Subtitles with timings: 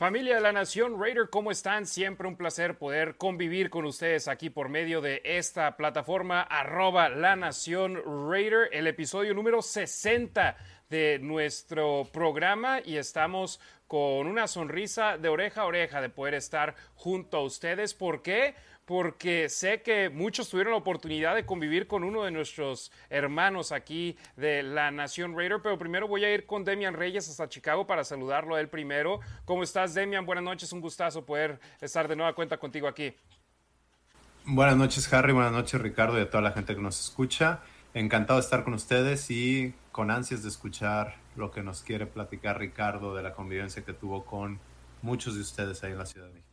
[0.00, 1.84] Familia de la Nación Raider, ¿cómo están?
[1.84, 7.36] Siempre un placer poder convivir con ustedes aquí por medio de esta plataforma arroba la
[7.36, 10.56] Nación Raider, el episodio número 60
[10.88, 16.76] de nuestro programa y estamos con una sonrisa de oreja a oreja de poder estar
[16.94, 17.92] junto a ustedes.
[17.92, 18.54] ¿Por qué?
[18.90, 24.16] Porque sé que muchos tuvieron la oportunidad de convivir con uno de nuestros hermanos aquí
[24.34, 28.02] de la Nación Raider, pero primero voy a ir con Demian Reyes hasta Chicago para
[28.02, 29.20] saludarlo a él primero.
[29.44, 30.26] ¿Cómo estás, Demian?
[30.26, 33.14] Buenas noches, un gustazo poder estar de nueva cuenta contigo aquí.
[34.44, 37.60] Buenas noches, Harry, buenas noches, Ricardo, y a toda la gente que nos escucha.
[37.94, 42.58] Encantado de estar con ustedes y con ansias de escuchar lo que nos quiere platicar
[42.58, 44.58] Ricardo de la convivencia que tuvo con
[45.00, 46.49] muchos de ustedes ahí en la Ciudad de México.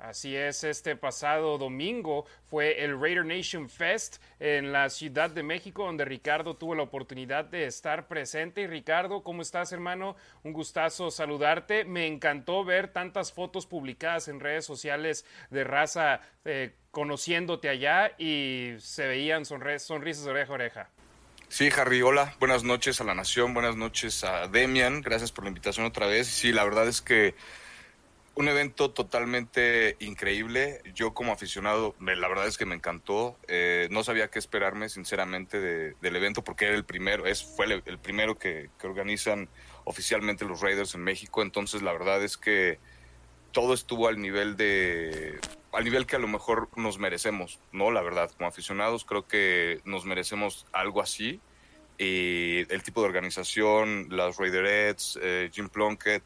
[0.00, 5.84] Así es, este pasado domingo fue el Raider Nation Fest en la Ciudad de México,
[5.84, 8.62] donde Ricardo tuvo la oportunidad de estar presente.
[8.62, 10.16] Y Ricardo, ¿cómo estás, hermano?
[10.42, 11.84] Un gustazo saludarte.
[11.84, 18.76] Me encantó ver tantas fotos publicadas en redes sociales de raza eh, conociéndote allá y
[18.78, 20.90] se veían sonrisas de oreja a oreja.
[21.48, 25.48] Sí, Harry, hola, buenas noches a la Nación, buenas noches a Demian, gracias por la
[25.48, 26.28] invitación otra vez.
[26.28, 27.34] Sí, la verdad es que
[28.40, 30.80] un evento totalmente increíble.
[30.94, 33.36] Yo como aficionado, la verdad es que me encantó.
[33.48, 37.98] Eh, no sabía qué esperarme, sinceramente, del evento porque era el primero, es, fue el,
[37.98, 39.50] primero que, organizan
[39.84, 41.42] oficialmente los Raiders en México.
[41.42, 42.78] Entonces, la verdad es que
[43.52, 45.38] todo estuvo al nivel de
[45.72, 47.90] al nivel que a lo mejor nos merecemos, ¿no?
[47.90, 51.40] La verdad, como aficionados creo que nos merecemos algo así.
[51.98, 56.22] Y el tipo de organización, las Raiderettes, eh, Jim Plunkett,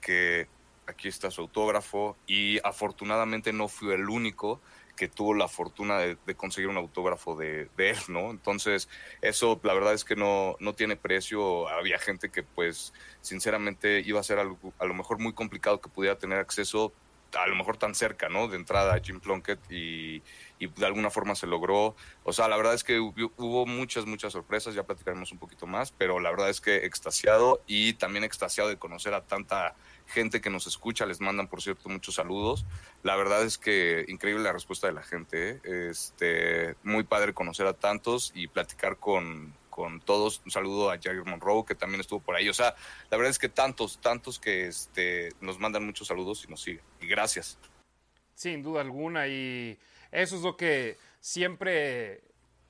[0.00, 0.46] que
[0.90, 4.60] aquí está su autógrafo y afortunadamente no fui el único
[5.00, 8.30] que tuvo la fortuna de, conseguir un autógrafo de, él, ¿no?
[8.30, 8.86] Entonces,
[9.22, 11.68] eso la verdad es que no, no tiene precio.
[11.70, 15.88] Había gente que, pues, sinceramente iba a ser algo, a lo mejor muy complicado que
[15.88, 16.92] pudiera tener acceso,
[17.34, 18.48] a lo mejor tan cerca, ¿no?
[18.48, 20.22] De entrada a Jim Plunkett y,
[20.58, 21.96] y de alguna forma se logró.
[22.22, 25.92] O sea, la verdad es que hubo muchas, muchas sorpresas, ya platicaremos un poquito más,
[25.92, 29.74] pero la verdad es que extasiado y también extasiado de conocer a tanta
[30.10, 32.66] gente que nos escucha, les mandan, por cierto, muchos saludos.
[33.02, 35.60] La verdad es que increíble la respuesta de la gente.
[35.64, 35.88] ¿eh?
[35.90, 40.42] Este, muy padre conocer a tantos y platicar con, con todos.
[40.44, 42.48] Un saludo a Jagger Monroe, que también estuvo por ahí.
[42.48, 42.74] O sea,
[43.10, 46.84] la verdad es que tantos, tantos que este, nos mandan muchos saludos y nos siguen.
[47.00, 47.58] Y gracias.
[48.34, 49.28] Sin duda alguna.
[49.28, 49.78] Y
[50.10, 52.22] eso es lo que siempre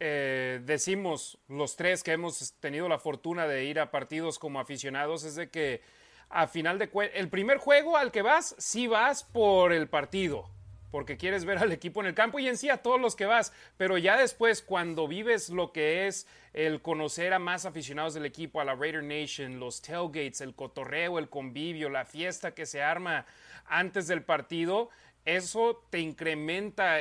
[0.03, 5.25] eh, decimos los tres que hemos tenido la fortuna de ir a partidos como aficionados,
[5.25, 5.83] es de que
[6.31, 10.49] a final de cuentas, el primer juego al que vas, sí vas por el partido,
[10.91, 13.27] porque quieres ver al equipo en el campo y en sí a todos los que
[13.27, 18.27] vas, pero ya después cuando vives lo que es el conocer a más aficionados del
[18.27, 22.83] equipo, a la Raider Nation, los tailgates, el cotorreo, el convivio, la fiesta que se
[22.83, 23.27] arma
[23.67, 24.91] antes del partido,
[25.25, 26.99] eso te incrementa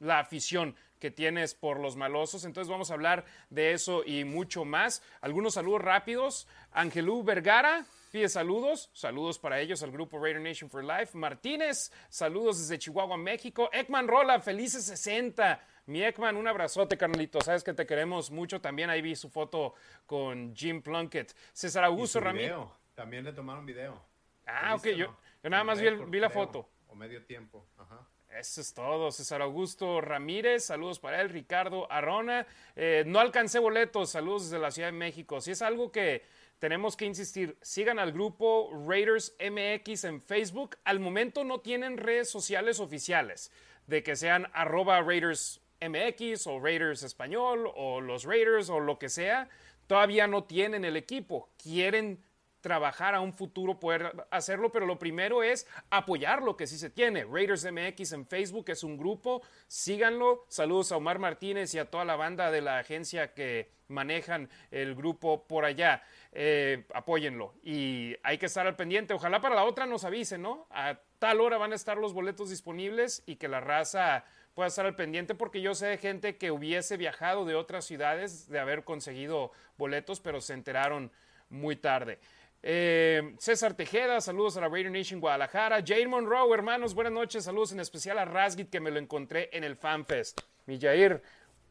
[0.00, 2.44] la afición que tienes por los malosos.
[2.44, 5.02] Entonces vamos a hablar de eso y mucho más.
[5.20, 6.46] Algunos saludos rápidos.
[6.72, 11.18] Angelú Vergara, pide saludos, saludos para ellos al grupo Raider Nation for Life.
[11.18, 13.68] Martínez, saludos desde Chihuahua, México.
[13.74, 15.62] Ekman Rola, felices 60.
[15.84, 17.42] Mi Ekman, un abrazote, carnalito.
[17.42, 18.58] Sabes que te queremos mucho.
[18.58, 19.74] También ahí vi su foto
[20.06, 21.36] con Jim Plunkett.
[21.52, 22.56] César Augusto Ramírez.
[22.94, 24.02] También le tomaron video.
[24.46, 24.86] Ah, ok.
[24.96, 26.70] Yo, nada más vi, vi la foto.
[26.88, 27.66] O medio tiempo.
[27.76, 28.00] Ajá.
[28.30, 29.12] Eso es todo.
[29.12, 31.28] César Augusto Ramírez, saludos para él.
[31.28, 32.46] Ricardo Arrona.
[32.76, 35.42] Eh, no alcancé boletos, saludos desde la Ciudad de México.
[35.42, 36.22] Si es algo que
[36.58, 40.76] tenemos que insistir, sigan al grupo Raiders MX en Facebook.
[40.84, 43.52] Al momento no tienen redes sociales oficiales,
[43.86, 49.08] de que sean arroba Raiders MX o Raiders Español o los Raiders o lo que
[49.08, 49.48] sea.
[49.86, 51.50] Todavía no tienen el equipo.
[51.62, 52.24] Quieren
[52.66, 56.90] trabajar a un futuro poder hacerlo, pero lo primero es apoyar lo que sí se
[56.90, 57.24] tiene.
[57.24, 60.44] Raiders MX en Facebook es un grupo, síganlo.
[60.48, 64.96] Saludos a Omar Martínez y a toda la banda de la agencia que manejan el
[64.96, 66.02] grupo por allá.
[66.38, 69.14] Eh, apóyenlo y hay que estar al pendiente.
[69.14, 70.66] Ojalá para la otra nos avisen, ¿no?
[70.68, 74.22] A tal hora van a estar los boletos disponibles y que la raza
[74.52, 78.50] pueda estar al pendiente porque yo sé de gente que hubiese viajado de otras ciudades
[78.50, 81.10] de haber conseguido boletos, pero se enteraron
[81.48, 82.18] muy tarde.
[82.62, 85.82] Eh, César Tejeda, saludos a la Radio Nation Guadalajara.
[85.82, 87.44] Jane Monroe, hermanos, buenas noches.
[87.44, 90.42] Saludos en especial a Rasgit, que me lo encontré en el FanFest.
[90.66, 91.22] Mi Jair,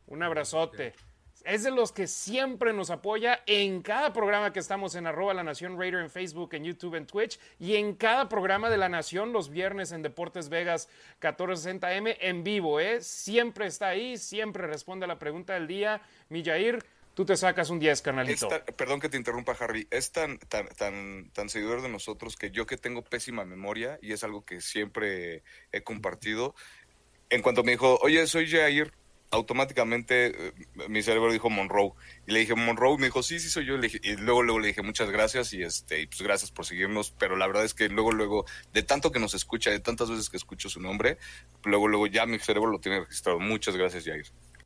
[0.07, 0.95] un abrazote.
[1.45, 5.43] Es de los que siempre nos apoya en cada programa que estamos en arroba la
[5.43, 9.31] Nación Raider en Facebook, en YouTube, en Twitch y en cada programa de la Nación
[9.31, 10.89] los viernes en Deportes Vegas
[11.21, 12.79] 1460M en vivo.
[12.79, 12.99] ¿eh?
[12.99, 16.01] Siempre está ahí, siempre responde a la pregunta del día.
[16.29, 16.83] Mi Jair,
[17.13, 18.49] tú te sacas un 10, carnalito.
[18.75, 19.87] perdón que te interrumpa, Harry.
[19.91, 24.13] Es tan, tan, tan, tan seguidor de nosotros que yo que tengo pésima memoria, y
[24.13, 26.55] es algo que siempre he compartido,
[27.29, 28.91] en cuanto me dijo, oye, soy Jair,
[29.35, 30.53] automáticamente eh,
[30.89, 31.91] mi cerebro dijo Monroe.
[32.27, 33.75] Y le dije, Monroe, me dijo, sí, sí soy yo.
[33.75, 37.11] y luego, luego le dije, muchas gracias y este, y pues gracias por seguirnos.
[37.11, 40.29] Pero la verdad es que luego, luego, de tanto que nos escucha, de tantas veces
[40.29, 41.17] que escucho su nombre,
[41.63, 43.39] luego, luego ya mi cerebro lo tiene registrado.
[43.39, 44.25] Muchas gracias, Jair.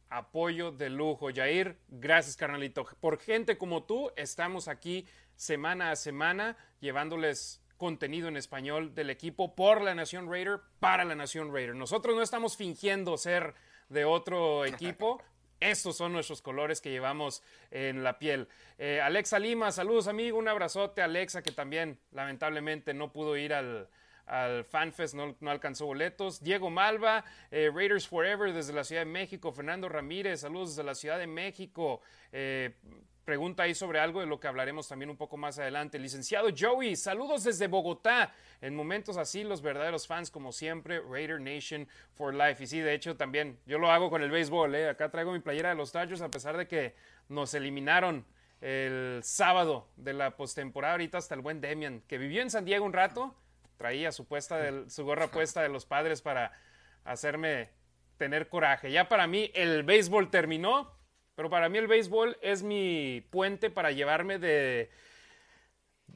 [0.10, 1.77] Apoyo de lujo, Jair.
[1.88, 2.86] Gracias, carnalito.
[3.00, 5.06] Por gente como tú, estamos aquí
[5.36, 11.16] semana a semana llevándoles contenido en español del equipo por la Nación Raider para la
[11.16, 11.75] Nación Raider.
[11.75, 13.56] Nosotros no estamos fingiendo ser
[13.89, 15.21] de otro equipo.
[15.59, 18.47] Estos son nuestros colores que llevamos en la piel.
[18.77, 21.01] Eh, Alexa Lima, saludos amigo, un abrazote.
[21.01, 23.89] Alexa que también lamentablemente no pudo ir al,
[24.25, 26.41] al FanFest, no, no, alcanzó boletos.
[26.41, 29.51] Diego Malva, eh, Raiders Forever desde la Ciudad de México.
[29.51, 32.01] Fernando Ramírez, saludos desde la Ciudad de México.
[32.31, 32.75] Eh,
[33.30, 36.00] pregunta ahí sobre algo de lo que hablaremos también un poco más adelante.
[36.00, 38.34] Licenciado Joey, saludos desde Bogotá.
[38.60, 42.64] En momentos así, los verdaderos fans, como siempre, Raider Nation for Life.
[42.64, 44.74] Y sí, de hecho, también yo lo hago con el béisbol.
[44.74, 44.90] ¿eh?
[44.90, 46.96] Acá traigo mi playera de los Dodgers, a pesar de que
[47.28, 48.26] nos eliminaron
[48.62, 50.94] el sábado de la postemporada.
[50.94, 53.36] Ahorita hasta el buen Demian, que vivió en San Diego un rato,
[53.78, 56.52] traía su, puesta su gorra puesta de los padres para
[57.04, 57.70] hacerme
[58.18, 58.92] tener coraje.
[58.92, 60.98] Ya para mí, el béisbol terminó
[61.39, 64.89] pero para mí el béisbol es mi puente para llevarme de,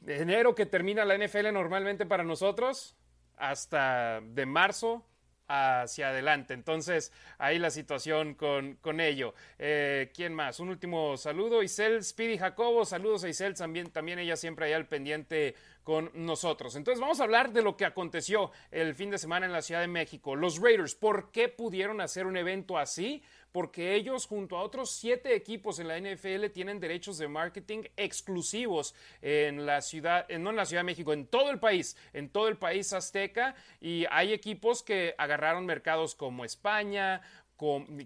[0.06, 2.94] enero que termina la NFL normalmente para nosotros
[3.38, 5.02] hasta de marzo
[5.48, 6.52] hacia adelante.
[6.52, 9.32] Entonces, ahí la situación con, con ello.
[9.58, 10.60] Eh, ¿Quién más?
[10.60, 11.62] Un último saludo.
[11.62, 15.54] Isel Speedy Jacobo, saludos a Isel, también, también ella siempre ahí al pendiente
[15.84, 16.76] con nosotros.
[16.76, 19.80] Entonces, vamos a hablar de lo que aconteció el fin de semana en la Ciudad
[19.80, 20.36] de México.
[20.36, 23.22] Los Raiders, ¿por qué pudieron hacer un evento así?
[23.54, 28.96] Porque ellos junto a otros siete equipos en la NFL tienen derechos de marketing exclusivos
[29.22, 32.48] en la ciudad, no en la Ciudad de México, en todo el país, en todo
[32.48, 33.54] el país azteca.
[33.80, 37.22] Y hay equipos que agarraron mercados como España,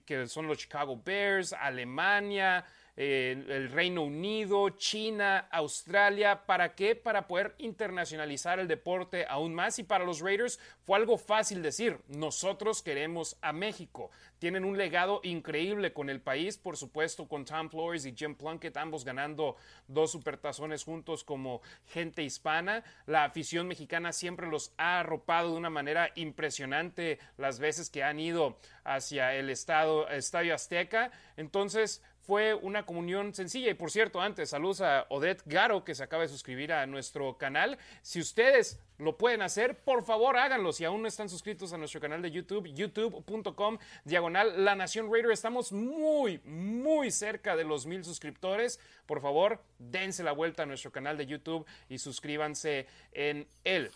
[0.05, 2.67] que son los Chicago Bears, Alemania,
[2.99, 6.45] el Reino Unido, China, Australia.
[6.47, 6.97] ¿Para qué?
[6.97, 9.79] Para poder internacionalizar el deporte aún más.
[9.79, 14.11] Y para los Raiders fue algo fácil decir, nosotros queremos a México.
[14.41, 18.77] Tienen un legado increíble con el país, por supuesto, con Tom Flores y Jim Plunkett,
[18.77, 19.56] ambos ganando
[19.87, 22.83] dos supertazones juntos como gente hispana.
[23.06, 28.19] La afición mexicana siempre los ha arropado de una manera impresionante las veces que han
[28.19, 31.12] ido hacia el estado, Estadio Azteca.
[31.37, 33.71] Entonces, fue una comunión sencilla.
[33.71, 37.39] Y por cierto, antes, saludos a Odette Garo, que se acaba de suscribir a nuestro
[37.39, 37.79] canal.
[38.03, 40.75] Si ustedes lo pueden hacer, por favor háganlo.
[40.75, 45.31] Si aún no están suscritos a nuestro canal de YouTube, youtube.com diagonal La Nación Raider.
[45.31, 48.79] Estamos muy, muy cerca de los mil suscriptores.
[49.07, 53.91] Por favor, dense la vuelta a nuestro canal de YouTube y suscríbanse en él.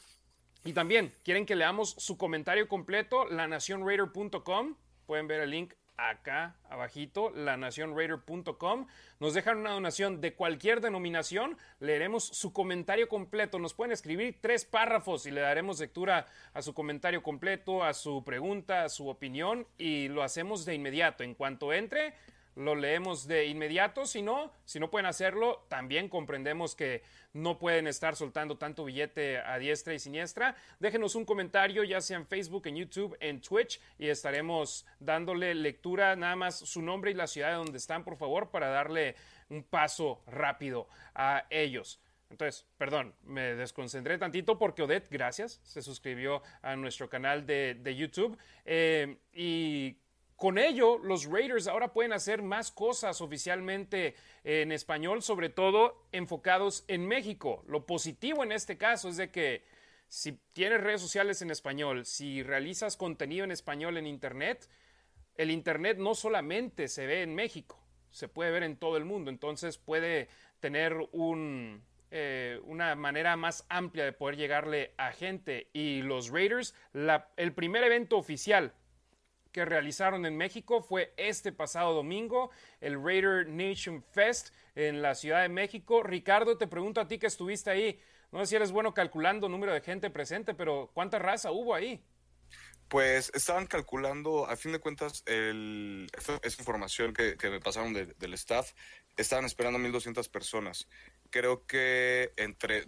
[0.64, 3.26] Y también, ¿quieren que leamos su comentario completo?
[3.26, 4.76] lanacionraider.com.
[5.04, 8.86] Pueden ver el link acá abajito, lanacionraider.com.
[9.20, 13.58] Nos dejan una donación de cualquier denominación, leeremos su comentario completo.
[13.58, 18.24] Nos pueden escribir tres párrafos y le daremos lectura a su comentario completo, a su
[18.24, 21.24] pregunta, a su opinión y lo hacemos de inmediato.
[21.24, 22.14] En cuanto entre,
[22.56, 24.06] lo leemos de inmediato.
[24.06, 27.02] Si no, si no pueden hacerlo, también comprendemos que
[27.32, 30.56] no pueden estar soltando tanto billete a diestra y siniestra.
[30.78, 36.14] Déjenos un comentario, ya sea en Facebook, en YouTube, en Twitch, y estaremos dándole lectura,
[36.16, 39.16] nada más su nombre y la ciudad de donde están, por favor, para darle
[39.48, 42.00] un paso rápido a ellos.
[42.32, 48.38] Entonces, perdón, me desconcentré tantito porque Odette, gracias, se suscribió a nuestro canal de, YouTube.
[48.64, 49.98] Eh, y
[50.42, 56.84] con ello, los Raiders ahora pueden hacer más cosas oficialmente en español, sobre todo enfocados
[56.88, 57.62] en México.
[57.68, 59.62] Lo positivo en este caso es de que
[60.08, 64.68] si tienes redes sociales en español, si realizas contenido en español en Internet,
[65.36, 67.80] el Internet no solamente se ve en México,
[68.10, 70.26] se puede ver en todo el mundo, entonces puede
[70.58, 70.96] tener
[72.10, 75.70] eh, una manera más amplia de poder llegarle a gente.
[75.72, 76.74] Y los Raiders,
[77.36, 78.74] el primer evento oficial
[79.52, 85.42] que realizaron en México fue este pasado domingo, el Raider Nation Fest en la Ciudad
[85.42, 86.02] de México.
[86.02, 88.00] Ricardo, te pregunto a ti que estuviste ahí,
[88.32, 92.02] no sé si eres bueno calculando número de gente presente, pero ¿cuánta raza hubo ahí?
[92.88, 96.10] Pues estaban calculando, a fin de cuentas, el,
[96.42, 98.72] esa información que, me pasaron del staff,
[99.16, 100.88] estaban esperando 1.200 personas.
[101.30, 102.84] Creo que entre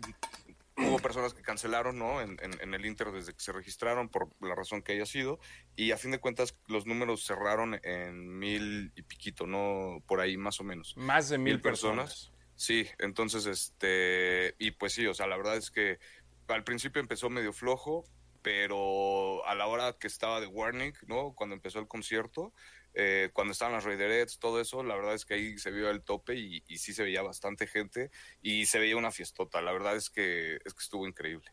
[0.77, 2.21] hubo personas que cancelaron, ¿no?
[2.21, 5.39] En, el Inter desde que se registraron por la razón que haya sido.
[5.77, 10.03] Y a fin de cuentas, los números cerraron en mil y piquito, ¿no?
[10.07, 10.97] Por ahí más o menos.
[10.97, 12.33] Más de mil, personas.
[12.57, 15.99] Sí, entonces, este, y pues sí, o sea, la verdad es que
[16.49, 18.05] al principio empezó medio flojo,
[18.43, 21.35] pero a la hora que estaba de Warning, ¿no?
[21.35, 22.53] Cuando empezó el concierto,
[22.95, 26.03] eh, cuando estaban las Raiderettes, todo eso, la verdad es que ahí se vio el
[26.03, 28.11] tope y, sí se veía bastante gente
[28.41, 29.61] y se veía una fiestota.
[29.61, 31.51] La verdad es que, es que estuvo increíble.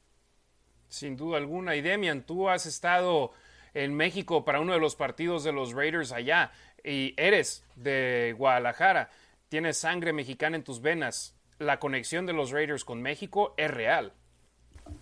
[0.87, 1.75] Sin duda alguna.
[1.75, 3.31] Y Demian, tú has estado
[3.73, 6.51] en México para uno de los partidos de los Raiders allá
[6.83, 9.09] y eres de Guadalajara.
[9.49, 11.35] Tienes sangre mexicana en tus venas.
[11.57, 14.13] La conexión de los Raiders con México es real.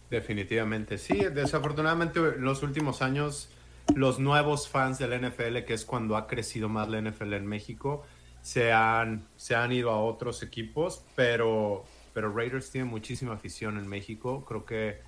[0.09, 1.25] Definitivamente, sí.
[1.31, 3.49] Desafortunadamente, en los últimos años
[3.95, 8.03] los nuevos fans del NFL, que es cuando ha crecido más la NFL en México,
[8.41, 13.87] se han, se han ido a otros equipos, pero, pero Raiders tiene muchísima afición en
[13.87, 14.45] México.
[14.45, 15.01] Creo que,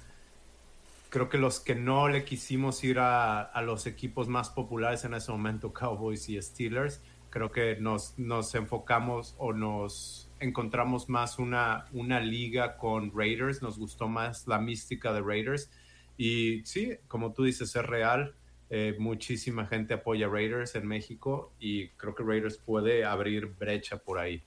[1.10, 5.14] creo que los que no le quisimos ir a, a los equipos más populares en
[5.14, 11.86] ese momento, Cowboys y Steelers, creo que nos, nos enfocamos o nos encontramos más una,
[11.94, 15.72] una liga con Raiders, nos gustó más la mística de Raiders.
[16.18, 18.36] Y sí, como tú dices, es real.
[18.74, 24.18] Eh, muchísima gente apoya Raiders en México y creo que Raiders puede abrir brecha por
[24.18, 24.46] ahí.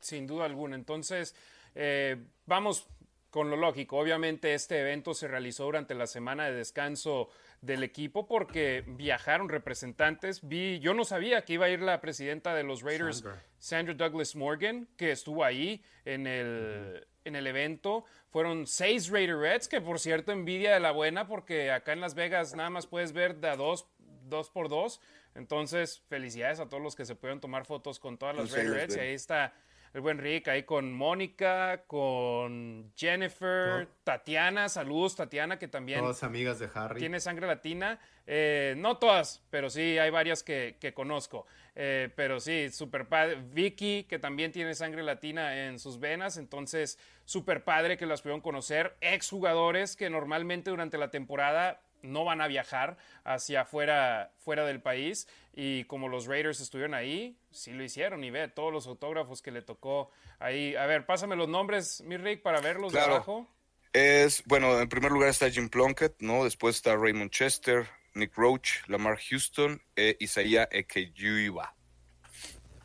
[0.00, 0.74] Sin duda alguna.
[0.74, 1.36] Entonces,
[1.76, 2.88] eh, vamos
[3.30, 3.98] con lo lógico.
[3.98, 7.28] Obviamente este evento se realizó durante la semana de descanso
[7.60, 10.40] del equipo porque viajaron representantes.
[10.48, 13.22] Vi, yo no sabía que iba a ir la presidenta de los Raiders,
[13.60, 18.04] Sandra, Douglas Morgan, que estuvo ahí en el, en el evento.
[18.30, 22.54] Fueron seis Raiderettes, que por cierto envidia de la buena, porque acá en Las Vegas
[22.54, 23.86] nada más puedes ver de a dos,
[24.24, 25.00] dos por dos.
[25.34, 28.96] Entonces, felicidades a todos los que se pueden tomar fotos con todas las Raiderettes.
[28.96, 29.52] Y ahí está
[29.96, 36.00] el buen Rick, ahí con Mónica, con Jennifer, Tatiana, saludos Tatiana, que también...
[36.00, 37.00] Todas amigas de Harry.
[37.00, 37.98] Tiene sangre latina.
[38.26, 41.46] Eh, no todas, pero sí hay varias que, conozco.
[41.74, 43.42] Eh, pero sí, super padre.
[43.52, 48.40] Vicky, que también tiene sangre latina en sus venas, entonces super padre que las pudieron
[48.40, 48.96] conocer.
[49.02, 55.28] Exjugadores que normalmente durante la temporada no van a viajar hacia afuera fuera del país
[55.52, 59.50] y como los Raiders estuvieron ahí, sí lo hicieron y ve todos los autógrafos que
[59.50, 60.74] le tocó ahí.
[60.76, 63.46] A ver, pásame los nombres, mi Rick, para verlos de abajo.
[63.92, 66.44] Es, bueno, en primer lugar está Jim Plunkett, ¿no?
[66.44, 71.74] Después está Raymond Chester, Nick Roach, Lamar Houston e Isaiah Ekeyuiba.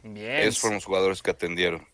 [0.04, 0.38] Bien.
[0.38, 1.86] Esos fueron los jugadores que atendieron.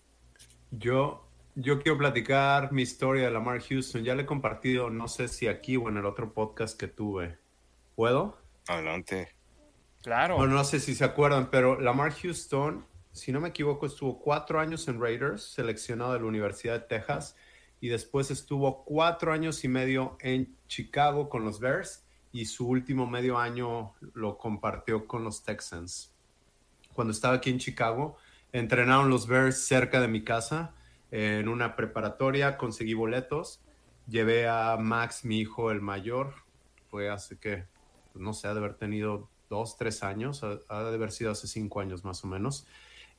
[0.72, 1.27] Yo
[1.60, 4.04] yo quiero platicar mi historia de Lamar Houston.
[4.04, 7.40] Ya le he compartido, no sé si aquí o en el otro podcast que tuve.
[7.96, 8.38] ¿Puedo?
[8.68, 9.36] Adelante.
[10.04, 10.38] Claro.
[10.38, 14.60] Bueno, no sé si se acuerdan, pero Lamar Houston, si no me equivoco, estuvo cuatro
[14.60, 17.36] años en Raiders, seleccionado de la Universidad de Texas,
[17.82, 23.08] y después estuvo cuatro años y medio en Chicago con los Bears, y su último
[23.08, 26.14] medio año lo compartió con los Texans.
[26.94, 28.18] Cuando estaba aquí en Chicago,
[28.52, 30.76] entrenaron los Bears cerca de mi casa
[31.12, 33.62] en una preparatoria, conseguí boletos,
[34.08, 36.34] llevé a Max, mi hijo, el mayor,
[36.90, 37.66] fue hace que,
[38.16, 41.80] no sé, ha de haber tenido dos, tres años, ha, de haber sido hace cinco
[41.80, 42.68] años más o menos.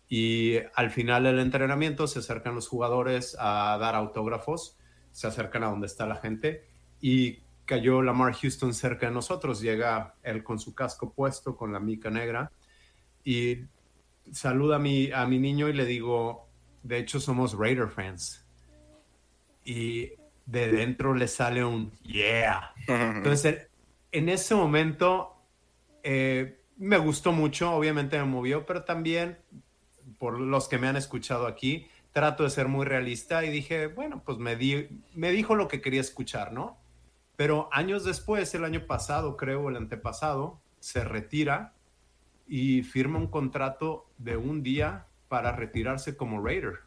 [0.08, 4.78] Y al final del entrenamiento se acercan los jugadores a dar autógrafos,
[5.12, 6.66] se acercan a donde está la gente.
[7.00, 9.60] Y cayó Lamar Houston cerca de nosotros.
[9.60, 12.50] Llega él con su casco puesto, con la mica negra.
[13.22, 13.64] Y
[14.32, 16.47] saluda a mi, a mi niño y le digo,
[16.82, 18.44] de hecho, somos Raider fans.
[19.64, 20.12] Y
[20.46, 22.72] de dentro le sale un yeah.
[22.86, 23.68] Entonces,
[24.12, 25.36] en ese momento
[26.02, 29.38] eh, me gustó mucho, obviamente me movió, pero también,
[30.18, 34.22] por los que me han escuchado aquí, trato de ser muy realista y dije, bueno,
[34.24, 36.78] pues me, di, me dijo lo que quería escuchar, ¿no?
[37.36, 41.74] Pero años después, el año pasado, creo, el antepasado, se retira
[42.46, 46.80] y firma un contrato de un día para retirarse como Raider.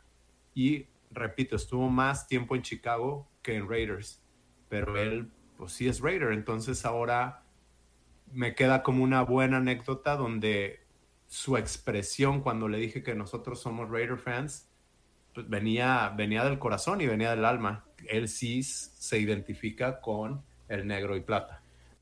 [0.53, 4.21] Y repito, estuvo más tiempo en Chicago que en Raiders,
[4.69, 6.31] pero él, pues sí es Raider.
[6.31, 7.43] Entonces ahora
[8.31, 10.81] me queda como una buena anécdota donde
[11.27, 14.69] su expresión cuando le dije que nosotros somos Raider fans,
[15.33, 17.85] pues venía, venía del corazón y venía del alma.
[18.07, 21.60] Él sí se identifica con el negro y plata.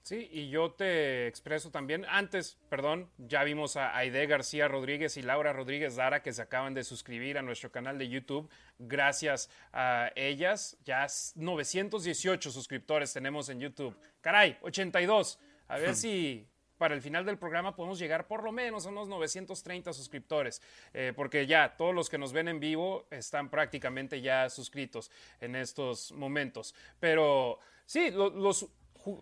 [0.09, 5.21] Sí, y yo te expreso también, antes, perdón, ya vimos a Aide García Rodríguez y
[5.21, 8.49] Laura Rodríguez Dara que se acaban de suscribir a nuestro canal de YouTube.
[8.79, 13.95] Gracias a ellas, ya 918 suscriptores tenemos en YouTube.
[14.21, 15.37] Caray, 82.
[15.67, 16.47] A ver si
[16.79, 20.59] para el final del programa podemos llegar por lo menos a unos 930 suscriptores,
[20.91, 25.55] eh, porque ya todos los que nos ven en vivo están prácticamente ya suscritos en
[25.55, 26.73] estos momentos.
[26.99, 28.71] Pero sí, los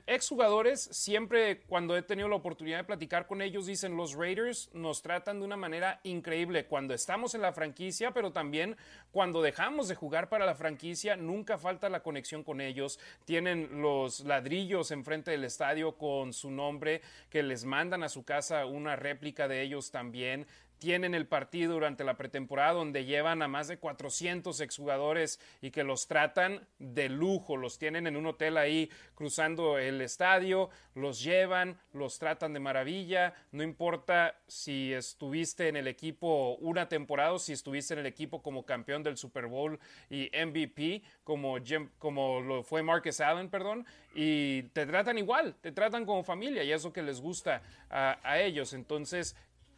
[0.05, 5.01] exjugadores, siempre cuando he tenido la oportunidad de platicar con ellos, dicen los Raiders nos
[5.01, 8.77] tratan de una manera increíble cuando estamos en la franquicia, pero también
[9.11, 12.99] cuando dejamos de jugar para la franquicia, nunca falta la conexión con ellos.
[13.25, 18.65] Tienen los ladrillos enfrente del estadio con su nombre que les mandan a su casa
[18.65, 20.47] una réplica de ellos también
[20.79, 25.83] tienen el partido durante la pretemporada donde llevan a más de 400 exjugadores y que
[25.83, 31.79] los tratan de lujo, los tienen en un hotel ahí cruzando el estadio, los llevan,
[31.93, 37.53] los tratan de maravilla, no importa si estuviste en el equipo una temporada o si
[37.53, 39.79] estuviste en el equipo como campeón del Super Bowl
[40.09, 41.57] y MVP, como,
[41.97, 46.71] como lo fue Marcus Allen, perdón, y te tratan igual, te tratan como familia y
[46.71, 48.73] eso que les gusta a, a ellos.
[48.73, 49.35] Entonces,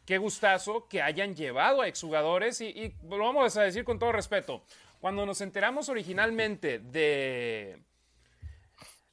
[0.10, 4.12] qué gustazo que hayan llevado a exjugadores y, y lo vamos a decir con todo
[4.12, 4.64] respeto.
[5.00, 7.84] Cuando nos enteramos originalmente de,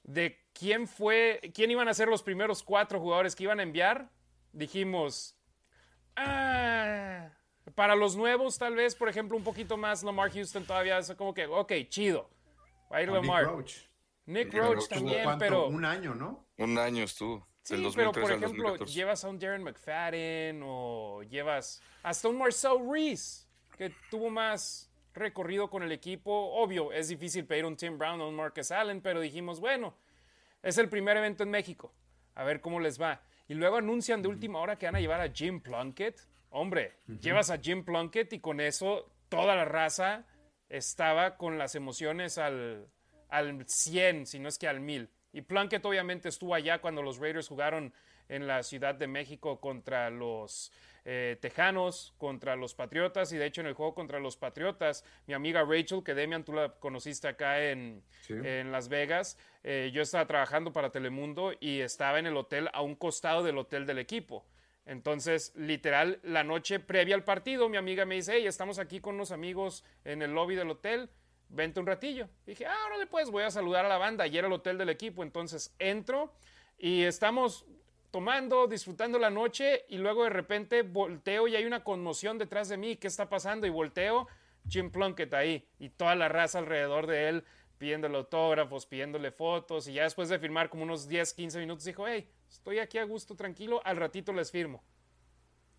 [0.04, 4.08] de quién fue, quién iban a ser los primeros cuatro jugadores que iban a enviar,
[4.52, 5.36] dijimos,
[6.16, 7.28] ah,
[7.74, 11.34] para los nuevos tal vez, por ejemplo, un poquito más Lamar Houston todavía es como
[11.34, 12.30] que, ok, chido,
[12.90, 13.42] va a ir Lamar.
[13.42, 13.74] Nick Roach,
[14.24, 15.66] Nick Roach también, pero...
[15.66, 16.46] Un año, ¿no?
[16.56, 17.46] Un año estuvo.
[17.66, 23.44] Sí, pero por ejemplo, llevas a un Darren McFadden o llevas hasta un Marcel Reese,
[23.76, 26.30] que tuvo más recorrido con el equipo.
[26.30, 29.96] Obvio, es difícil pedir un Tim Brown o un Marcus Allen, pero dijimos, bueno,
[30.62, 31.92] es el primer evento en México,
[32.36, 33.20] a ver cómo les va.
[33.48, 36.20] Y luego anuncian de última hora que van a llevar a Jim Plunkett.
[36.50, 40.24] Hombre, llevas a Jim Plunkett y con eso toda la raza
[40.68, 42.86] estaba con las emociones al,
[43.28, 45.10] al 100, si no es que al 1000.
[45.36, 47.92] Y Plunkett obviamente estuvo allá cuando los Raiders jugaron
[48.30, 50.72] en la Ciudad de México contra los
[51.04, 55.34] eh, Tejanos, contra los Patriotas, y de hecho en el juego contra los Patriotas, mi
[55.34, 60.26] amiga Rachel, que Demian tú la conociste acá en, en Las Vegas, eh, yo estaba
[60.26, 64.46] trabajando para Telemundo y estaba en el hotel a un costado del hotel del equipo.
[64.86, 69.16] Entonces, literal, la noche previa al partido, mi amiga me dice, hey, estamos aquí con
[69.16, 71.10] unos amigos en el lobby del hotel
[71.48, 72.28] vente un ratillo.
[72.46, 74.24] dije, ah, no pues voy a saludar a la banda.
[74.24, 76.32] Ayer el hotel del equipo, entonces entro
[76.78, 77.64] y estamos
[78.10, 82.76] tomando, disfrutando la noche y luego de repente volteo y hay una conmoción detrás de
[82.76, 82.96] mí.
[82.96, 83.66] ¿Qué está pasando?
[83.66, 84.26] Y volteo,
[84.68, 87.44] Jim Plunkett ahí y toda la raza alrededor de él
[87.78, 92.06] pidiéndole autógrafos, pidiéndole fotos y ya después de firmar como unos 10, 15 minutos dijo,
[92.08, 94.82] hey, estoy aquí a gusto, tranquilo, al ratito les firmo.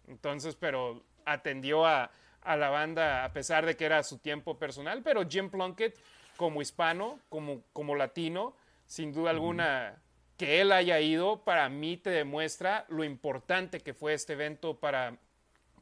[0.08, 2.12] Entonces, pero atendió a,
[2.48, 6.00] a la banda a pesar de que era su tiempo personal, pero Jim Plunkett
[6.38, 8.56] como hispano, como, como latino,
[8.86, 10.02] sin duda alguna
[10.38, 15.18] que él haya ido, para mí te demuestra lo importante que fue este evento para,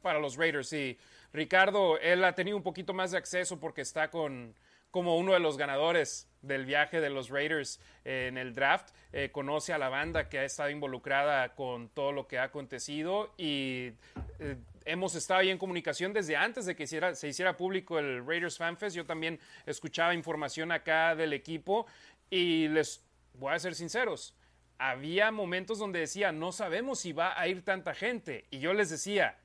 [0.02, 0.74] para los Raiders.
[0.74, 0.98] Y
[1.34, 4.56] Ricardo, él ha tenido un poquito más de acceso porque está con,
[4.90, 9.30] como uno de los ganadores del viaje de los Raiders eh, en el draft, eh,
[9.32, 13.92] conoce a la banda que ha estado involucrada con todo lo que ha acontecido y
[14.40, 18.58] eh, hemos estado ahí en comunicación desde antes de que se hiciera público el Raiders
[18.58, 18.96] Fan Fest.
[18.96, 21.88] Yo también escuchaba información acá del equipo
[22.30, 24.36] y les voy a ser sinceros.
[24.78, 28.46] Había momentos donde decía, no sabemos si va a ir tanta gente.
[28.52, 29.38] Y yo les decía,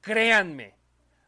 [0.00, 0.74] créanme,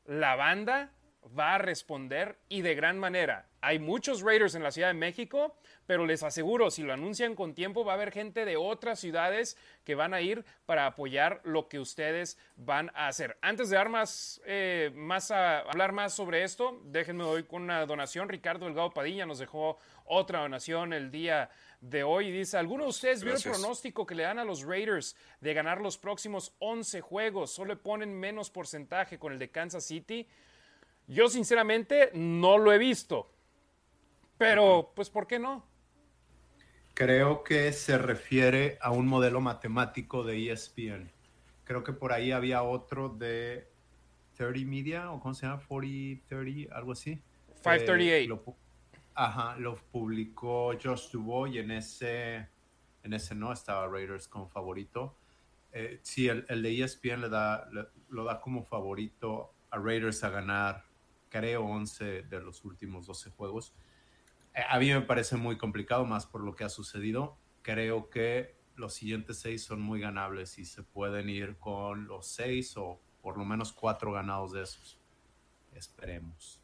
[0.07, 0.93] la banda
[1.39, 3.47] va a responder y de gran manera.
[3.65, 7.55] Hay muchos Raiders en la Ciudad de México, pero les aseguro, si lo anuncian con
[7.55, 11.67] tiempo, va a haber gente de otras ciudades que van a ir para apoyar lo
[11.67, 13.39] que ustedes van a hacer.
[13.41, 17.87] Antes de dar más, eh, más a hablar más sobre esto, déjenme hoy con una
[17.87, 18.29] donación.
[18.29, 21.49] Ricardo Delgado Padilla nos dejó otra donación el día
[21.81, 22.31] de hoy.
[22.31, 25.81] Dice, ¿alguno de ustedes vio el pronóstico que le dan a los Raiders de ganar
[25.81, 27.51] los próximos 11 juegos?
[27.51, 30.29] Solo ponen menos porcentaje con el de Kansas City.
[31.07, 33.34] Yo sinceramente no lo he visto.
[34.39, 35.67] Pero, pues, ¿por qué no?
[36.95, 41.11] Creo que se refiere a un modelo matemático de ESPN.
[41.65, 43.69] Creo que por ahí había otro de
[44.37, 47.21] 30 Media, o cómo se llama, 40, 30, algo así.
[47.63, 48.57] 538.
[49.15, 52.49] ajá, lo publicó Josh Dubois y en ese,
[53.03, 55.17] en ese no estaba Raiders como favorito.
[55.73, 57.69] Eh, sí, el, de ESPN le da,
[58.09, 60.85] lo da como favorito a Raiders a ganar,
[61.29, 63.75] creo, 11 de los últimos 12 juegos.
[64.55, 67.37] Eh, a mí me parece muy complicado, más por lo que ha sucedido.
[67.63, 72.77] Creo que los siguientes seis son muy ganables y se pueden ir con los seis
[72.77, 74.99] o por lo menos cuatro ganados de esos.
[75.73, 76.61] Esperemos.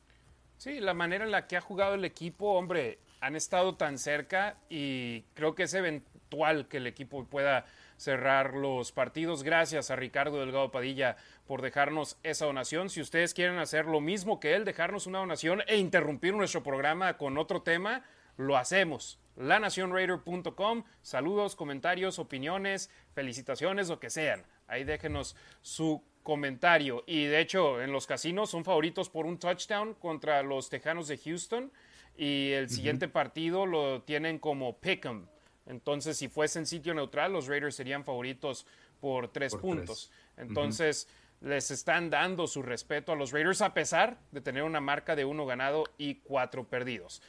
[0.57, 4.59] Sí, la manera en la que ha jugado el equipo, hombre, han estado tan cerca
[4.69, 7.65] y creo que es eventual que el equipo pueda
[8.01, 9.43] cerrar los partidos.
[9.43, 12.89] Gracias a Ricardo Delgado Padilla por dejarnos esa donación.
[12.89, 17.19] Si ustedes quieren hacer lo mismo que él, dejarnos una donación e interrumpir nuestro programa
[17.19, 18.03] con otro tema,
[18.39, 19.21] lo hacemos.
[19.37, 20.85] LaNacionRaider.com.
[21.03, 24.45] Saludos, comentarios, opiniones, felicitaciones, lo que sean.
[24.67, 27.05] Ahí déjenos su comentario.
[27.07, 31.19] Y de hecho, en los casinos son favoritos por un touchdown contra los Tejanos de
[31.19, 31.71] Houston.
[32.17, 35.27] Y el siguiente partido lo tienen como pick'em.
[35.71, 38.67] Entonces, si fuese en sitio neutral, los Raiders serían favoritos
[39.01, 40.11] por tres puntos.
[40.37, 41.09] Entonces,
[41.41, 45.25] les están dando su respeto a los Raiders a pesar de tener una marca de
[45.25, 47.23] uno ganado y cuatro perdidos.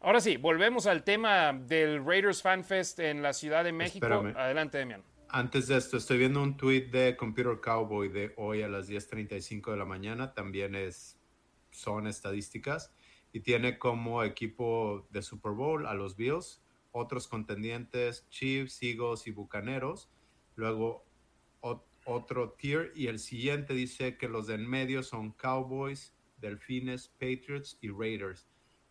[0.00, 4.06] Ahora sí, volvemos al tema del Raiders Fan Fest en la Ciudad de México.
[4.06, 5.02] Adelante, Demian.
[5.28, 9.72] Antes de esto, estoy viendo un tweet de Computer Cowboy de hoy a las 10.35
[9.72, 10.32] de la mañana.
[10.32, 11.18] También es,
[11.70, 12.94] son estadísticas.
[13.32, 16.62] Y tiene como equipo de Super Bowl a los Bills,
[16.98, 20.10] otros contendientes Chiefs, Eagles y Bucaneros.
[20.54, 21.04] Luego
[22.04, 22.92] otro tier.
[22.94, 28.48] Y el siguiente dice que los de en medio son Cowboys, Delfines, Patriots y Raiders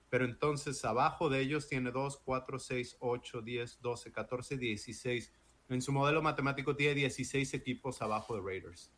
[0.10, 5.34] pero entonces abajo de ellos tiene 2, 4, 6, 8, 10, 12, 14, 16.
[5.70, 8.92] En su modelo matemático tiene 16 equipos abajo de Raiders.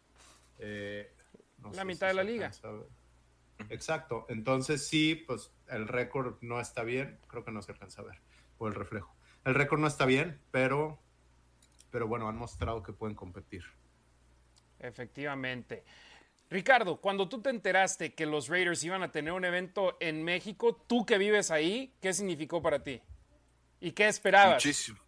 [0.60, 1.12] Eh,
[1.74, 2.52] la mitad de la liga.
[3.69, 4.26] Exacto.
[4.30, 7.19] Entonces sí, pues el récord no está bien.
[7.28, 8.22] Creo que no se alcanza a ver
[8.60, 9.15] por el reflejo.
[9.45, 11.00] El récord no está bien, pero,
[11.89, 13.63] pero bueno, han mostrado que pueden competir.
[14.78, 15.84] Efectivamente.
[16.50, 20.76] Ricardo, cuando tú te enteraste que los Raiders iban a tener un evento en México,
[20.76, 23.02] tú que vives ahí, ¿qué significó para ti?
[23.80, 24.56] ¿Y qué esperabas?
[24.56, 25.00] Muchísimo.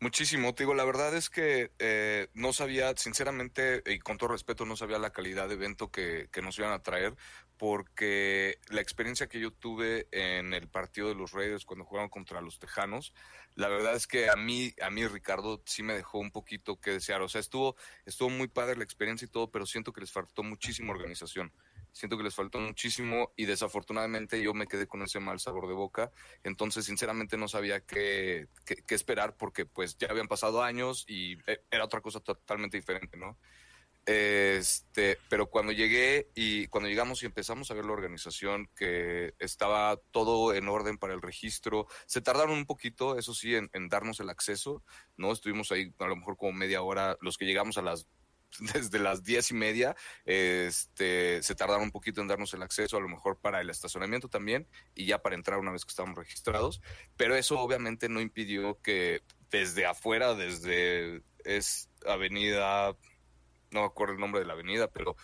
[0.00, 4.64] Muchísimo, te digo, la verdad es que eh, no sabía, sinceramente, y con todo respeto,
[4.64, 7.16] no sabía la calidad de evento que, que, nos iban a traer,
[7.56, 12.40] porque la experiencia que yo tuve en el partido de los Raiders cuando jugaron contra
[12.40, 13.12] los Tejanos,
[13.56, 16.92] la verdad es que a mí, a mí Ricardo sí me dejó un poquito que
[16.92, 17.20] desear.
[17.22, 17.74] O sea, estuvo,
[18.06, 21.52] estuvo muy padre la experiencia y todo, pero siento que les faltó muchísima organización.
[21.98, 25.74] Siento que les faltó muchísimo y desafortunadamente yo me quedé con ese mal sabor de
[25.74, 26.12] boca.
[26.44, 31.64] Entonces, sinceramente no sabía qué, qué esperar porque pues ya habían pasado años y eh,
[31.72, 33.36] era otra cosa totalmente diferente, ¿no?
[34.08, 39.98] Este, pero cuando llegué y cuando llegamos y empezamos a ver la organización, que estaba
[40.12, 44.30] todo en orden para el registro, se tardaron un poquito, eso sí, en, darnos el
[44.30, 44.82] acceso,
[45.18, 45.30] ¿no?
[45.30, 48.08] Estuvimos ahí a lo mejor como media hora, los que llegamos a las
[48.74, 53.00] desde las diez y media, este, se tardaron un poquito en darnos el acceso, a
[53.00, 56.80] lo mejor para el estacionamiento también, y ya para entrar una vez que estábamos registrados,
[57.16, 62.94] pero eso obviamente no impidió que desde afuera, desde es avenida
[63.70, 65.16] no me acuerdo el nombre de la avenida, pero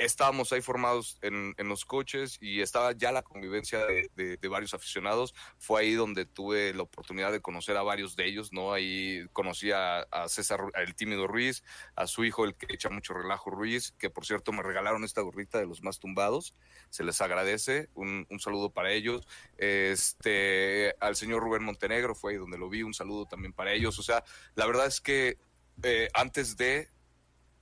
[0.00, 5.34] estábamos ahí formados en, los coches y estaba ya la convivencia de, varios aficionados.
[5.58, 8.72] Fue ahí donde tuve la oportunidad de conocer a varios de ellos, ¿no?
[8.72, 11.62] Ahí conocí a, César, el tímido Ruiz,
[11.94, 15.20] a su hijo, el que echa mucho relajo Ruiz, que por cierto me regalaron esta
[15.20, 16.54] gorrita de los más tumbados.
[16.88, 19.26] Se les agradece, un, un saludo para ellos.
[19.58, 23.98] Este, al señor Rubén Montenegro fue ahí donde lo vi, un saludo también para ellos.
[23.98, 25.38] O sea, la verdad es que
[25.82, 26.88] eh, antes de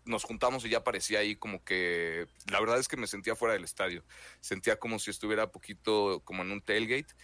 [0.08, 3.54] nos juntamos y ya parecía ahí como que, la verdad es que me sentía fuera
[3.54, 4.04] del estadio,
[4.40, 7.14] sentía como si estuviera poquito como en un tailgate.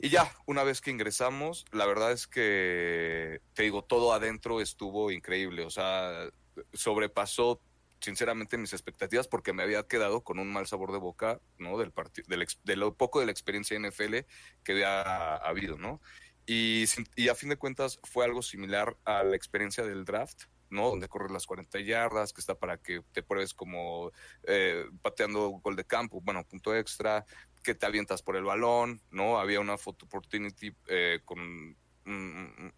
[0.00, 5.10] Y ya, una vez que ingresamos, la verdad es que, te digo, todo adentro estuvo
[5.10, 6.30] increíble, o sea,
[6.72, 7.60] sobrepasó
[8.00, 11.78] sinceramente mis expectativas porque me había quedado con un mal sabor de boca, ¿no?
[11.78, 11.92] Del
[12.26, 14.18] del, de lo poco de la experiencia NFL
[14.62, 16.00] que había habido, ¿no?
[16.46, 16.84] Y,
[17.16, 20.90] y a fin de cuentas fue algo similar a la experiencia del draft, ¿no?
[20.90, 24.12] Donde corres las 40 yardas, que está para que te pruebes como
[24.44, 27.24] eh, pateando gol de campo, bueno, punto extra,
[27.62, 29.38] que te avientas por el balón, ¿no?
[29.38, 31.76] Había una photo opportunity eh, con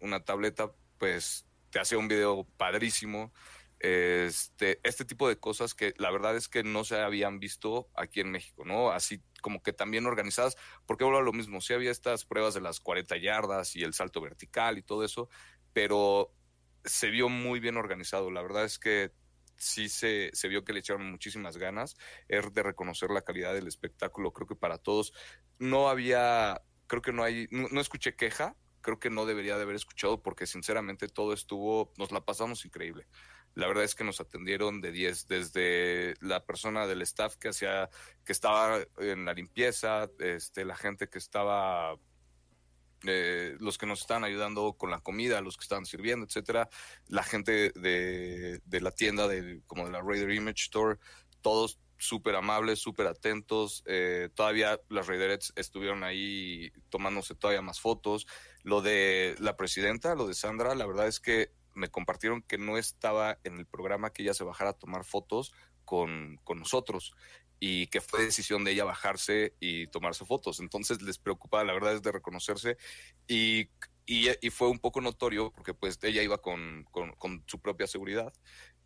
[0.01, 3.31] una tableta, pues te hacía un video padrísimo.
[3.79, 8.19] Este, este tipo de cosas que la verdad es que no se habían visto aquí
[8.19, 8.91] en México, ¿no?
[8.91, 12.79] Así como que también organizadas, porque vuelvo lo mismo, sí había estas pruebas de las
[12.79, 15.29] 40 yardas y el salto vertical y todo eso,
[15.73, 16.31] pero
[16.85, 18.31] se vio muy bien organizado.
[18.31, 19.11] La verdad es que
[19.57, 21.95] sí se, se vio que le echaron muchísimas ganas.
[22.27, 24.33] Es de reconocer la calidad del espectáculo.
[24.33, 25.13] Creo que para todos
[25.59, 28.55] no había, creo que no hay, no, escuché queja.
[28.81, 33.05] Creo que no debería de haber escuchado porque sinceramente todo estuvo, nos la pasamos increíble.
[33.53, 37.89] La verdad es que nos atendieron de 10, desde la persona del staff que hacía,
[38.25, 41.99] que estaba en la limpieza, este, la gente que estaba
[43.05, 46.69] eh, los que nos están ayudando con la comida, los que están sirviendo, etcétera,
[47.07, 50.99] la gente de, la tienda de, como de la Raider Image Store,
[51.41, 53.83] todos súper amables, súper atentos.
[53.85, 58.27] Eh, todavía las Raiderettes estuvieron ahí tomándose todavía más fotos.
[58.63, 62.77] Lo de la presidenta, lo de Sandra, la verdad es que me compartieron que no
[62.77, 65.53] estaba en el programa que ella se bajara a tomar fotos
[65.85, 67.13] con, con nosotros
[67.63, 70.59] y que fue decisión de ella bajarse y tomarse fotos.
[70.59, 72.75] Entonces les preocupaba, la verdad es de reconocerse
[73.27, 73.69] y,
[74.07, 78.33] y, fue un poco notorio porque pues ella iba con, con, su propia seguridad.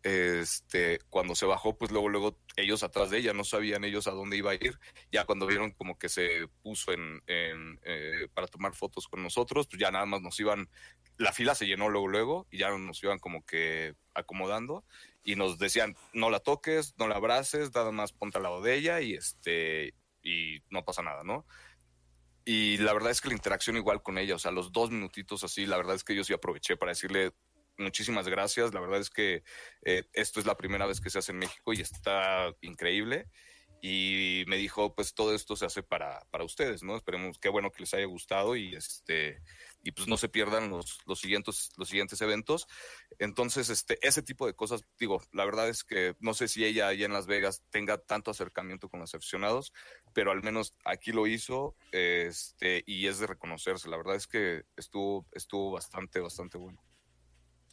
[0.08, 4.12] Este, cuando se bajó, pues luego, luego ellos atrás de ella, no sabían ellos a
[4.12, 4.78] dónde iba a ir.
[5.10, 9.80] Ya cuando vieron como que se puso en, eh, para tomar fotos con nosotros, pues
[9.80, 10.68] ya nada más nos iban
[11.18, 14.84] la fila se llenó luego, luego, y ya nos iban como que acomodando,
[15.24, 18.74] y nos decían, no la toques, no la abraces, nada más ponte al lado de
[18.74, 21.46] ella, y este, y no pasa nada, ¿no?
[22.44, 25.42] Y la verdad es que la interacción igual con ella, o sea, los dos minutitos
[25.42, 27.32] así, la verdad es que yo sí aproveché para decirle
[27.78, 29.42] muchísimas gracias, la verdad es que
[29.82, 33.26] eh, esto es la primera vez que se hace en México y está increíble
[33.80, 36.96] y me dijo, pues todo esto se hace para, para ustedes, ¿no?
[36.96, 39.42] Esperemos, qué bueno que les haya gustado y este
[39.82, 42.66] y pues no se pierdan los, los siguientes los siguientes eventos.
[43.18, 46.88] Entonces, este ese tipo de cosas, digo, la verdad es que no sé si ella
[46.88, 49.72] allá en Las Vegas tenga tanto acercamiento con los aficionados,
[50.14, 53.88] pero al menos aquí lo hizo, este y es de reconocerse.
[53.88, 56.82] La verdad es que estuvo estuvo bastante bastante bueno.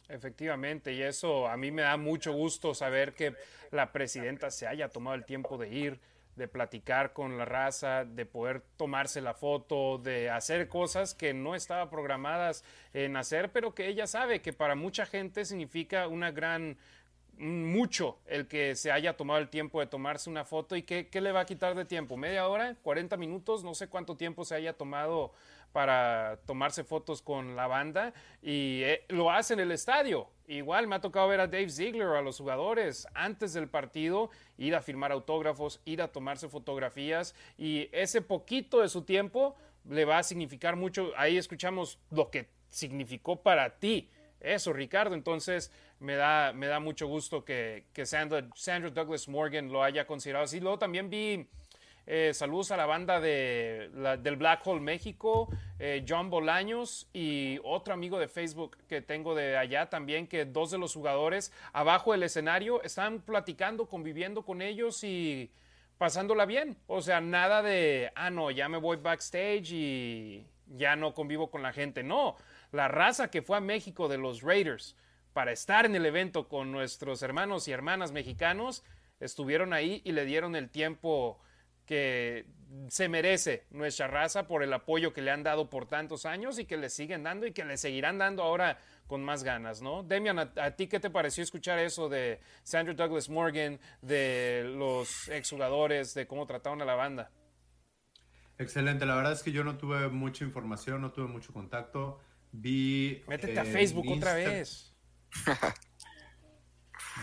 [0.08, 3.34] Efectivamente, y eso a mí me da mucho gusto saber que
[3.70, 6.00] la presidenta se haya tomado el tiempo de ir,
[6.36, 11.54] de platicar con la raza, de poder tomarse la foto, de hacer cosas que no
[11.54, 16.76] estaban programadas en hacer, pero que ella sabe que para mucha gente significa una gran
[17.38, 21.32] mucho el que se haya tomado el tiempo de tomarse una foto y qué, le
[21.32, 24.72] va a quitar de tiempo, media hora, 40 minutos, no sé cuánto tiempo se haya
[24.72, 25.32] tomado
[25.72, 30.28] para tomarse fotos con la banda y eh, lo hace en el estadio.
[30.46, 34.74] Igual me ha tocado ver a Dave Ziegler, a los jugadores, antes del partido, ir
[34.76, 39.56] a firmar autógrafos, ir a tomarse fotografías y ese poquito de su tiempo
[39.88, 41.12] le va a significar mucho.
[41.16, 44.10] Ahí escuchamos lo que significó para ti
[44.44, 45.14] eso, Ricardo.
[45.14, 50.06] Entonces me da, me da mucho gusto que, que Sandra, Sandra Douglas Morgan lo haya
[50.06, 50.60] considerado así.
[50.60, 51.48] Luego también vi
[52.06, 53.88] eh, saludos a la banda de,
[54.20, 59.56] del Black Hole México, eh, John Bolaños y otro amigo de Facebook que tengo de
[59.56, 65.02] allá también, que dos de los jugadores abajo del escenario están platicando, conviviendo con ellos
[65.02, 65.50] y
[65.96, 66.76] pasándola bien.
[66.88, 71.62] O sea, nada de, ah, no, ya me voy backstage y ya no convivo con
[71.62, 72.02] la gente.
[72.02, 72.36] No,
[72.74, 74.96] la raza que fue a México de los Raiders
[75.32, 78.84] para estar en el evento con nuestros hermanos y hermanas mexicanos,
[79.20, 81.40] estuvieron ahí y le dieron el tiempo
[81.86, 82.46] que
[82.88, 86.64] se merece nuestra raza por el apoyo que le han dado por tantos años y
[86.64, 90.02] que le siguen dando y que le seguirán dando ahora con más ganas, ¿no?
[90.02, 96.14] Demian, ¿a, ti qué te pareció escuchar eso de Sandra Douglas Morgan, de los exjugadores,
[96.14, 97.30] de cómo trataron a la banda?
[98.58, 102.20] Excelente, la verdad es que yo no tuve mucha información, no tuve mucho contacto.
[102.56, 103.22] Vi.
[103.26, 104.94] Métete eh, a Facebook otra vez.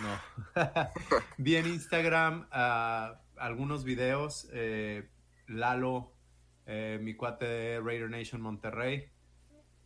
[0.04, 0.20] no.
[1.38, 4.50] Vi en Instagram uh, algunos videos.
[4.52, 5.10] Eh,
[5.48, 6.14] Lalo,
[6.66, 9.10] eh, mi cuate de Raider Nation Monterrey,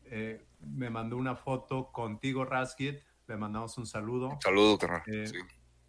[0.04, 3.00] eh, me mandó una foto contigo, Raskit.
[3.28, 4.38] Le mandamos un saludo.
[4.42, 5.02] Saludo, carnal.
[5.06, 5.38] Sí.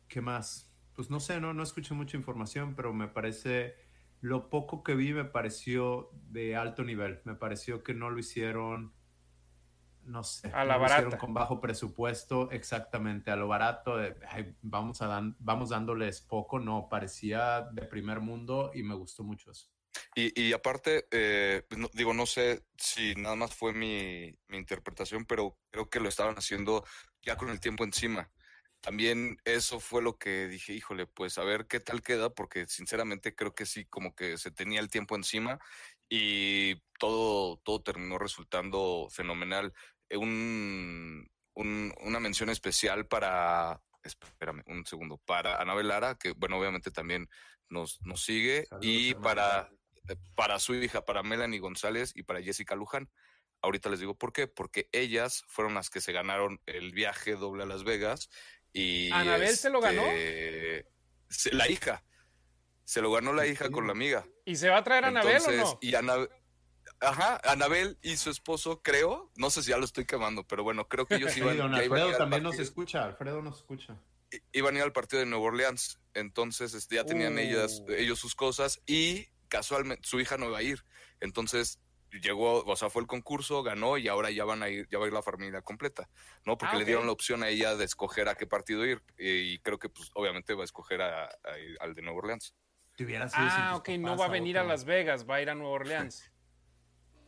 [0.09, 0.73] ¿Qué más?
[0.95, 3.75] Pues no sé, no, no escuché mucha información, pero me parece.
[4.23, 7.21] Lo poco que vi me pareció de alto nivel.
[7.25, 8.96] Me pareció que no lo hicieron
[10.07, 11.19] no sé, a la barata.
[11.19, 16.59] con bajo presupuesto, exactamente, a lo barato, de, ay, vamos, a dan, vamos dándoles poco,
[16.59, 19.69] no, parecía de primer mundo y me gustó mucho eso.
[20.15, 24.57] Y, y aparte, eh, pues no, digo, no sé si nada más fue mi, mi,
[24.57, 26.85] interpretación, pero creo que lo estaban haciendo
[27.23, 28.31] ya con el tiempo encima.
[28.81, 33.35] También eso fue lo que dije, híjole, pues a ver qué tal queda, porque sinceramente
[33.35, 35.59] creo que sí, como que se tenía el tiempo encima
[36.09, 39.73] y todo, todo terminó resultando fenomenal.
[40.11, 46.91] Un, un, una mención especial para, espérame un segundo, para Anabel Lara, que bueno, obviamente
[46.91, 47.29] también
[47.69, 49.71] nos, nos sigue, Saludos, y para,
[50.35, 53.11] para su hija, para Melanie González y para Jessica Luján.
[53.63, 57.65] Ahorita les digo por qué, porque ellas fueron las que se ganaron el viaje doble
[57.65, 58.29] a Las Vegas
[58.73, 59.11] y...
[59.11, 60.03] ¿Anabel este, se lo ganó?
[61.29, 62.05] Se, la hija.
[62.85, 64.25] Se lo ganó la hija con la amiga.
[64.45, 65.79] ¿Y se va a traer a Anabel o no?
[65.81, 66.29] Y Anabel,
[67.01, 70.89] Ajá, Anabel y su esposo, creo, no sé si ya lo estoy quemando, pero bueno,
[70.89, 71.53] creo que ellos iban.
[71.53, 73.97] Sí, don Alfredo iban también nos escucha, Alfredo nos escucha.
[74.53, 77.39] Iban a ir al partido de Nueva Orleans, entonces este, ya tenían uh.
[77.39, 80.85] ellas, ellos sus cosas y casualmente su hija no iba a ir,
[81.21, 81.79] entonces
[82.11, 85.05] llegó, o sea, fue el concurso, ganó y ahora ya van a ir, ya va
[85.05, 86.09] a ir la familia completa,
[86.45, 86.57] ¿no?
[86.57, 89.59] Porque Ah, le dieron la opción a ella de escoger a qué partido ir y,
[89.59, 92.55] creo que pues obviamente va a escoger a- a ir al de Nueva Orleans.
[93.35, 94.65] Ah, tus ok, no va a venir a.
[94.65, 96.31] Las Vegas, va a ir a Nueva Orleans.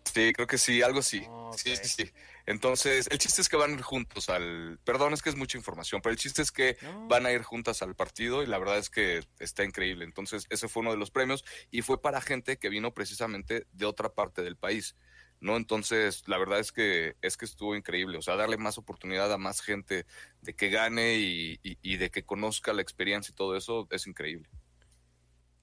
[0.05, 1.23] Sí, creo que sí, algo así.
[1.51, 1.57] Ok.
[1.59, 2.11] Sí, sí, sí.
[2.47, 4.79] Entonces, el chiste es que van a ir juntos al.
[4.85, 7.07] Perdón, es que es mucha información, pero el chiste es que No.
[7.09, 10.05] van a ir juntas al partido y la verdad es que está increíble.
[10.05, 13.87] Entonces, ese fue uno de los premios y fue para gente que vino precisamente de
[13.87, 14.97] otra parte del país.
[15.41, 15.57] ¿No?
[15.57, 18.19] Entonces, la verdad es que es que estuvo increíble.
[18.19, 20.05] O sea, darle más oportunidad a más gente
[20.41, 24.09] de que gane y, y- y de que conozca la experiencia y todo eso es
[24.09, 24.49] increíble.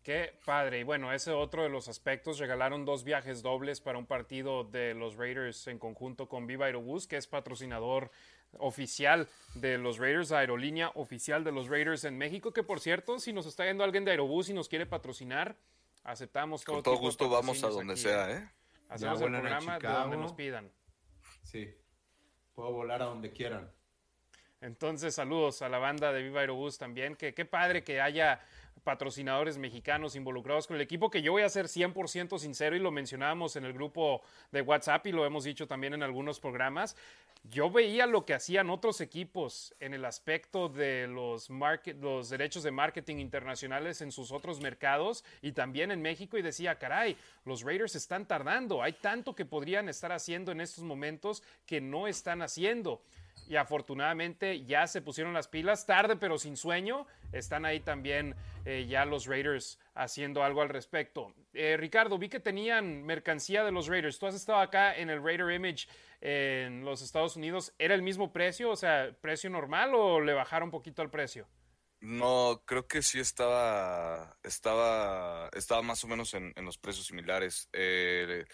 [0.06, 0.82] Qué padre.
[0.82, 2.38] Y bueno, ese otro de los aspectos.
[2.38, 7.08] Regalaron dos viajes dobles para un partido de los Raiders en conjunto con Viva Aerobús,
[7.08, 8.12] que es patrocinador
[8.60, 12.54] oficial de los Raiders, aerolínea oficial de los Raiders en México.
[12.54, 15.56] Que por cierto, si nos está yendo alguien de Aerobús y nos quiere patrocinar,
[16.04, 18.36] aceptamos todo Con todo tipo de gusto vamos a donde aquí, sea, ¿eh?
[18.36, 18.50] ¿eh?
[18.90, 20.72] Hacemos el programa de donde nos pidan.
[21.42, 21.74] Sí.
[22.54, 23.72] Puedo volar a donde quieran.
[24.62, 27.16] Entonces, saludos a la banda de Viva Aerobús también.
[27.16, 28.42] Que qué padre que haya
[28.86, 32.92] patrocinadores mexicanos involucrados con el equipo, que yo voy a ser 100% sincero y lo
[32.92, 34.22] mencionábamos en el grupo
[34.52, 36.96] de WhatsApp y lo hemos dicho también en algunos programas.
[37.50, 42.64] Yo veía lo que hacían otros equipos en el aspecto de los, market, los derechos
[42.64, 47.64] de marketing internacionales en sus otros mercados y también en México y decía, caray, los
[47.64, 52.42] Raiders están tardando, hay tanto que podrían estar haciendo en estos momentos que no están
[52.42, 53.02] haciendo
[53.48, 57.08] y afortunadamente ya se pusieron las pilas, tarde pero sin sueño.
[57.32, 61.34] Están ahí también eh, ya los Raiders haciendo algo al respecto.
[61.54, 64.20] Eh, Ricardo, vi que tenían mercancía de los Raiders.
[64.20, 65.88] Tú has estado acá en el Raider Image
[66.22, 67.74] en los Estados Unidos.
[67.78, 68.72] ¿Era el mismo precio?
[68.72, 71.48] O sea, ¿precio normal o le bajaron un poquito al precio?
[72.02, 77.70] No, creo que sí estaba, estaba, estaba más o menos en, los precios similares.
[77.74, 78.46] Eh,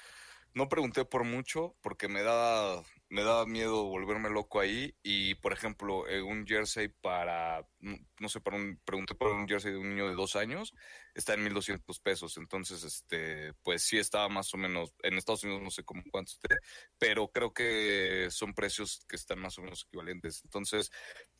[0.53, 4.95] no pregunté por mucho porque me daba, me daba miedo volverme loco ahí.
[5.03, 9.47] Y por ejemplo, eh, un jersey para, mm, no sé, para un, pregunté por un
[9.47, 10.73] jersey de un niño de dos años,
[11.15, 12.37] está en 1200 pesos.
[12.37, 16.31] Entonces, este, pues sí estaba más o menos, en Estados Unidos no sé cómo cuánto
[16.31, 16.55] esté,
[16.97, 20.41] pero creo que son precios que están más o menos equivalentes.
[20.43, 20.91] Entonces,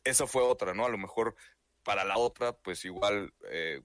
[0.04, 0.86] esa fue otra, ¿no?
[0.86, 1.36] A lo mejor
[1.82, 3.80] para la otra, pues igual, eh,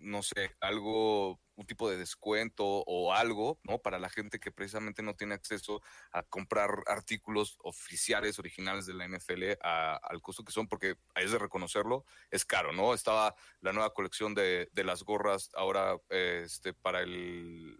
[0.00, 3.78] no sé, algo, un tipo de descuento o algo, ¿no?
[3.80, 5.80] Para la gente que precisamente no tiene acceso
[6.12, 11.38] a comprar artículos oficiales, originales de la NFL al costo que son, porque es de
[11.38, 12.94] reconocerlo, es caro, ¿no?
[12.94, 17.78] Estaba la nueva colección de, de las gorras ahora este, para el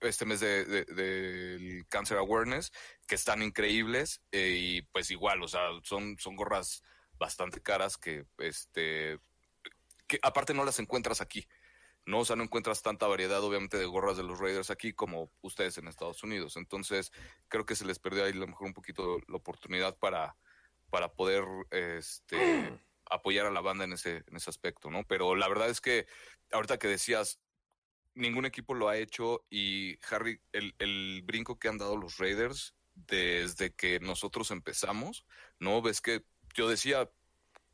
[0.00, 2.72] este mes de, de- del Cancer Awareness,
[3.06, 6.82] que están increíbles eh, y pues igual, o sea, son, son gorras
[7.14, 9.18] bastante caras que, este,
[10.12, 11.48] que aparte no las encuentras aquí,
[12.04, 12.18] ¿no?
[12.20, 15.78] O sea, no encuentras tanta variedad, obviamente, de gorras de los Raiders aquí como ustedes
[15.78, 16.58] en Estados Unidos.
[16.58, 17.12] Entonces,
[17.48, 20.36] creo que se les perdió ahí a lo mejor un poquito la oportunidad para,
[20.90, 22.36] para poder, este,
[23.10, 25.02] apoyar a la banda en ese, en ese aspecto, ¿no?
[25.04, 26.06] Pero la verdad es que,
[26.50, 27.40] ahorita que decías,
[28.14, 32.74] ningún equipo lo ha hecho y Harry, el, el brinco que han dado los Raiders
[32.92, 35.24] desde que nosotros empezamos,
[35.58, 35.80] ¿no?
[35.80, 36.22] Ves que
[36.54, 37.10] yo decía,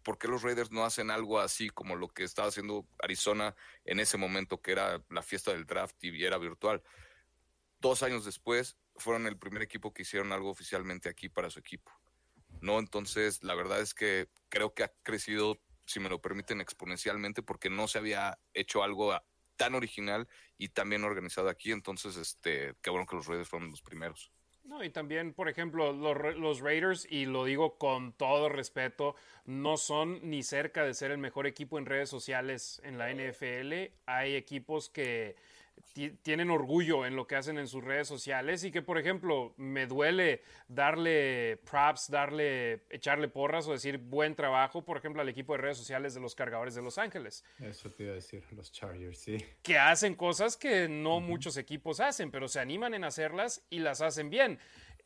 [0.09, 4.01] ¿por qué los Raiders no hacen algo así como lo que estaba haciendo Arizona en
[4.01, 6.83] ese momento, que era la fiesta del draft y era virtual?
[7.79, 11.93] Dos años después fueron el primer equipo que hicieron algo oficialmente aquí para su equipo,
[12.63, 12.79] ¿no?
[12.79, 17.69] Entonces, la verdad es que creo que ha crecido, si me lo permiten, exponencialmente porque
[17.69, 19.15] no se había hecho algo
[19.57, 21.71] tan original y tan bien organizado aquí.
[21.71, 24.33] Entonces, este, qué bueno que los Raiders fueron los primeros.
[24.69, 29.79] No, y también, por ejemplo, los, los Raiders, y lo digo con todo respeto, no
[29.79, 33.95] son ni cerca de ser el mejor equipo en redes sociales en la NFL.
[34.05, 35.37] Hay equipos que
[36.23, 39.87] tienen orgullo en lo que hacen en sus redes sociales y que, por ejemplo, me
[39.87, 45.59] duele darle props, darle, echarle porras o decir buen trabajo, por ejemplo, al equipo de
[45.59, 49.19] redes sociales de los cargadores de Los Ángeles Eso te iba a decir, los Chargers,
[49.19, 49.39] sí.
[49.63, 54.01] que hacen cosas que no muchos equipos hacen, pero se animan en hacerlas y las
[54.01, 54.59] hacen bien.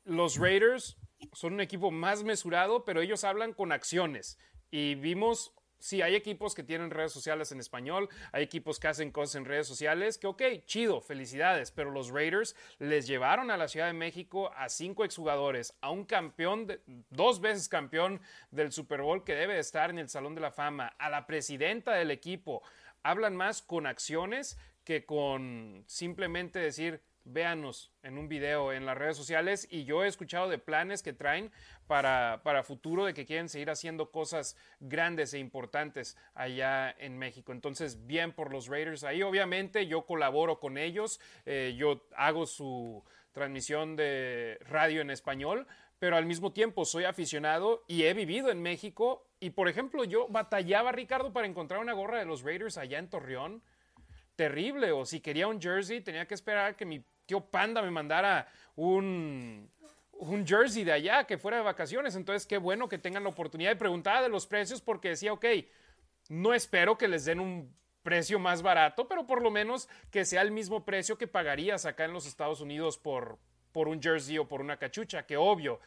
[0.05, 0.97] Los Raiders
[1.33, 4.39] son un equipo más mesurado, pero ellos hablan con acciones.
[4.71, 9.11] Y vimos, sí, hay equipos que tienen redes sociales en español, hay equipos que hacen
[9.11, 13.67] cosas en redes sociales, que ok, chido, felicidades, pero los Raiders les llevaron a la
[13.67, 16.69] Ciudad de México a cinco exjugadores, a un campeón,
[17.11, 18.21] dos veces campeón
[18.53, 21.27] del Super Bowl que debe de estar en el Salón de la Fama, a la
[21.27, 22.63] presidenta del equipo,
[23.03, 29.17] hablan más con acciones que con simplemente decir, véanos en un video en las redes
[29.17, 31.53] sociales y yo he escuchado de planes que traen
[31.87, 37.53] para, para futuro de que quieren seguir haciendo cosas grandes e importantes allá en México.
[37.53, 39.23] Entonces, bien por los Raiders ahí.
[39.23, 45.67] Obviamente yo colaboro con ellos, eh, yo hago su, transmisión de radio en español,
[45.99, 49.27] pero al mismo tiempo soy aficionado y he vivido en México.
[49.41, 53.09] Y por ejemplo, yo batallaba, Ricardo, para encontrar una gorra de los Raiders allá en
[53.09, 53.63] Torreón.
[54.37, 54.93] Terrible.
[54.93, 59.71] O si quería un jersey, tenía que esperar que mi tío Panda me mandara un,
[60.13, 62.15] un jersey de allá, que fuera de vacaciones.
[62.17, 65.45] Entonces, qué bueno que tengan la oportunidad de preguntar de los precios porque decía, ok,
[66.29, 70.43] no espero que les den un precio más barato, pero por lo menos que sea
[70.43, 73.39] el mismo precio que pagarías acá en los Estados Unidos por,
[73.71, 75.81] por un jersey o por una cachucha, que obvio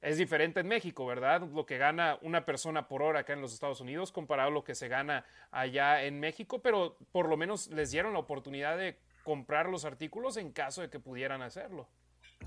[0.00, 1.42] es diferente en México, ¿verdad?
[1.52, 4.64] Lo que gana una persona por hora acá en los Estados Unidos comparado a lo
[4.64, 8.96] que se gana allá en México, pero por lo menos les dieron la oportunidad de
[9.28, 11.86] comprar los artículos en caso de que pudieran hacerlo.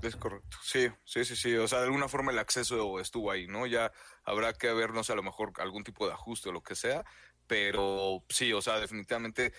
[0.02, 0.56] Es correcto.
[0.64, 1.54] Sí, sí, sí, sí.
[1.54, 3.68] O sea, de alguna forma el acceso estuvo ahí, ¿no?
[3.68, 3.92] Ya
[4.24, 6.74] habrá que ver, no sé, a lo mejor algún tipo de ajuste o lo que
[6.74, 7.04] sea,
[7.46, 9.52] pero sí, o sea, definitivamente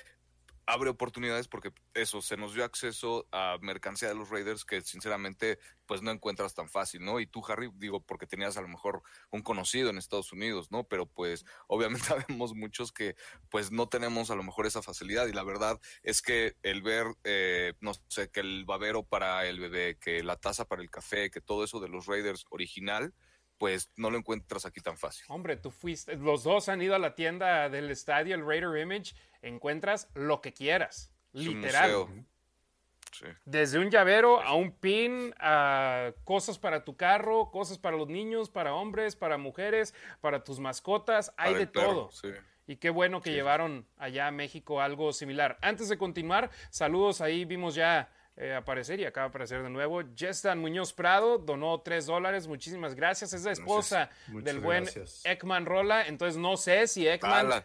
[0.66, 5.60] abre oportunidades porque eso, se nos dio acceso a mercancía de los Raiders que sinceramente
[5.86, 7.20] pues no encuentras tan fácil, ¿no?
[7.20, 10.86] Y tú, Harry, digo, porque tenías a lo mejor un conocido en Estados Unidos, ¿no?
[10.86, 13.16] Pero pues obviamente sabemos muchos que
[13.50, 17.08] pues no tenemos a lo mejor esa facilidad y la verdad es que el ver,
[17.24, 21.30] eh, no sé, que el babero para el bebé, que la taza para el café,
[21.30, 23.14] que todo eso de los Raiders original,
[23.58, 25.26] pues no lo encuentras aquí tan fácil.
[25.30, 29.16] Hombre, tú fuiste, los dos han ido a la tienda del estadio, el Raider Image,
[29.42, 32.08] encuentras lo que quieras, literal.
[33.46, 38.50] Desde un llavero a un pin, a cosas para tu carro, cosas para los niños,
[38.50, 42.10] para hombres, para mujeres, para tus mascotas, hay de todo.
[42.66, 45.60] Y qué bueno que llevaron allá a México algo similar.
[45.62, 50.02] Antes de continuar, saludos ahí, vimos ya eh, aparecer y acaba de aparecer de nuevo.
[50.16, 52.48] Jestan Muñoz Prado donó tres dólares.
[52.48, 53.32] Muchísimas gracias.
[53.34, 54.90] Es la esposa del buen
[55.24, 56.08] Ekman Rola.
[56.08, 57.64] Entonces no sé si Ekman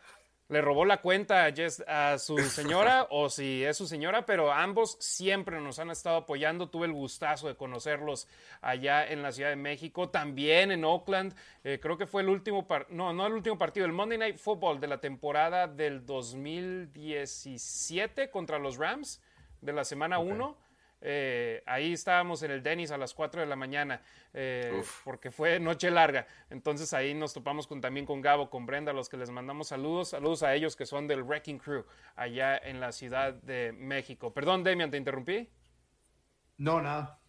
[0.51, 4.99] le robó la cuenta a, a su señora o si es su señora, pero ambos
[5.01, 6.69] siempre nos han estado apoyando.
[6.69, 8.29] Tuve el gustazo de conocerlos
[8.61, 11.35] allá en la Ciudad de México, también en Oakland.
[11.65, 14.81] Eh, creo que fue el último, no, no el último partido, el Monday Night Football
[14.81, 19.23] de la temporada del 2017 contra los Rams
[19.61, 20.57] de la semana 1.
[21.01, 24.03] Eh, ahí estábamos en el Dennis a las 4 de la mañana,
[24.35, 26.27] eh, porque fue noche larga.
[26.51, 29.69] Entonces ahí nos topamos con, también con Gabo, con Brenda, a los que les mandamos
[29.69, 30.09] saludos.
[30.11, 31.85] Saludos a ellos que son del Wrecking Crew
[32.17, 34.35] allá en la Ciudad de México.
[34.35, 35.49] Perdón, Demian, ¿te interrumpí?
[36.57, 37.21] No, nada.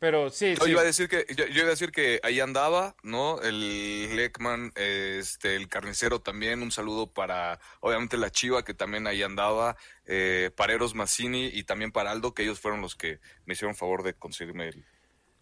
[0.00, 3.40] Pero sí, yo Iba a decir que, yo, iba a decir que ahí andaba, ¿no?
[3.42, 9.22] El Leckman, este, el carnicero también, un saludo para, obviamente, la Chiva, que también ahí
[9.22, 9.76] andaba,
[10.06, 13.74] eh, para Eros Massini y también para Aldo, que ellos fueron los que me hicieron
[13.74, 14.70] favor de conseguirme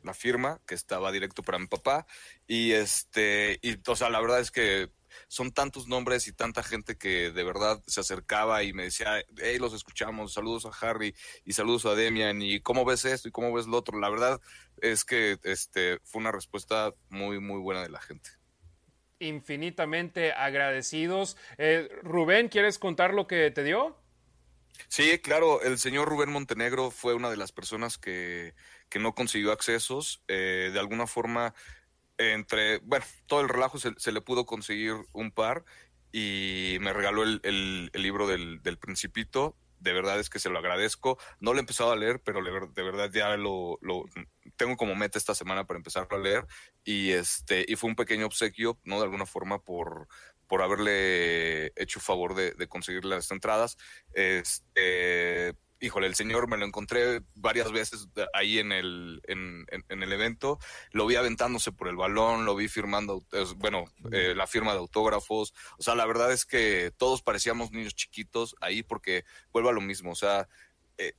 [0.02, 2.06] la firma, que estaba directo para mi papá.
[2.46, 4.90] Y este, y, o sea, la verdad es que
[5.28, 9.58] son tantos nombres y tanta gente que de verdad se acercaba y me decía, hey,
[9.58, 11.14] los escuchamos, saludos a Harry
[11.44, 13.98] y saludos a Demian y cómo ves esto y cómo ves lo otro.
[13.98, 14.40] La verdad
[14.80, 18.30] es que este fue una respuesta muy, muy buena de la gente.
[19.18, 21.36] Infinitamente agradecidos.
[21.56, 23.96] Eh, Rubén, ¿quieres contar lo que te dio?
[24.88, 28.54] Sí, claro, el señor Rubén Montenegro fue una de las personas que,
[28.88, 30.22] que no consiguió accesos.
[30.28, 31.54] Eh, de alguna forma
[32.18, 35.64] entre, bueno, todo el relajo se, le pudo conseguir un par
[36.12, 39.56] y me regaló el, libro del, Principito.
[39.78, 41.18] De verdad es que se lo agradezco.
[41.38, 43.78] No lo he empezado a leer, pero de verdad ya lo,
[44.56, 46.46] tengo como meta esta semana para empezarlo a leer.
[46.84, 48.98] Y este, y fue un pequeño obsequio, ¿no?
[48.98, 50.08] De alguna forma por,
[50.46, 53.76] por haberle hecho favor de, de conseguir las entradas.
[54.14, 60.58] Este, híjole, el señor me lo encontré varias veces ahí en el, en, el evento,
[60.90, 63.24] lo vi aventándose por el balón, lo vi firmando,
[63.56, 67.94] bueno, eh, la firma de autógrafos, o sea, la verdad es que todos parecíamos niños
[67.94, 70.48] chiquitos ahí porque vuelvo a lo mismo, o sea,
[70.98, 71.14] eh,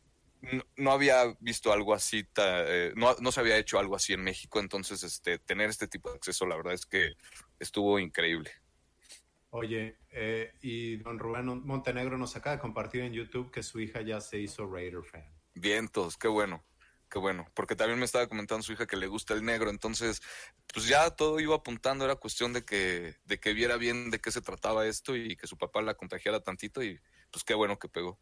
[0.75, 4.59] no, había visto algo así, eh, no, no se había hecho algo así en México,
[4.59, 7.13] entonces este, tener este tipo de acceso, la verdad es que
[7.59, 8.51] estuvo increíble.
[9.59, 14.01] Oye, eh, y don Rubén Montenegro nos acaba de compartir en YouTube que su hija
[14.01, 15.25] ya se hizo Raider fan.
[15.55, 16.63] Vientos, qué bueno,
[17.09, 17.47] qué bueno.
[17.55, 20.21] Porque también me estaba comentando su hija que le gusta el negro, entonces,
[20.71, 24.29] pues ya todo iba apuntando, era cuestión de que, de que viera bien de qué
[24.29, 26.99] se trataba esto y que su papá la contagiara tantito y
[27.31, 28.19] pues qué bueno que pegó.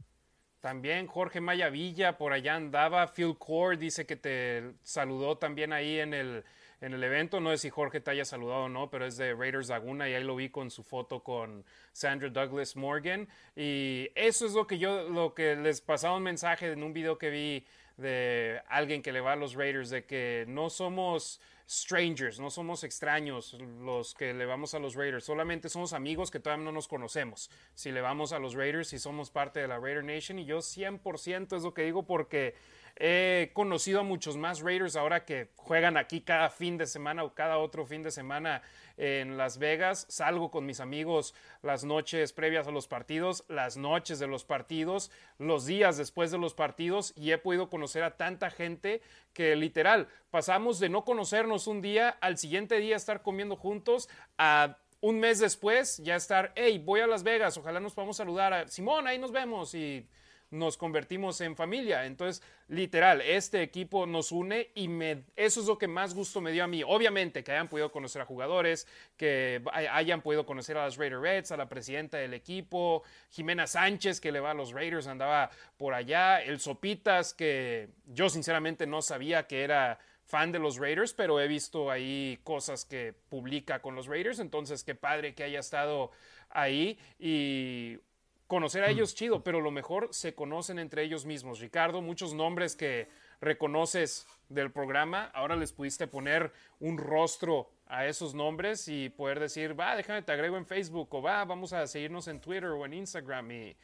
[0.62, 3.08] También Jorge Maya Villa por allá andaba.
[3.08, 6.46] Phil Core dice que te saludó también ahí en el
[6.86, 7.40] en el evento.
[7.40, 10.14] No sé si Jorge te haya saludado o no, pero es de Raiders Laguna y
[10.14, 13.28] ahí lo vi con su foto con Sandra Douglas Morgan.
[13.56, 17.18] Y eso es lo que yo, lo que les pasaba un mensaje en un video
[17.18, 17.66] que vi
[17.98, 22.84] de alguien que le va a los Raiders, de que no somos strangers, no somos
[22.84, 26.88] extraños los que le vamos a los Raiders, solamente somos amigos que todavía no nos
[26.88, 27.50] conocemos.
[27.74, 30.60] Si le vamos a los Raiders y somos parte de la Raider Nation, y yo
[30.60, 32.54] 100% es lo que digo porque
[32.98, 37.34] He conocido a muchos más Raiders ahora que juegan aquí cada fin de semana o
[37.34, 38.62] cada otro fin de semana
[38.96, 40.06] en Las Vegas.
[40.08, 45.12] Salgo con mis amigos las noches previas a los partidos, las noches de los partidos,
[45.38, 49.02] los días después de los partidos y he podido conocer a tanta gente
[49.34, 54.78] que literal pasamos de no conocernos un día al siguiente día estar comiendo juntos a
[55.02, 58.68] un mes después ya estar, hey, voy a Las Vegas, ojalá nos podamos saludar a
[58.70, 60.08] Simón, ahí nos vemos y
[60.56, 62.06] nos convertimos en familia.
[62.06, 66.52] Entonces, literal, este equipo nos une y me, eso es lo que más gusto me
[66.52, 66.84] dio a mí.
[66.86, 68.88] Obviamente, que hayan podido conocer a jugadores,
[69.18, 74.20] que hayan podido conocer a las Raider Reds, a la presidenta del equipo, Jimena Sánchez,
[74.20, 79.02] que le va a los Raiders, andaba por allá, el Sopitas, que yo sinceramente no
[79.02, 83.96] sabía que era fan de los Raiders, pero he visto ahí cosas que publica con
[83.96, 86.12] los Raiders, entonces qué padre que haya estado
[86.50, 88.00] ahí y
[88.48, 91.60] conocer a ellos chido, pero lo mejor se conocen entre ellos mismos.
[91.60, 93.10] Ricardo, muchos nombres que
[93.42, 99.80] reconoces del programa, ahora les pudiste poner un rostro a esos nombres y poder decir,
[99.80, 102.94] va, déjame te agrego en Facebook o va, vamos a seguirnos en Twitter o en
[102.94, 103.78] Instagram y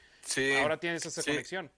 [0.60, 1.72] ahora tienes esa conexión.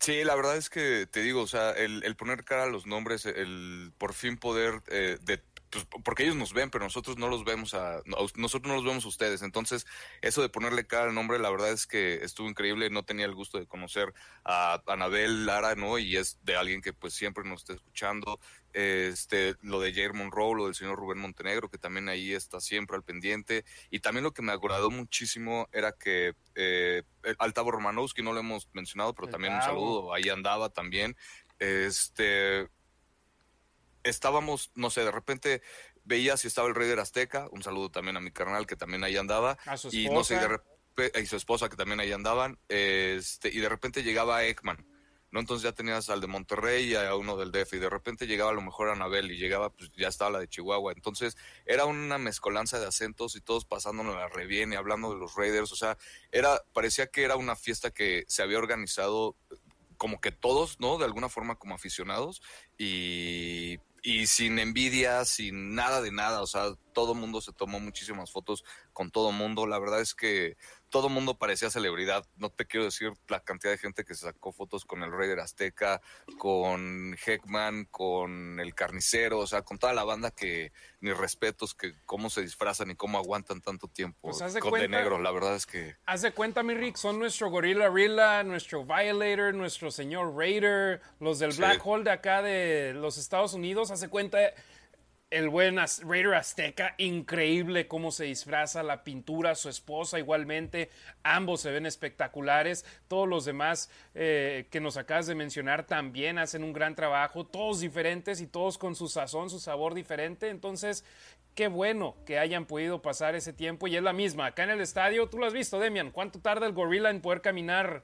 [0.00, 3.26] Sí, la verdad es que te digo, o sea, el, poner cara a los nombres,
[3.26, 5.38] el por fin poder eh, de
[5.70, 8.02] pues, porque ellos nos ven, pero nosotros no los vemos a,
[8.36, 9.42] nosotros no los vemos a ustedes.
[9.42, 9.86] Entonces,
[10.22, 12.90] eso de ponerle cara al nombre, la verdad es que estuvo increíble.
[12.90, 14.12] No tenía el gusto de conocer
[14.44, 15.98] a Anabel Lara, ¿no?
[15.98, 18.40] Y es de alguien que pues siempre nos está escuchando.
[18.72, 22.96] Este, lo de Jair Monroe, lo del señor Rubén Montenegro, que también ahí está siempre
[22.96, 23.64] al pendiente.
[23.90, 27.02] Y también lo que me agradó muchísimo era que eh,
[27.38, 31.16] Altavo Romanowski, no lo hemos mencionado, pero también un saludo, ahí andaba también.
[31.58, 32.68] Este,
[34.10, 35.62] estábamos, no sé, de repente
[36.04, 39.04] veía si estaba el rey de Azteca, un saludo también a mi carnal que también
[39.04, 39.58] ahí andaba,
[39.92, 43.68] y no sé, de repente, y su esposa que también ahí andaban, este, y de
[43.68, 44.84] repente llegaba Ekman,
[45.30, 45.40] ¿no?
[45.40, 48.50] Entonces ya tenías al de Monterrey y a uno del DF, y de repente llegaba
[48.50, 51.36] a lo mejor a Anabel, y llegaba, pues ya estaba la de Chihuahua, entonces
[51.66, 55.76] era una mezcolanza de acentos y todos pasándonos la reviene, hablando de los Raiders, o
[55.76, 55.98] sea,
[56.32, 59.36] era, parecía que era una fiesta que se había organizado
[59.98, 60.96] como que todos, ¿no?
[60.96, 62.40] De alguna forma como aficionados
[62.78, 68.30] y y sin envidia, sin nada de nada, o sea, todo mundo se tomó muchísimas
[68.30, 68.64] fotos
[68.98, 70.56] con todo mundo, la verdad es que
[70.88, 74.50] todo mundo parecía celebridad, no te quiero decir la cantidad de gente que se sacó
[74.50, 76.00] fotos con el Rey de Azteca,
[76.36, 81.94] con Heckman, con el Carnicero, o sea, con toda la banda que, mis respetos, que
[82.06, 85.64] cómo se disfrazan y cómo aguantan tanto tiempo pues con de negro, la verdad es
[85.64, 85.94] que...
[86.04, 91.38] Haz de cuenta, mi Rick, son nuestro Gorilla Rilla, nuestro Violator, nuestro señor Raider, los
[91.38, 94.40] del Black Hole de acá de los Estados Unidos, hace cuenta
[95.30, 100.90] el buen Raider Azteca, increíble cómo se disfraza, la pintura, su esposa igualmente,
[101.22, 106.64] ambos se ven espectaculares, todos los demás eh, que nos acabas de mencionar también hacen
[106.64, 111.04] un gran trabajo, todos diferentes y todos con su sazón, su sabor diferente, entonces
[111.54, 114.80] qué bueno que hayan podido pasar ese tiempo y es la misma, acá en el
[114.80, 118.02] estadio, tú lo has visto Demian, ¿cuánto tarda el gorila en poder caminar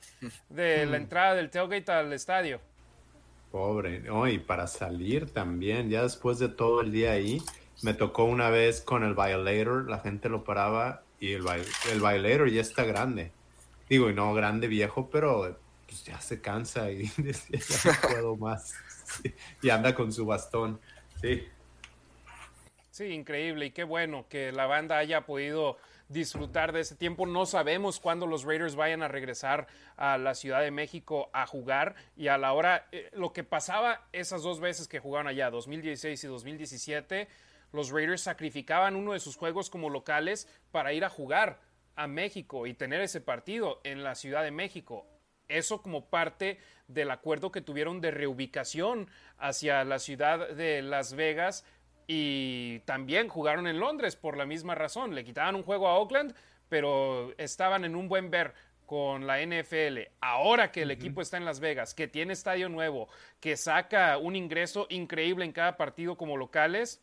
[0.51, 2.61] de la entrada del tailgate al estadio?
[3.55, 7.41] Pobre, no, y para salir también, ya después de todo el día ahí,
[7.83, 11.45] me tocó una vez con el Violator, la gente lo paraba y el,
[11.93, 13.31] el Violator ya está grande.
[13.89, 18.75] Digo, y no grande viejo, pero pues ya se cansa y ya no puedo más.
[19.63, 20.81] y anda con su bastón.
[21.21, 21.45] Sí.
[22.91, 25.77] Sí, increíble y qué bueno que la banda haya podido
[26.09, 27.27] disfrutar de ese tiempo.
[27.27, 31.95] No sabemos cuándo los Raiders vayan a regresar a la Ciudad de México a jugar
[32.17, 36.25] y a la hora, eh, lo que pasaba esas dos veces que jugaron allá, 2016
[36.25, 37.29] y 2017,
[37.73, 41.61] los Raiders sacrificaban uno de sus juegos como locales para ir a jugar
[41.97, 45.07] a México y tener ese partido en la Ciudad de México.
[45.49, 51.65] Eso como parte del acuerdo que tuvieron de reubicación hacia la ciudad de Las Vegas
[52.07, 55.15] y también jugaron en Londres por la misma razón.
[55.15, 56.35] Le quitaban un juego a Oakland,
[56.69, 58.55] pero estaban en un buen ver
[58.87, 60.01] con la NFL.
[60.21, 63.09] Ahora que el equipo está en Las Vegas, que tiene estadio nuevo,
[63.41, 67.03] que saca un ingreso increíble en cada partido como locales,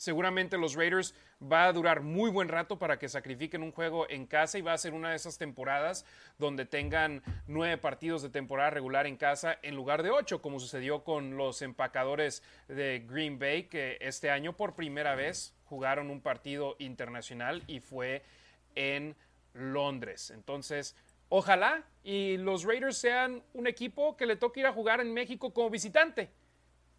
[0.00, 4.26] seguramente los Raiders va a durar muy buen rato para que sacrifiquen un juego en
[4.26, 6.06] casa y va a ser una de esas temporadas
[6.38, 11.04] donde tengan nueve partidos de temporada regular en casa en lugar de ocho, como sucedió
[11.04, 16.76] con los empacadores de Green Bay, que este año por primera vez jugaron un partido
[16.78, 18.22] internacional y fue
[18.76, 19.14] en
[19.52, 20.30] Londres.
[20.30, 20.96] Entonces,
[21.28, 25.52] ojalá y los Raiders sean un equipo que le toque ir a jugar en México
[25.52, 26.30] como visitante,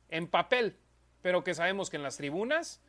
[0.09, 0.77] en papel,
[1.23, 2.79] pero que sabemos que en las tribunas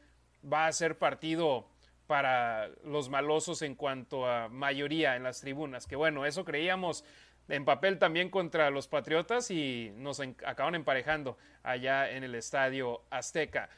[0.51, 1.67] va a ser partido
[2.07, 5.87] para los malosos en cuanto a mayoría en las tribunas.
[5.87, 7.05] Que bueno, eso creíamos
[7.49, 13.69] en papel también contra los Patriotas y nos acaban emparejando allá en el Estadio Azteca.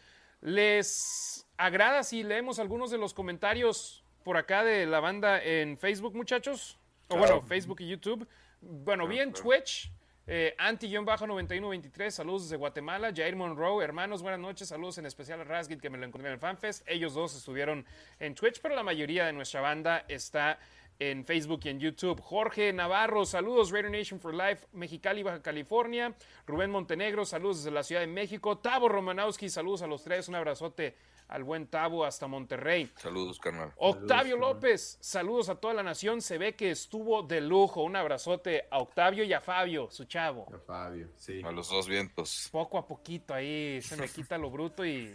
[0.41, 6.15] ¿Les agrada si leemos algunos de los comentarios por acá de la banda en Facebook,
[6.15, 6.79] muchachos?
[7.09, 8.27] O bueno, Facebook y YouTube.
[8.61, 9.91] Bueno, vi en Twitch.
[10.27, 13.13] Eh, Anti-9123, saludos desde Guatemala.
[13.15, 14.69] Jair Monroe, hermanos, buenas noches.
[14.69, 16.83] Saludos en especial a Rasgit, que me lo encontré en el FanFest.
[16.89, 17.85] Ellos dos estuvieron
[18.19, 20.59] en Twitch, pero la mayoría de nuestra banda está
[20.99, 22.23] en Facebook y en YouTube.
[22.23, 26.15] Jorge Navarro, saludos, Raider Nation for Life, Mexicali, Baja California.
[26.47, 28.57] Rubén Montenegro, saludos desde la Ciudad de México.
[28.57, 30.97] Tavo Romanowski, saludos a los tres, un abrazote
[31.29, 32.91] al buen Tabo hasta Monterrey.
[32.97, 33.73] Saludos, carnal.
[33.77, 36.21] Octavio López, saludos a toda la nación.
[36.21, 37.83] Se ve que estuvo de lujo.
[37.83, 40.47] Un abrazote a Octavio y a Fabio, su chavo.
[40.55, 41.43] A Fabio, sí.
[41.45, 42.49] A los dos vientos.
[42.53, 45.15] Poco a poquito ahí se me quita lo bruto y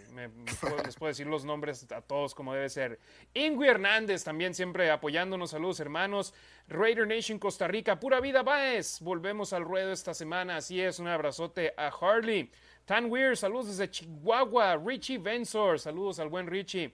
[0.86, 2.99] les puedo decir los nombres a todos como debe ser.
[3.34, 5.51] Ingui Hernández también siempre apoyándonos.
[5.51, 6.34] Saludos, hermanos.
[6.68, 8.99] Raider Nation Costa Rica, pura vida, Baez.
[9.01, 10.57] Volvemos al ruedo esta semana.
[10.57, 12.51] Así es, un abrazote a Harley.
[12.89, 14.75] Tan Weir, saludos desde Chihuahua.
[14.83, 16.91] Richie Vensor, saludos al buen Richie.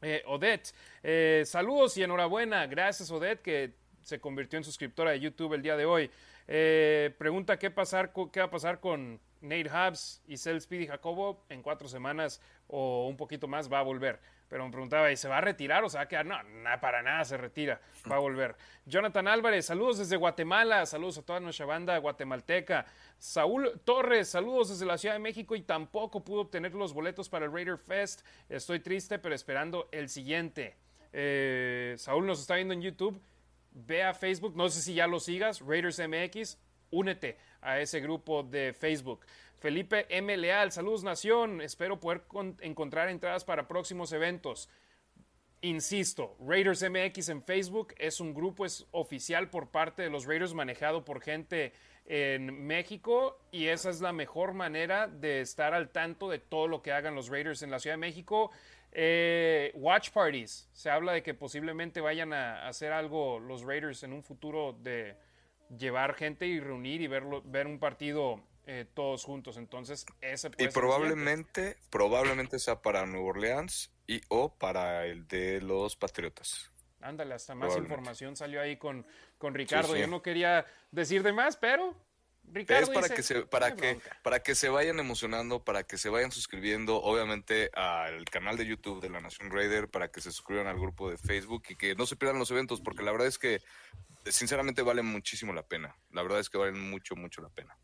[0.00, 0.72] Eh, Odette,
[1.02, 2.66] eh, saludos y enhorabuena.
[2.66, 6.10] Gracias, Odette, que se convirtió en suscriptora de YouTube el día de hoy.
[6.46, 11.44] Eh, pregunta qué, pasar, qué va a pasar con Nate Hubs y Cell Speedy Jacobo
[11.50, 14.20] en cuatro semanas o un poquito más va a volver.
[14.48, 16.24] Pero me preguntaba, ¿y se va a retirar o se va a quedar?
[16.24, 16.36] No,
[16.80, 17.80] para nada se retira,
[18.10, 18.56] va a volver.
[18.86, 22.86] Jonathan Álvarez, saludos desde Guatemala, saludos a toda nuestra banda guatemalteca.
[23.18, 27.44] Saúl Torres, saludos desde la Ciudad de México y tampoco pudo obtener los boletos para
[27.44, 28.24] el Raider Fest.
[28.48, 30.76] Estoy triste, pero esperando el siguiente.
[31.12, 33.20] Eh, Saúl nos está viendo en YouTube.
[33.72, 36.58] Ve a Facebook, no sé si ya lo sigas, Raiders MX,
[36.90, 39.24] únete a ese grupo de Facebook.
[39.58, 40.36] Felipe M.
[40.36, 42.22] Leal, saludos Nación, espero poder
[42.60, 44.68] encontrar entradas para próximos eventos.
[45.62, 50.54] Insisto, Raiders MX en Facebook es un grupo es oficial por parte de los Raiders
[50.54, 51.72] manejado por gente
[52.06, 56.80] en México y esa es la mejor manera de estar al tanto de todo lo
[56.80, 58.52] que hagan los Raiders en la Ciudad de México.
[58.92, 64.12] Eh, watch parties, se habla de que posiblemente vayan a hacer algo los Raiders en
[64.12, 65.16] un futuro de
[65.76, 68.40] llevar gente y reunir y verlo, ver un partido
[68.70, 69.56] eh, todos juntos.
[69.56, 75.96] Entonces, ese Y probablemente, probablemente sea para Nueva Orleans y o para el de los
[75.96, 76.70] Patriotas.
[77.00, 79.06] Ándale, hasta más información salió ahí con,
[79.38, 79.96] con Ricardo.
[79.96, 81.96] Yo no quería decir de más, pero
[82.52, 86.10] Ricardo es para que se para que para que se vayan emocionando, para que se
[86.10, 90.66] vayan suscribiendo, obviamente al canal de YouTube de la Nación Raider, para que se suscriban
[90.66, 93.38] al grupo de Facebook y que no se pierdan los eventos, porque la verdad es
[93.38, 93.62] que
[94.26, 95.96] sinceramente valen muchísimo la pena.
[96.10, 97.78] La verdad es que valen mucho mucho la pena.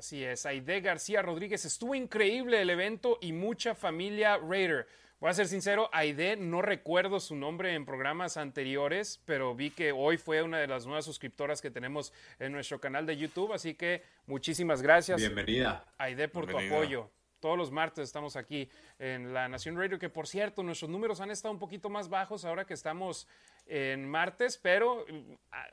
[0.00, 4.86] Así es, Aide García Rodríguez, estuvo increíble el evento y mucha familia Raider.
[5.20, 9.92] Voy a ser sincero, Aide no recuerdo su nombre en programas anteriores, pero vi que
[9.92, 13.74] hoy fue una de las nuevas suscriptoras que tenemos en nuestro canal de YouTube, así
[13.74, 15.20] que muchísimas gracias.
[15.20, 15.84] Bienvenida.
[15.98, 17.10] Aide por tu apoyo.
[17.38, 21.30] Todos los martes estamos aquí en la Nación Radio, que por cierto, nuestros números han
[21.30, 23.28] estado un poquito más bajos ahora que estamos
[23.66, 25.04] en martes, pero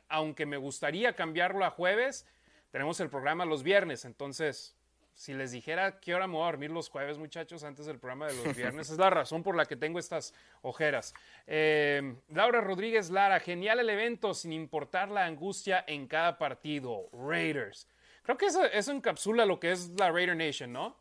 [0.09, 2.25] aunque me gustaría cambiarlo a jueves,
[2.72, 4.76] tenemos el programa los viernes, entonces
[5.18, 8.28] si les dijera qué hora me voy a dormir los jueves, muchachos, antes del programa
[8.28, 11.11] de los viernes, es la razón por la que tengo estas ojeras.
[11.47, 17.09] Eh, Laura Rodríguez Lara, genial el evento, sin importar la angustia en cada partido.
[17.11, 17.88] Raiders.
[18.22, 20.95] Creo que eso, encapsula lo que es la Raider Nation, ¿no?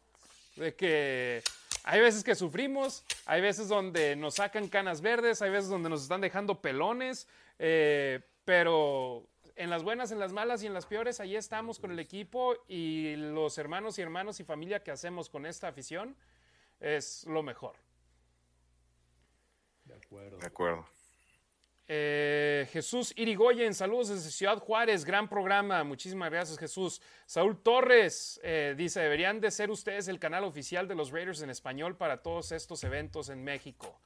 [0.55, 1.43] De que
[1.85, 6.03] hay veces que sufrimos, hay veces donde nos sacan canas verdes, hay veces donde nos
[6.03, 11.18] están dejando pelones, eh, pero en las buenas, en las malas y en las peores,
[11.18, 15.46] ahí estamos con el equipo y los hermanos y hermanos y familia que hacemos con
[15.46, 16.14] esta afición
[16.78, 17.74] es lo mejor.
[19.84, 20.38] De acuerdo.
[20.38, 20.86] De acuerdo.
[21.88, 27.00] Eh, Jesús Irigoyen, saludos desde Ciudad Juárez, gran programa, muchísimas gracias Jesús.
[27.26, 31.50] Saúl Torres eh, dice, deberían de ser ustedes el canal oficial de los Raiders en
[31.50, 34.00] español para todos estos eventos en México.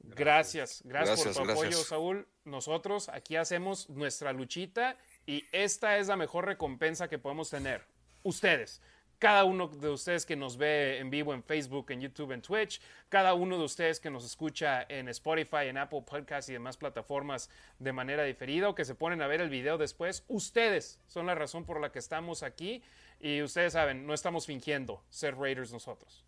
[0.00, 2.26] Gracias, gracias, por tu apoyo, Saúl.
[2.44, 4.96] Nosotros aquí hacemos nuestra luchita
[5.26, 7.84] y esta es la mejor recompensa que podemos tener.
[8.22, 8.80] Ustedes,
[9.18, 12.80] cada uno de ustedes que nos ve en vivo en Facebook, en YouTube, en Twitch,
[13.08, 17.50] cada uno de ustedes que nos escucha en Spotify, en Apple Podcasts y demás plataformas
[17.78, 21.34] de manera diferida o que se ponen a ver el video después, ustedes son la
[21.34, 22.82] razón por la que estamos aquí
[23.18, 26.24] y ustedes saben, no estamos fingiendo ser Raiders nosotros.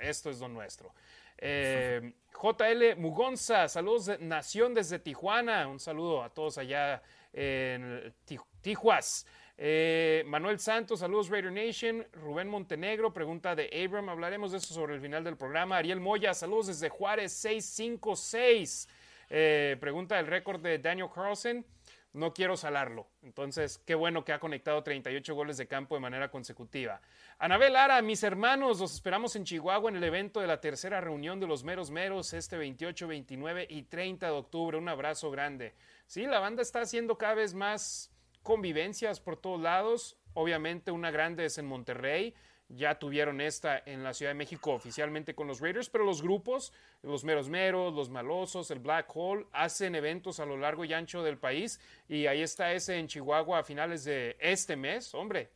[0.00, 0.94] Esto es lo nuestro.
[1.40, 5.66] Eh, JL Mugonza, saludos de Nación desde Tijuana.
[5.66, 8.14] Un saludo a todos allá en
[8.60, 9.26] Tijuas.
[9.62, 12.06] Eh, Manuel Santos, saludos Raider Nation.
[12.12, 14.08] Rubén Montenegro, pregunta de Abram.
[14.08, 15.76] Hablaremos de eso sobre el final del programa.
[15.76, 18.88] Ariel Moya, saludos desde Juárez 656.
[19.28, 21.64] Eh, pregunta del récord de Daniel Carlson.
[22.12, 23.06] No quiero salarlo.
[23.22, 27.00] Entonces, qué bueno que ha conectado 38 goles de campo de manera consecutiva.
[27.38, 31.38] Anabel Lara, mis hermanos, los esperamos en Chihuahua en el evento de la tercera reunión
[31.40, 34.76] de los Meros Meros este 28, 29 y 30 de octubre.
[34.76, 35.74] Un abrazo grande.
[36.06, 38.10] Sí, la banda está haciendo cada vez más
[38.42, 40.16] convivencias por todos lados.
[40.34, 42.34] Obviamente una grande es en Monterrey
[42.76, 46.72] ya tuvieron esta en la Ciudad de México oficialmente con los Raiders, pero los grupos,
[47.02, 51.22] los meros meros, los malosos, el Black Hole, hacen eventos a lo largo y ancho
[51.22, 55.50] del país y ahí está ese en Chihuahua a finales de este mes, hombre,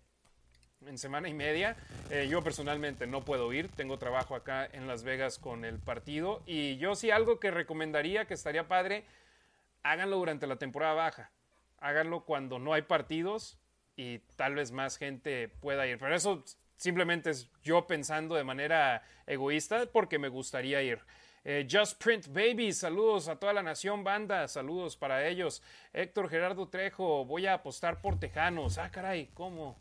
[0.84, 1.76] en semana y media.
[2.10, 6.42] Eh, yo personalmente no puedo ir, tengo trabajo acá en Las Vegas con el partido
[6.46, 9.04] y yo sí algo que recomendaría que estaría padre,
[9.82, 11.30] háganlo durante la temporada baja,
[11.78, 13.56] háganlo cuando no hay partidos
[13.96, 15.98] y tal vez más gente pueda ir.
[15.98, 16.44] Pero eso
[16.84, 21.00] simplemente es yo pensando de manera egoísta porque me gustaría ir.
[21.42, 25.62] Eh, Just Print Baby, saludos a toda la nación banda, saludos para ellos.
[25.94, 28.76] Héctor Gerardo Trejo, voy a apostar por Tejanos.
[28.76, 29.78] Ah, caray, ¿cómo?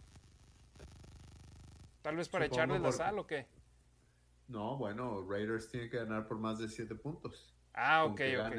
[2.02, 3.48] Tal vez para echarle la sal o qué?
[4.48, 7.54] No, bueno, Raiders tiene que ganar por más de siete puntos.
[7.74, 8.56] Ah, ok, ok.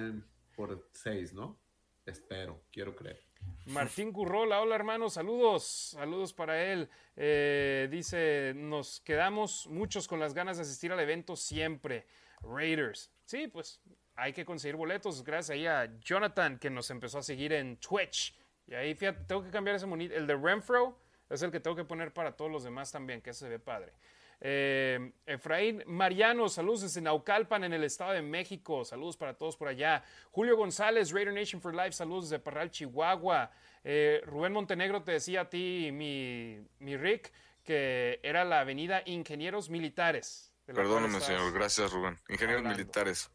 [0.55, 1.59] Por seis, ¿no?
[2.05, 3.23] Espero, quiero creer.
[3.67, 6.89] Martín Currola, hola hermano, saludos, saludos para él.
[7.17, 12.07] Eh, dice, nos quedamos muchos con las ganas de asistir al evento siempre.
[12.43, 13.11] Raiders.
[13.25, 13.81] Sí, pues
[14.17, 15.25] hay que conseguir boletos.
[15.25, 18.37] Gracias ahí a Jonathan que nos empezó a seguir en Twitch.
[18.67, 20.15] Y ahí, fíjate, tengo que cambiar ese monito.
[20.15, 20.99] El de Renfro
[21.31, 23.93] es el que tengo que poner para todos los demás también, que se ve padre.
[24.41, 28.85] Eh, Efraín Mariano, saludos desde Naucalpan en el Estado de México.
[28.85, 30.05] Saludos para todos por allá.
[30.31, 33.51] Julio González, Raider Nation for Life, saludos desde Parral, Chihuahua.
[33.83, 37.33] Eh, Rubén Montenegro te decía a ti, mi, mi Rick,
[37.63, 40.53] que era la avenida Ingenieros Militares.
[40.67, 41.53] Perdóname, señor.
[41.53, 42.19] Gracias, Rubén.
[42.29, 43.31] Ingenieros Militares.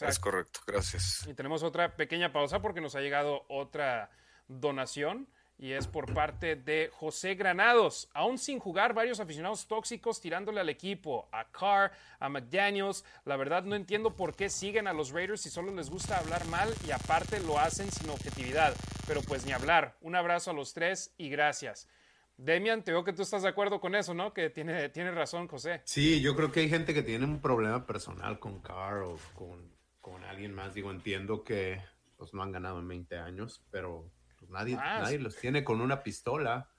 [0.00, 1.26] Es correcto, gracias.
[1.28, 4.10] Y tenemos otra pequeña pausa porque nos ha llegado otra
[4.48, 5.28] donación
[5.58, 8.08] y es por parte de José Granados.
[8.12, 13.04] Aún sin jugar, varios aficionados tóxicos tirándole al equipo, a Carr, a McDaniels.
[13.24, 16.44] La verdad no entiendo por qué siguen a los Raiders si solo les gusta hablar
[16.46, 18.74] mal y aparte lo hacen sin objetividad.
[19.06, 19.96] Pero pues ni hablar.
[20.00, 21.88] Un abrazo a los tres y gracias.
[22.36, 24.34] Demian, te veo que tú estás de acuerdo con eso, ¿no?
[24.34, 25.82] Que tiene, tiene razón, José.
[25.84, 29.70] Sí, yo creo que hay gente que tiene un problema personal con Carr o con,
[30.00, 30.74] con alguien más.
[30.74, 31.80] Digo, entiendo que
[32.16, 34.10] pues no han ganado en 20 años, pero
[34.54, 36.70] nadie, nadie los tiene con una pistola.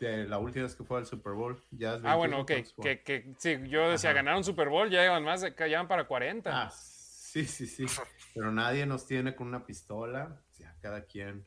[0.00, 1.62] De la última vez que fue al Super Bowl.
[1.70, 2.52] Ya ah, bueno, ok.
[2.82, 6.50] Que, que, sí, yo decía, ganaron Super Bowl, ya llevan más, ya llevan para 40.
[6.66, 7.86] Ah, sí, sí, sí.
[8.34, 10.42] Pero nadie nos tiene con una pistola.
[10.50, 11.46] O sea, cada quien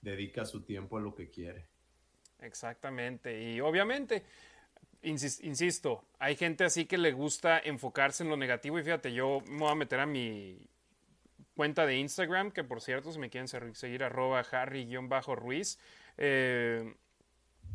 [0.00, 1.68] dedica su tiempo a lo que quiere.
[2.40, 3.40] Exactamente.
[3.42, 4.24] Y obviamente,
[5.02, 8.78] insisto, hay gente así que le gusta enfocarse en lo negativo.
[8.78, 10.58] Y fíjate, yo me voy a meter a mi
[11.58, 15.80] cuenta de Instagram, que por cierto, si me quieren seguir, arroba harry-ruiz.
[16.16, 16.94] Eh,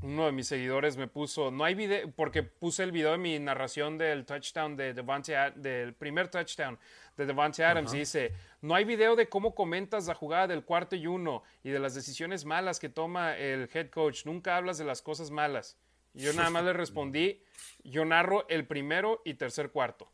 [0.01, 3.37] uno de mis seguidores me puso, no hay video, porque puse el video de mi
[3.39, 6.79] narración del touchdown de Devante, del primer touchdown
[7.17, 8.31] de Devante Adams, y dice,
[8.61, 11.93] no hay video de cómo comentas la jugada del cuarto y uno y de las
[11.93, 15.77] decisiones malas que toma el head coach, nunca hablas de las cosas malas.
[16.13, 17.43] Y yo nada más le respondí,
[17.83, 20.09] yo narro el primero y tercer cuarto.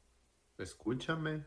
[0.57, 1.43] Escúchame.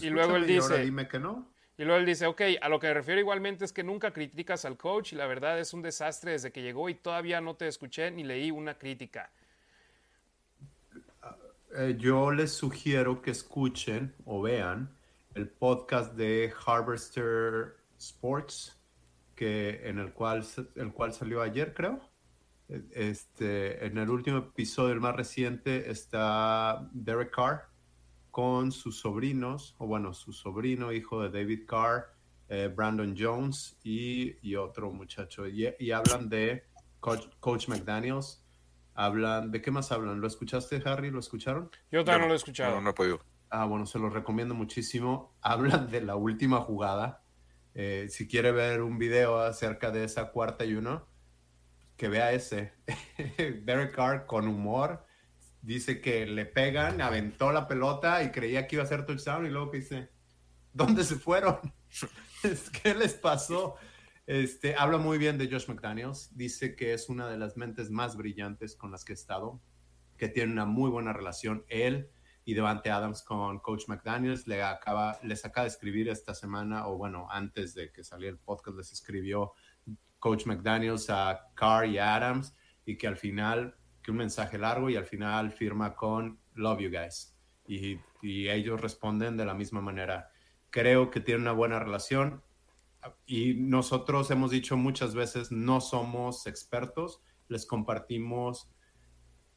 [0.00, 1.54] y luego él dice, dime que no.
[1.78, 4.64] Y luego él dice, ok, a lo que me refiero igualmente es que nunca criticas
[4.64, 7.68] al coach y la verdad es un desastre desde que llegó y todavía no te
[7.68, 9.30] escuché ni leí una crítica.
[11.76, 14.88] Eh, yo les sugiero que escuchen o vean
[15.34, 18.80] el podcast de Harvester Sports,
[19.34, 20.46] que, en el cual,
[20.76, 22.00] el cual salió ayer, creo.
[22.68, 27.75] Este, en el último episodio, el más reciente, está Derek Carr
[28.36, 32.12] con sus sobrinos, o bueno, su sobrino, hijo de David Carr,
[32.50, 35.48] eh, Brandon Jones y, otro muchacho.
[35.48, 36.66] Y, hablan de
[37.00, 38.44] Coach, McDaniels.
[38.92, 40.20] Hablan, ¿de qué más hablan?
[40.20, 41.10] ¿Lo escuchaste, Harry?
[41.10, 41.70] ¿Lo escucharon?
[41.90, 42.74] Yo todavía no, lo he escuchado.
[42.74, 43.20] No, no he podido.
[43.48, 45.34] Ah, bueno, se los recomiendo muchísimo.
[45.40, 47.22] Hablan de la última jugada.
[47.72, 51.06] Eh, si quiere ver un video acerca de esa cuarta y uno,
[51.96, 52.74] que vea ese.
[53.64, 55.05] Derek Carr con humor
[55.66, 59.50] dice que le pegan, aventó la pelota y creía que iba a ser touchdown y
[59.50, 60.10] luego dice,
[60.72, 61.58] ¿dónde se fueron?
[62.82, 63.74] ¿Qué les pasó?
[64.26, 68.16] Este, habla muy bien de Josh McDaniels, dice que es una de las mentes más
[68.16, 69.60] brillantes con las que he estado,
[70.16, 72.10] que tiene una muy buena relación él
[72.44, 74.46] y Devante Adams con Coach McDaniels.
[74.46, 78.38] Le acaba, les acaba de escribir esta semana, o bueno, antes de que saliera el
[78.38, 79.52] podcast, les escribió
[80.20, 82.54] Coach McDaniels a Carr y Adams
[82.84, 83.76] y que al final
[84.10, 87.36] un mensaje largo y al final firma con Love You Guys.
[87.66, 90.30] Y, ellos responden de la misma manera.
[90.70, 92.42] Creo que tienen una buena relación.
[93.24, 98.68] y nosotros hemos dicho muchas veces, no somos expertos, les compartimos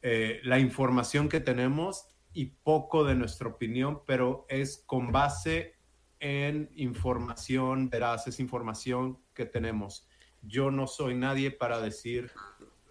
[0.02, 5.74] eh, la información que tenemos y poco de nuestra opinión, pero es con base
[6.20, 10.06] en información veraz, es información que tenemos.
[10.42, 12.30] Yo no soy nadie para decir,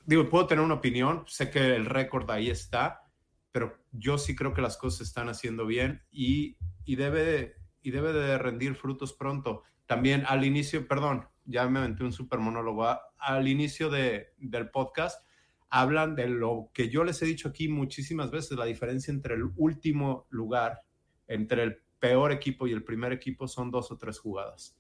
[0.09, 3.03] digo, puedo tener una opinión, sé que el récord ahí está,
[3.51, 7.91] pero yo sí creo que las cosas se están haciendo bien y, y, debe, y
[7.91, 9.61] debe de rendir frutos pronto.
[9.85, 12.87] También al inicio, perdón, ya me aventé un super monólogo,
[13.19, 15.23] al inicio de, del podcast
[15.69, 19.43] hablan de lo que yo les he dicho aquí muchísimas veces, la diferencia entre el
[19.57, 20.81] último lugar,
[21.27, 24.75] entre el peor equipo y el primer equipo son dos o tres jugadas.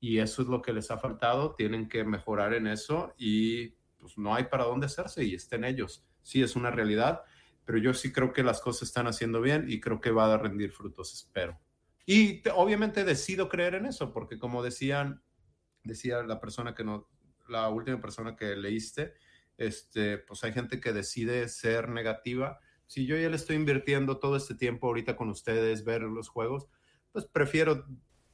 [0.00, 3.75] Y eso es lo que les ha faltado, tienen que mejorar en eso y
[4.06, 6.06] pues no hay para dónde hacerse y estén ellos.
[6.22, 7.22] Sí, es una realidad,
[7.64, 10.38] pero yo sí creo que las cosas están haciendo bien y creo que va a
[10.38, 11.58] rendir frutos, espero.
[12.06, 15.22] Y obviamente decido creer en eso, porque como decían,
[15.82, 17.08] decía la persona que no,
[17.48, 19.14] la última persona que leíste,
[19.58, 22.60] este, pues hay gente que decide ser negativa.
[22.86, 26.68] Si yo ya le estoy invirtiendo todo este tiempo ahorita con ustedes, ver los juegos,
[27.10, 27.84] pues prefiero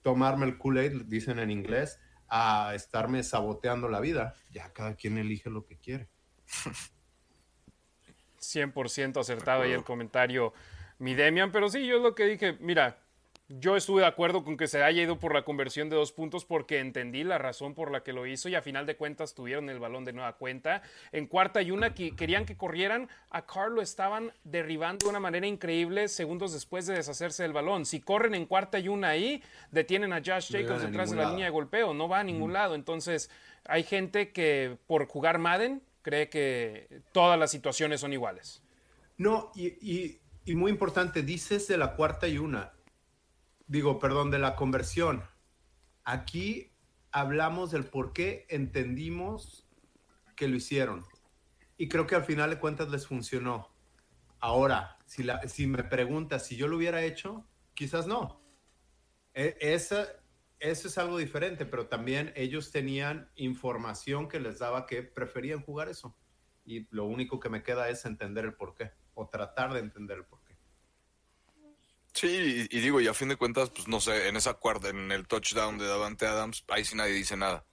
[0.02, 1.98] tomarme el Kool-Aid, dicen en inglés,
[2.34, 4.34] a estarme saboteando la vida.
[4.50, 6.08] Ya cada quien elige lo que quiere.
[8.40, 10.54] 100% acertado ahí el comentario,
[10.98, 13.01] mi Demian, pero sí, yo es lo que dije, mira,
[13.61, 16.44] yo estuve de acuerdo con que se haya ido por la conversión de dos puntos
[16.44, 19.68] porque entendí la razón por la que lo hizo y a final de cuentas tuvieron
[19.68, 20.82] el balón de nueva cuenta.
[21.11, 25.46] En cuarta y una que querían que corrieran, a Carlo estaban derribando de una manera
[25.46, 27.84] increíble segundos después de deshacerse del balón.
[27.84, 31.46] Si corren en cuarta y una ahí, detienen a Josh Jacobs detrás de la línea
[31.46, 32.74] de golpeo, no va a ningún lado.
[32.74, 33.30] Entonces
[33.64, 38.62] hay gente que por jugar Madden cree que todas las situaciones son iguales.
[39.18, 42.72] No, y, y muy importante, dices de la cuarta y una
[43.72, 45.24] digo, perdón, de la conversión.
[46.04, 46.76] Aquí
[47.10, 49.66] hablamos del por qué entendimos
[50.36, 51.06] que lo hicieron.
[51.78, 53.74] Y creo que al final de cuentas les funcionó.
[54.40, 58.44] Ahora, si, me preguntas si yo lo hubiera hecho, quizás no.
[59.32, 60.04] E, eso
[60.60, 66.14] es algo diferente, pero también ellos tenían información que les daba que preferían jugar eso.
[66.66, 70.18] Y lo único que me queda es entender el por qué, o tratar de entender
[70.18, 70.41] el por qué.
[72.14, 75.10] Sí, y, digo, y a fin de cuentas, pues no sé, en esa cuarta, en
[75.12, 77.64] el touchdown de Davante Adams, ahí sí nadie dice nada,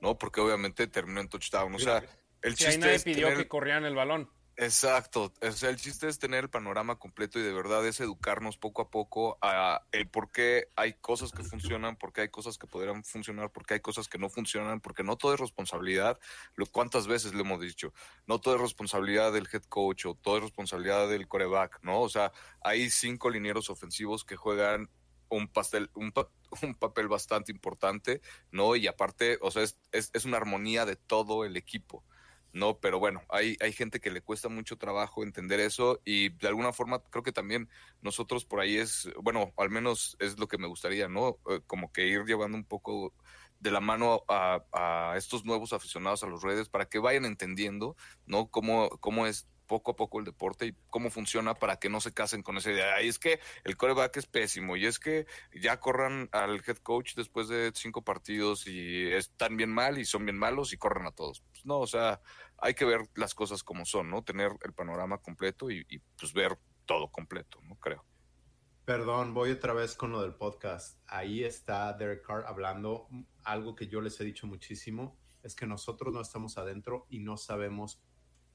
[0.00, 0.16] ¿no?
[0.16, 1.74] Porque obviamente terminó en touchdown.
[1.74, 2.04] O sea,
[2.42, 4.30] el chiste ahí nadie pidió que corrieran el balón.
[4.62, 8.58] Exacto, o sea, el chiste es tener el panorama completo y de verdad es educarnos
[8.58, 12.58] poco a poco a el por qué hay cosas que funcionan, por qué hay cosas
[12.58, 16.18] que podrían funcionar, por qué hay cosas que no funcionan, porque no todo es responsabilidad,
[16.56, 17.94] lo cuántas veces le hemos dicho,
[18.26, 22.02] no todo es responsabilidad del head coach o todo es responsabilidad del coreback, ¿no?
[22.02, 22.30] O sea,
[22.62, 24.90] hay cinco linieros ofensivos que juegan
[25.30, 26.12] un pastel, un,
[26.62, 28.76] un papel bastante importante, ¿no?
[28.76, 32.04] Y aparte, o sea, es, es, es una armonía de todo el equipo.
[32.52, 32.78] ¿No?
[32.78, 36.72] Pero bueno, hay, hay gente que le cuesta mucho trabajo entender eso y de alguna
[36.72, 37.68] forma creo que también
[38.02, 41.38] nosotros por ahí es, bueno, al menos es lo que me gustaría, ¿no?
[41.50, 43.12] Eh, como que ir llevando un poco
[43.60, 47.96] de la mano a, estos nuevos aficionados a los redes para que vayan entendiendo,
[48.26, 48.46] ¿no?
[48.50, 52.12] Cómo, cómo es poco a poco el deporte y cómo funciona para que no se
[52.12, 53.00] casen con esa idea.
[53.02, 57.14] Y es que el coreback es pésimo y es que ya corran al head coach
[57.14, 61.12] después de cinco partidos y están bien mal y son bien malos y corren a
[61.12, 61.44] todos.
[61.60, 62.22] Pues no, o sea,
[62.56, 64.24] hay que ver las cosas como son, ¿no?
[64.24, 65.84] Tener el panorama completo y,
[66.18, 66.56] pues ver
[66.86, 67.76] todo completo, ¿no?
[67.76, 68.02] Creo.
[68.86, 70.98] Perdón, voy otra vez con lo del podcast.
[71.06, 73.08] Ahí está Derek Carr hablando
[73.44, 77.36] algo que yo les he dicho muchísimo, es que nosotros no estamos adentro y no
[77.36, 78.02] sabemos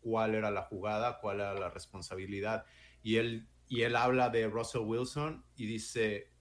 [0.01, 2.65] cuál era la jugada, cuál era la responsabilidad.
[3.03, 6.31] Y él, y él habla de Russell Wilson y dice,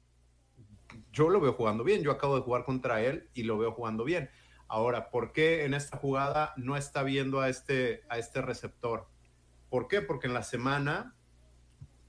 [1.12, 4.02] yo lo veo jugando bien, yo acabo de jugar contra él y lo veo jugando
[4.04, 4.30] bien.
[4.75, 9.07] Ahora, ¿por qué en esta jugada no está viendo a este, a este receptor?
[9.70, 10.03] ¿Por qué?
[10.03, 11.14] Porque en la semana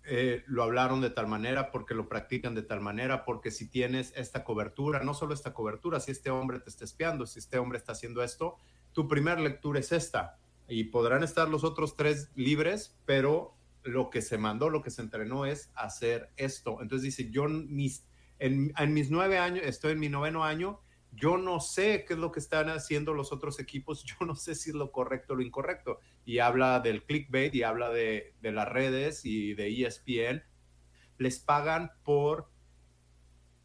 [0.04, 4.14] eh, lo hablaron de tal manera, porque lo practican de tal manera, porque si tienes
[4.16, 7.78] esta cobertura, no solo esta cobertura, si este hombre te está espiando, si este hombre
[7.78, 8.56] está haciendo esto,
[8.94, 14.24] tu primera lectura es esta y podrán estar los otros tres libres, pero lo que
[14.24, 16.82] se mandó, lo que se entrenó es hacer esto.
[16.82, 18.08] Entonces dice, yo mis,
[18.40, 20.82] en, mis nueve años, estoy en mi noveno año,
[21.16, 24.56] yo no sé qué es lo que están haciendo los otros equipos, yo no sé
[24.56, 26.00] si es lo correcto o lo incorrecto.
[26.26, 30.44] Y habla del clickbait y habla de, las redes y de ESPN.
[31.18, 32.50] Les pagan por,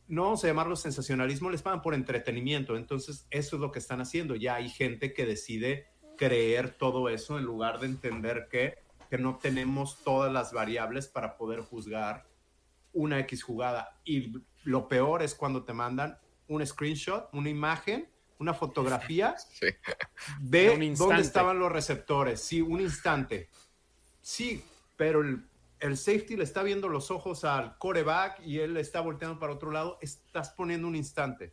[0.06, 2.76] no vamos a llamarlo sensacionalismo, les pagan por entretenimiento.
[2.76, 4.36] Entonces, eso es lo que están haciendo.
[4.36, 8.74] Ya hay gente que decide creer todo eso en lugar de entender que,
[9.08, 12.28] que no tenemos todas las variables para poder juzgar
[12.92, 14.00] una X jugada.
[14.04, 14.34] Y
[14.64, 16.18] lo peor es cuando te mandan
[16.50, 19.66] un screenshot, una imagen, una fotografía Sí.
[20.40, 22.40] de un dónde estaban los receptores.
[22.42, 23.48] Sí, un instante.
[24.20, 24.62] Sí,
[24.96, 25.42] pero el,
[25.78, 29.70] el safety le está viendo los ojos al coreback y él está volteando para otro
[29.70, 29.98] lado.
[30.02, 31.52] Estás poniendo un instante.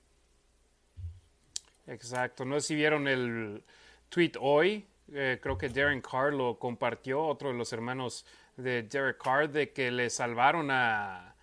[1.88, 2.44] Exacto.
[2.46, 3.64] No sé si vieron el
[4.10, 4.86] tweet hoy.
[5.14, 8.26] eh, creo que Darren Carr lo compartió, otro de los hermanos
[8.58, 11.36] de Derek Carr, de que le salvaron a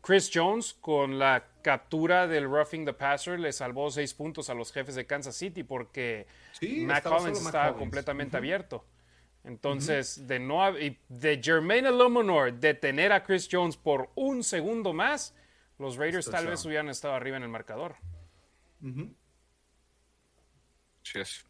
[0.00, 3.38] Chris Jones con la captura del roughing the passer.
[3.38, 7.64] Le salvó seis puntos a los jefes de Kansas City porque Sí, estaba Collins estaba
[7.68, 7.78] Collins.
[7.80, 8.84] completamente abierto.
[9.44, 14.92] Entonces, de no hab- y de Jermaine Illuminor detener a Chris Jones por un segundo
[14.92, 15.34] más,
[15.78, 17.96] los Raiders tal vez hubieran estado arriba en el marcador.
[21.02, 21.44] Sí es.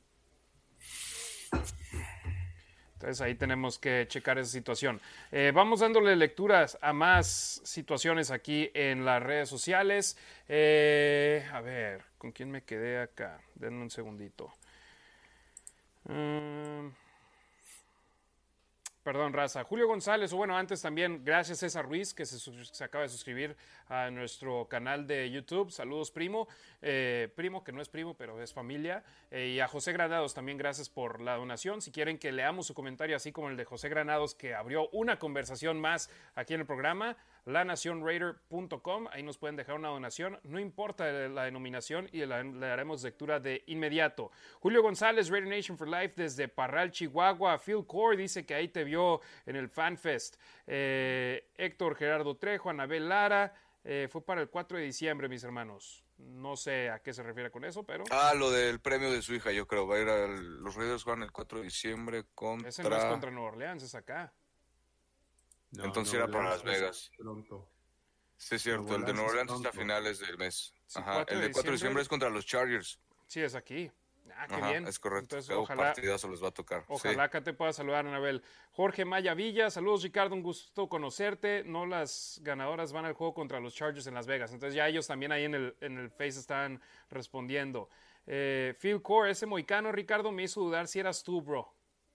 [3.03, 5.00] Entonces ahí tenemos que checar esa situación.
[5.32, 10.16] Eh, vamos dándole lecturas a más situaciones aquí en las redes sociales.
[10.48, 13.40] Eh, a ver, ¿con quién me quedé acá?
[13.57, 14.53] Denme un segundito.
[16.05, 16.90] Mm,
[19.03, 19.64] Perdón, raza.
[19.64, 23.57] Julio González, o bueno, antes también, gracias César Ruiz, que se, se acaba de suscribir
[23.88, 25.72] a nuestro canal de YouTube.
[25.72, 26.46] Saludos, primo.
[26.80, 29.03] Eh, primo, que no es primo, pero es familia.
[29.32, 31.82] Eh, y a José Granados también, gracias por la donación.
[31.82, 35.18] Si quieren que leamos su comentario, así como el de José Granados, que abrió una
[35.18, 39.09] conversación más aquí en el programa, lanacionraider.com.
[39.11, 40.38] Ahí nos pueden dejar una donación.
[40.45, 44.30] No importa la denominación y la- le daremos lectura de inmediato.
[44.61, 47.59] Julio González, Raider Nation for Life desde Parral, Chihuahua.
[47.59, 50.36] Phil Core dice que ahí te vio en el FanFest.
[50.66, 53.55] Eh, Héctor Gerardo Trejo, Anabel Lara.
[53.84, 56.05] eh, fue para el 4 de diciembre, mis hermanos.
[56.18, 59.34] No sé a qué se refiere con eso, pero Ah, lo del premio de su
[59.34, 59.88] hija, yo creo.
[59.88, 62.68] Va a ir al- los Raiders juegan el 4 de diciembre contra.
[62.68, 64.32] ese no es contra Nueva Orleans, es acá.
[65.72, 67.10] No, Entonces era para Orleans Las Vegas.
[67.16, 67.68] pronto.
[68.36, 68.82] Sí, es cierto.
[68.82, 70.74] Nuevo El de Nueva Orleans es Orleans está a finales del mes.
[70.86, 71.12] Sí, Ajá.
[71.14, 72.02] 4 El de de 4 de diciembre.
[72.02, 72.98] es contra los Chargers.
[73.26, 73.90] Sí, es aquí.
[74.34, 74.86] Ah, qué Ajá, bien.
[74.86, 75.36] es correcto.
[75.36, 76.84] Entonces, ojalá, partidazo les va a tocar.
[76.88, 78.42] Ojalá que te pueda saludar, Anabel.
[78.72, 81.64] Jorge Maya Villa, saludos Ricardo, un gusto conocerte.
[81.64, 84.52] No las ganadoras van al juego contra los Chargers en Las Vegas.
[84.52, 87.88] Entonces ya ellos también ahí en el, en el Face están respondiendo.
[88.26, 91.72] Eh, Phil Core, ese moicano, Ricardo, me hizo dudar si eras tú, bro.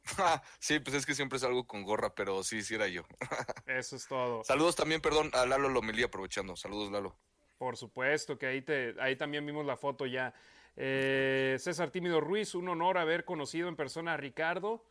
[0.60, 0.80] Sí.
[0.80, 3.03] pues es que siempre salgo con gorra, pero sí, sí era yo.
[3.66, 4.43] Eso es todo.
[4.43, 6.55] Saludos también, perdón, a Lalo Lomelí aprovechando.
[6.55, 7.16] Saludos, Lalo.
[7.58, 10.34] Por supuesto, que ahí, te, ahí también vimos la foto ya.
[10.76, 14.84] Eh, César Tímido Ruiz, un honor haber conocido en persona a Ricardo.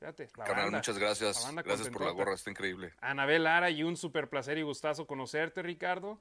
[0.00, 0.78] Fíjate, la Carnal, banda.
[0.78, 1.54] muchas gracias.
[1.64, 2.92] Gracias por la gorra, está increíble.
[3.00, 6.20] Anabel Lara y un super placer y gustazo conocerte, Ricardo.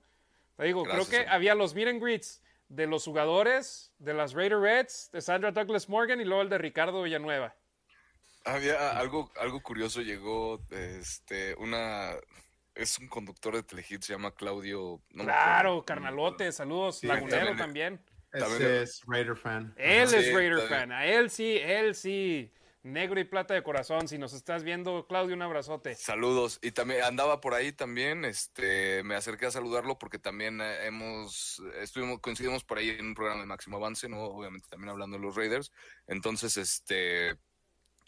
[0.55, 4.33] Te digo, Gracias, creo que había los meet and greets de los jugadores, de las
[4.33, 7.55] Raider Reds, de Sandra Douglas Morgan y luego el de Ricardo Villanueva.
[8.47, 12.13] Había algo, algo curioso, llegó este una
[12.75, 15.01] es un conductor de Telehit, se llama Claudio.
[15.09, 15.85] no claro, acuerdo.
[15.85, 18.03] carnalote, saludos, Sí, Lagunero también.
[18.31, 18.61] también.
[18.61, 19.73] Ese es Raider fan.
[19.77, 20.79] Él Sí, es Raider también.
[20.79, 22.53] fan, a él sí, él sí.
[22.83, 25.93] Negro y plata de corazón, si nos estás viendo, Claudio, un abrazote.
[25.95, 26.57] Saludos.
[26.61, 31.61] Y también andaba por ahí también, este, me acerqué a saludarlo porque también eh, hemos,
[31.81, 34.21] estuvimos, coincidimos por ahí en un programa de Máximo Avance, ¿no?
[34.23, 35.73] Obviamente también hablando de los Raiders.
[36.05, 37.35] Entonces, este,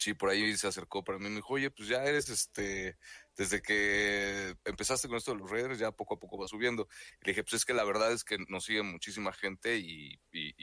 [0.00, 2.96] sí, por ahí se acercó para mí y me dijo, oye, pues ya eres, este,
[3.36, 6.88] desde que empezaste con esto de los Raiders, ya poco a poco va subiendo.
[7.20, 10.54] Le dije, pues es que la verdad es que nos sigue muchísima gente y, y,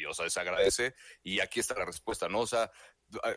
[0.00, 0.94] y, o sea, se agradece.
[1.22, 2.40] Y aquí está la respuesta, ¿no?
[2.40, 2.70] O sea,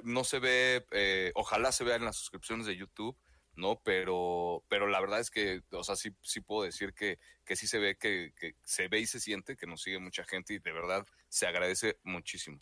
[0.03, 3.17] no se ve, eh, ojalá se vea en las suscripciones de YouTube,
[3.55, 3.81] ¿no?
[3.83, 7.67] Pero, pero la verdad es que, o sea, sí, sí puedo decir que, que sí
[7.67, 10.59] se ve que, que se ve y se siente que nos sigue mucha gente y
[10.59, 12.61] de verdad se agradece muchísimo.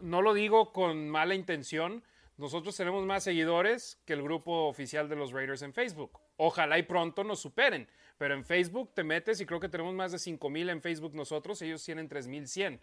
[0.00, 2.02] No lo digo con mala intención.
[2.36, 6.18] Nosotros tenemos más seguidores que el grupo oficial de los Raiders en Facebook.
[6.36, 7.88] Ojalá y pronto nos superen.
[8.18, 11.60] Pero en Facebook te metes y creo que tenemos más de 5000 en Facebook nosotros.
[11.62, 12.80] Ellos tienen 3100.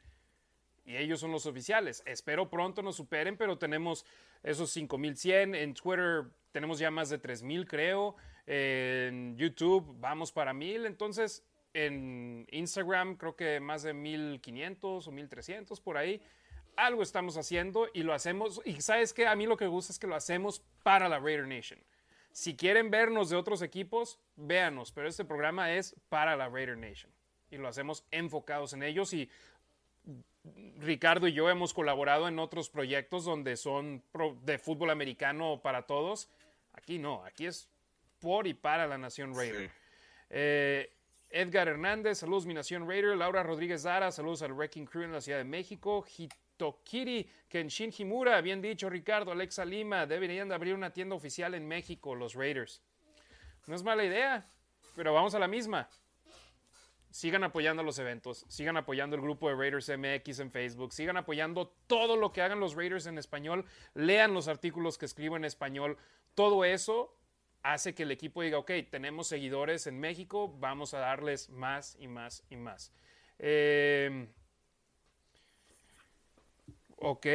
[0.86, 2.04] Y ellos son los oficiales.
[2.06, 4.06] Espero pronto nos superen, pero tenemos
[4.44, 5.56] esos 5100.
[5.56, 8.16] En Twitter tenemos ya más de 3000, creo.
[8.48, 10.86] En YouTube vamos para 1000.
[10.86, 11.44] Entonces,
[11.74, 16.22] en Instagram creo que más de 1500 o 1300 por ahí.
[16.80, 18.62] Algo estamos haciendo y lo hacemos.
[18.66, 21.48] Y sabes que a mí lo que gusta es que lo hacemos para la Raider
[21.48, 21.80] Nation.
[22.32, 27.12] Si quieren vernos de otros equipos, véanos, pero este programa es para la Raider Nation.
[27.52, 29.30] Y lo hacemos enfocados en ellos y
[30.80, 34.04] Ricardo y yo hemos colaborado en otros proyectos donde son
[34.44, 36.30] de fútbol americano para todos.
[36.74, 37.68] Aquí no, aquí es
[38.20, 39.68] por y para la Nación Raider.
[39.68, 39.76] Sí.
[40.30, 40.94] Eh,
[41.32, 43.18] Edgar Hernández, saludos mi Nación Raider.
[43.18, 46.02] Laura Rodríguez Dara, saludos al Wrecking Crew en la Ciudad de México.
[46.60, 49.32] Hitokiri Kenshin Himura, bien dicho Ricardo.
[49.32, 52.82] Alexa Lima, deberían de abrir una tienda oficial en México, los Raiders.
[53.68, 54.46] No es mala idea,
[54.96, 55.88] pero vamos a la misma.
[57.12, 61.74] sigan apoyando los eventos, sigan apoyando el grupo de Raiders MX en Facebook, sigan apoyando
[61.88, 65.98] todo lo que hagan los Raiders en español, lean los artículos que escribo en español.
[66.36, 67.18] Todo eso
[67.64, 72.08] hace que el equipo diga, ok, tenemos seguidores en México, vamos a darles más y
[72.08, 72.94] más y más.
[73.40, 74.28] Eh,
[77.02, 77.26] Ok,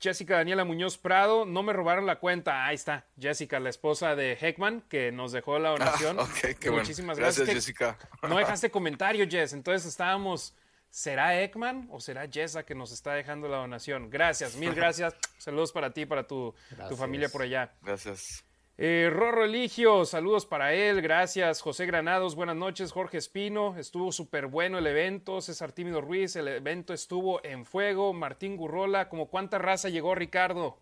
[0.00, 2.66] Jessica Daniela Muñoz Prado, no me robaron la cuenta.
[2.66, 6.16] Ahí está, Jessica, la esposa de Heckman, que nos dejó la donación.
[6.18, 6.26] Ah,
[6.60, 7.46] qué Muchísimas gracias.
[7.46, 7.98] Gracias, Jessica.
[8.22, 9.52] No dejaste comentario, Jess.
[9.52, 10.56] Entonces estábamos,
[10.90, 14.10] ¿será Heckman o será Jessa que nos está dejando la donación?
[14.10, 15.14] Gracias, mil gracias.
[15.38, 16.52] Saludos para ti, para tu,
[16.88, 17.74] tu familia por allá.
[17.82, 18.44] Gracias.
[18.78, 21.62] Eh, Rorro Eligio, saludos para él, gracias.
[21.62, 22.92] José Granados, buenas noches.
[22.92, 25.40] Jorge Espino, estuvo súper bueno el evento.
[25.40, 28.12] César Tímido Ruiz, el evento estuvo en fuego.
[28.12, 30.78] Martín Gurrola, ¿como cuánta raza llegó Ricardo?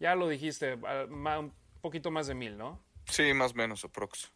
[0.00, 2.80] Ya lo dijiste, un poquito más de mil, ¿no?
[3.04, 4.32] Sí, más o menos, aprox.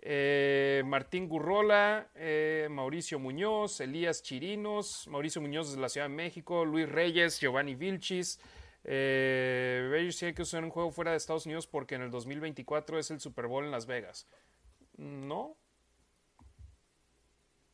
[0.00, 6.66] Eh, Martín Gurrola, eh, Mauricio Muñoz, Elías Chirinos, Mauricio Muñoz desde la Ciudad de México,
[6.66, 8.38] Luis Reyes, Giovanni Vilchis.
[8.84, 12.98] Eh, Raiders tiene que usar un juego fuera de Estados Unidos porque en el 2024
[12.98, 14.28] es el Super Bowl en Las Vegas.
[14.96, 15.56] No.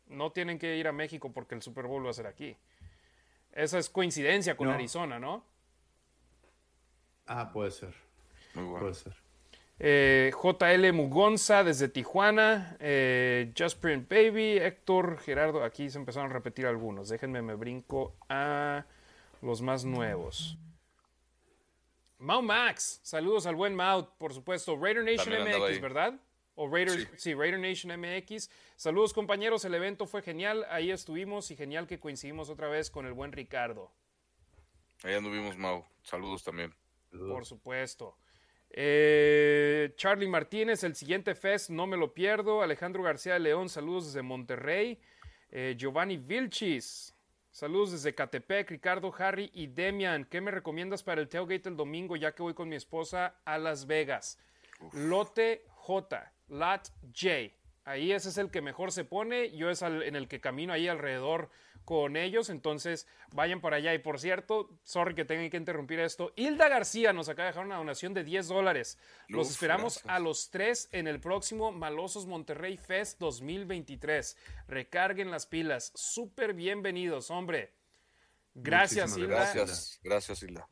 [0.07, 2.57] No tienen que ir a México porque el Super Bowl va a ser aquí.
[3.53, 5.45] Esa es coincidencia con Arizona, ¿no?
[7.27, 7.95] Ah, puede ser.
[8.55, 8.81] Muy bueno.
[8.81, 9.15] Puede ser.
[9.83, 16.35] Eh, JL Mugonza desde Tijuana, eh, Just Print Baby, Héctor, Gerardo, aquí se empezaron a
[16.35, 17.09] repetir algunos.
[17.09, 18.85] Déjenme, me brinco a
[19.41, 20.59] los más nuevos.
[22.21, 24.77] Mau Max, saludos al buen Mau, por supuesto.
[24.77, 26.21] Raider Nation MX, ¿verdad?
[26.55, 27.33] O Raiders, sí.
[27.33, 28.51] Raider Nation MX.
[28.77, 33.07] Saludos compañeros, el evento fue genial, ahí estuvimos y genial que coincidimos otra vez con
[33.07, 33.91] el buen Ricardo.
[35.03, 35.87] Ahí anduvimos, Mau.
[36.03, 36.75] Saludos también.
[37.11, 38.19] Por supuesto.
[38.69, 42.61] Eh, Charlie Martínez, el siguiente fest, no me lo pierdo.
[42.61, 45.01] Alejandro García de León, saludos desde Monterrey.
[45.51, 47.15] Eh, Giovanni Vilchis,
[47.53, 50.25] Saludos desde Catepec, Ricardo, Harry y Demian.
[50.25, 53.59] ¿Qué me recomiendas para el tailgate el domingo ya que voy con mi esposa a
[53.59, 54.39] Las Vegas?
[54.93, 57.53] Lote J, Lat J.
[57.85, 59.51] Ahí ese es el que mejor se pone.
[59.51, 61.51] Yo es en el que camino ahí alrededor
[61.85, 62.51] con ellos.
[62.51, 63.95] Entonces vayan para allá.
[63.95, 66.33] Y por cierto, sorry que tenga que interrumpir esto.
[66.37, 68.99] Hilda García nos acaba de dejar una donación de 10 dólares.
[69.29, 74.37] Los esperamos a los tres en el próximo Malosos Monterrey Fest 2023.
[74.69, 75.93] Recarguen las pilas.
[75.95, 77.75] Súper bienvenidos, hombre.
[78.55, 79.53] Gracias, Hilda.
[79.53, 80.69] Gracias, gracias, Hilda.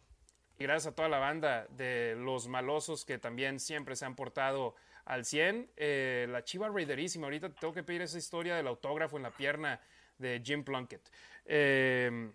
[0.59, 4.75] Y gracias a toda la banda de los malosos que también siempre se han portado
[5.05, 5.71] al 100.
[5.77, 7.27] Eh, la chiva raiderísima.
[7.27, 9.81] Ahorita tengo que pedir esa historia del autógrafo en la pierna
[10.19, 11.11] de Jim Plunkett.
[11.45, 12.31] Eh,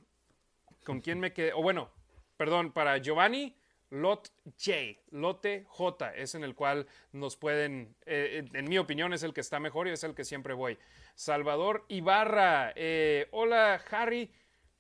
[0.84, 1.54] ¿Con quién me quedé?
[1.54, 1.90] O bueno,
[2.38, 3.56] perdón, para Giovanni,
[3.90, 9.24] Lot J, Lote J, es en el cual nos pueden, eh, en mi opinión, es
[9.24, 10.78] el que está mejor y es el que siempre voy.
[11.16, 14.32] Salvador Ibarra, eh, hola Harry,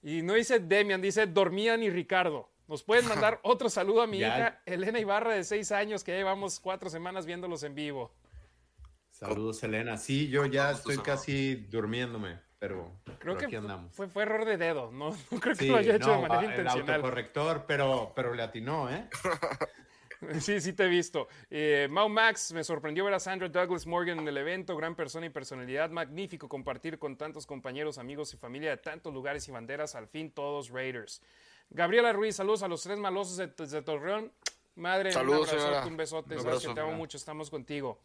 [0.01, 2.49] y no dice Demian, dice Dormían y Ricardo.
[2.67, 6.17] Nos pueden mandar otro saludo a mi hija Elena Ibarra de seis años, que ya
[6.17, 8.11] llevamos cuatro semanas viéndolos en vivo.
[9.11, 9.97] Saludos, Elena.
[9.97, 12.89] Sí, yo ya estoy casi durmiéndome pero
[13.19, 13.61] creo que
[13.91, 16.79] Fue, fue, error de dedo, no, creo que lo haya hecho de manera intencional.
[16.79, 19.09] El autocorrector, pero, pero le atinó, ¿eh?
[20.39, 21.27] Sí, sí te he visto.
[21.49, 25.25] Eh, Mau Max, me sorprendió ver a Sandra Douglas Morgan en el evento, gran persona
[25.25, 29.95] y personalidad, magnífico compartir con tantos compañeros, amigos y familia de tantos lugares y banderas,
[29.95, 31.21] al fin todos Raiders.
[31.69, 34.31] Gabriela Ruiz, saludos a los tres malosos de, Torreón.
[34.75, 36.37] Madre, saludos, un abrazo, un besote,
[36.73, 37.99] te amo mucho, estamos contigo.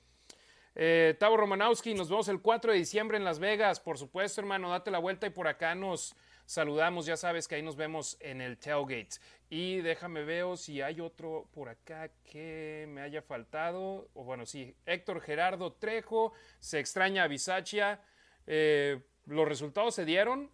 [0.80, 3.80] Eh, Tavo Romanowski, nos vemos el 4 de diciembre en Las Vegas.
[3.80, 6.14] Por supuesto, hermano, date la vuelta y por acá nos
[6.46, 7.04] saludamos.
[7.04, 9.18] Ya sabes que ahí nos vemos en el tailgate.
[9.50, 14.08] Y déjame ver si hay otro por acá que me haya faltado.
[14.14, 18.00] O bueno, sí, Héctor Gerardo Trejo, se extraña a Bisaccia.
[18.46, 20.48] Eh, los resultados se dieron,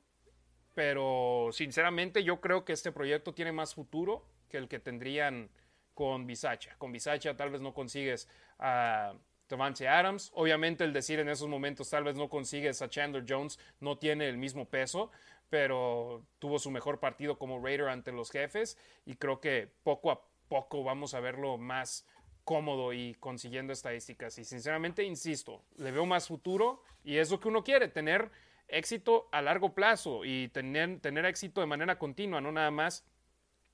[0.72, 5.50] pero sinceramente yo creo que este proyecto tiene más futuro que el que tendrían
[5.92, 6.76] con Bisaccia.
[6.78, 8.26] Con Bisaccia tal vez no consigues
[8.58, 9.12] a
[9.49, 10.30] Devante Adams.
[10.34, 14.28] Obviamente el decir en esos momentos tal vez no consigues a Chandler Jones no tiene
[14.28, 15.10] el mismo peso,
[15.51, 20.23] pero tuvo su mejor partido como Raider ante los jefes y creo que poco a
[20.48, 22.06] poco vamos a verlo más
[22.44, 24.39] cómodo y consiguiendo estadísticas.
[24.39, 28.31] Y sinceramente, insisto, le veo más futuro y es lo que uno quiere, tener
[28.68, 33.05] éxito a largo plazo y tener, tener éxito de manera continua, no nada más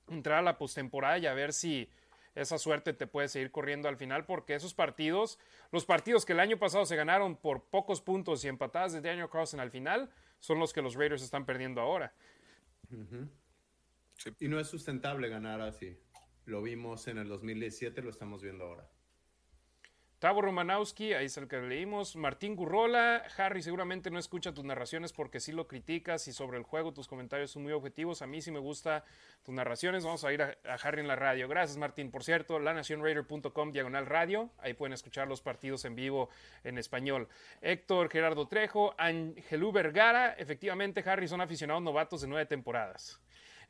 [0.09, 1.89] entrar a la postemporada y a ver si
[2.35, 5.39] esa suerte te puede seguir corriendo al final porque esos partidos,
[5.73, 9.28] los partidos que el año pasado se ganaron por pocos puntos y empatadas de Daniel
[9.31, 12.15] Carlson al final, son los que los Raiders están perdiendo ahora.
[14.39, 15.98] Y no es sustentable ganar así.
[16.47, 18.89] Lo vimos en el 2017, lo estamos viendo ahora.
[20.20, 22.14] Tavo Romanowski, ahí es el que leímos.
[22.14, 26.62] Martín Gurrola, Harry, seguramente no escucha tus narraciones porque sí lo criticas y sobre el
[26.64, 28.20] juego tus comentarios son muy objetivos.
[28.20, 29.02] A mí sí me gusta
[29.42, 30.05] tus narraciones.
[30.05, 31.48] Vamos a ir a, Harry en la radio.
[31.48, 32.10] Gracias, Martín.
[32.10, 34.51] Por cierto, lanacionraider.com diagonal radio.
[34.59, 36.28] Ahí pueden escuchar los partidos en vivo
[36.64, 37.26] en español.
[37.62, 40.34] Héctor Gerardo Trejo, Angelú Vergara.
[40.34, 43.22] Efectivamente, Harry son aficionados novatos de nueve temporadas.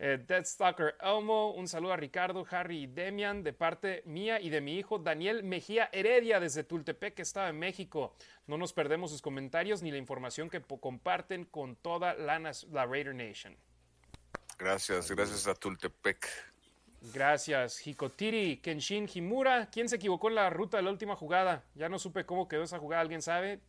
[0.03, 4.63] Eh, Deathstalker Elmo, un saludo a Ricardo, Harry y Demian de parte mía y de
[4.63, 8.15] mi hijo Daniel Mejía Heredia desde Tultepec, que estaba en México.
[8.47, 13.15] No nos perdemos sus comentarios ni la información que comparten con toda la, la Raider
[13.15, 13.55] Nation.
[14.59, 16.27] Gracias, gracias a Tultepec.
[17.13, 19.69] Gracias, Hikotiri, Kenshin Himura.
[19.71, 21.63] ¿Quién se equivocó en la ruta de la última jugada?
[21.75, 23.61] Ya no supe cómo quedó esa jugada, ¿alguien sabe?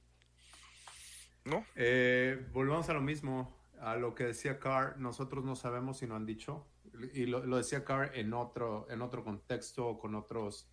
[1.43, 1.65] No.
[1.75, 6.15] Eh, volvamos a lo mismo a lo que decía Carr, nosotros no sabemos si no
[6.15, 6.67] han dicho,
[7.13, 10.69] y lo, decía Carr en otro, en otro contexto o con otros,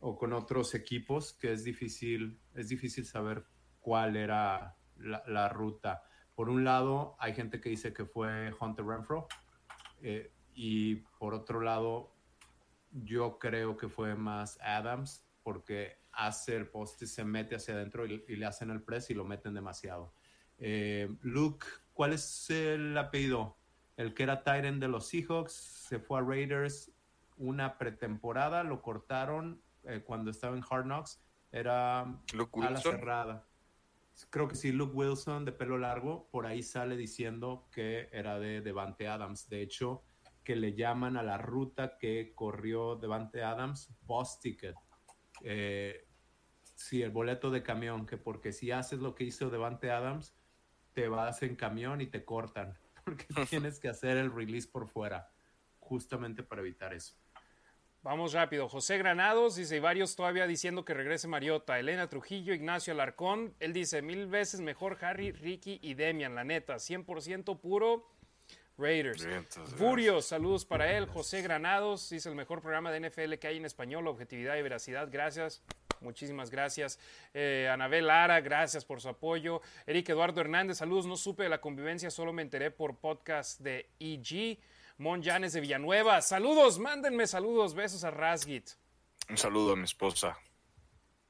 [0.00, 3.46] o con otros equipos, que es difícil, es difícil saber
[3.80, 6.02] cuál era la, ruta.
[6.34, 9.28] Por un lado, hay gente que dice que fue Hunter Renfro,
[10.02, 12.14] eh, y por otro lado,
[12.90, 18.22] yo creo que fue más Adams, porque hace el poste, se mete hacia adentro y,
[18.36, 20.12] le hacen el press y lo meten demasiado.
[20.58, 23.56] Eh, Luke ¿Cuál es el apellido?
[23.96, 26.92] El que era Tyrant de los Seahawks, se fue a Raiders
[27.36, 33.46] una pretemporada, lo cortaron eh, cuando estaba en Hard Knocks, era Luke a la cerrada.
[34.30, 38.60] Creo que sí, Luke Wilson de pelo largo, por ahí sale diciendo que era de
[38.60, 39.48] Devante Adams.
[39.48, 40.02] De hecho,
[40.44, 44.76] que le llaman a la ruta que corrió Devante Adams, Boss Ticket.
[45.42, 46.06] Eh,
[46.74, 50.34] sí, el boleto de camión, que porque si haces lo que hizo Devante Adams,
[50.92, 55.30] te vas en camión y te cortan, porque tienes que hacer el release por fuera,
[55.80, 57.14] justamente para evitar eso.
[58.02, 58.68] Vamos rápido.
[58.68, 61.78] José Granados dice, y varios todavía diciendo que regrese Mariota.
[61.78, 63.54] Elena Trujillo, Ignacio Alarcón.
[63.60, 66.76] Él dice, mil veces mejor Harry, Ricky y Demian, la neta.
[66.76, 68.08] 100% puro
[68.76, 69.24] Raiders.
[69.76, 71.06] Furio, saludos para él.
[71.06, 75.08] José Granados dice, el mejor programa de NFL que hay en español, objetividad y veracidad.
[75.08, 75.62] Gracias.
[76.02, 76.98] Muchísimas gracias.
[77.32, 79.62] Eh, Anabel Lara, gracias por su apoyo.
[79.86, 81.06] Eric Eduardo Hernández, saludos.
[81.06, 84.58] No supe de la convivencia, solo me enteré por podcast de EG.
[84.98, 88.70] Mon Janes de Villanueva, saludos, mándenme saludos, besos a Rasgit.
[89.28, 90.36] Un saludo a mi esposa.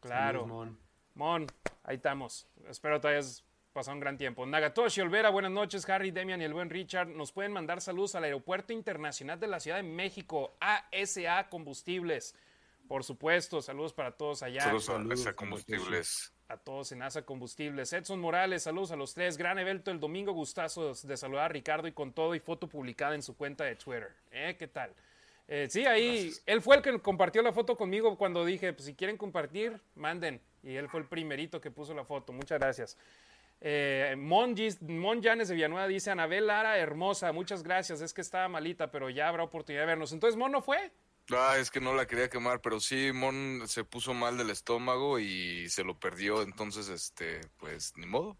[0.00, 0.46] Claro.
[0.46, 0.78] Mon.
[1.14, 1.46] Mon,
[1.84, 2.46] ahí estamos.
[2.68, 4.44] Espero te hayas pasado un gran tiempo.
[4.44, 5.88] Nagatoshi Olvera, buenas noches.
[5.88, 7.08] Harry, Demian y el buen Richard.
[7.08, 12.34] Nos pueden mandar saludos al Aeropuerto Internacional de la Ciudad de México, ASA Combustibles.
[12.92, 14.60] Por supuesto, saludos para todos allá.
[14.60, 16.30] Saludos, a ASA Combustibles.
[16.48, 17.90] A todos en ASA Combustibles.
[17.90, 19.38] Edson Morales, saludos a los tres.
[19.38, 23.14] Gran evento el domingo, gustazo de saludar a Ricardo y con todo y foto publicada
[23.14, 24.10] en su cuenta de Twitter.
[24.30, 24.56] ¿Eh?
[24.58, 24.92] ¿Qué tal?
[25.48, 28.94] Eh, sí, ahí, él fue el que compartió la foto conmigo cuando dije, pues si
[28.94, 30.42] quieren compartir, manden.
[30.62, 32.34] Y él fue el primerito que puso la foto.
[32.34, 32.98] Muchas gracias.
[33.62, 38.48] Eh, Mon, Mon Janes de Villanueva dice, Anabel Lara, hermosa, muchas gracias, es que estaba
[38.48, 40.12] malita, pero ya habrá oportunidad de vernos.
[40.12, 40.92] Entonces, Mon no fue.
[41.30, 45.18] Ah, es que no la quería quemar, pero sí, Mon se puso mal del estómago
[45.18, 48.38] y se lo perdió, entonces, este, pues, ni modo.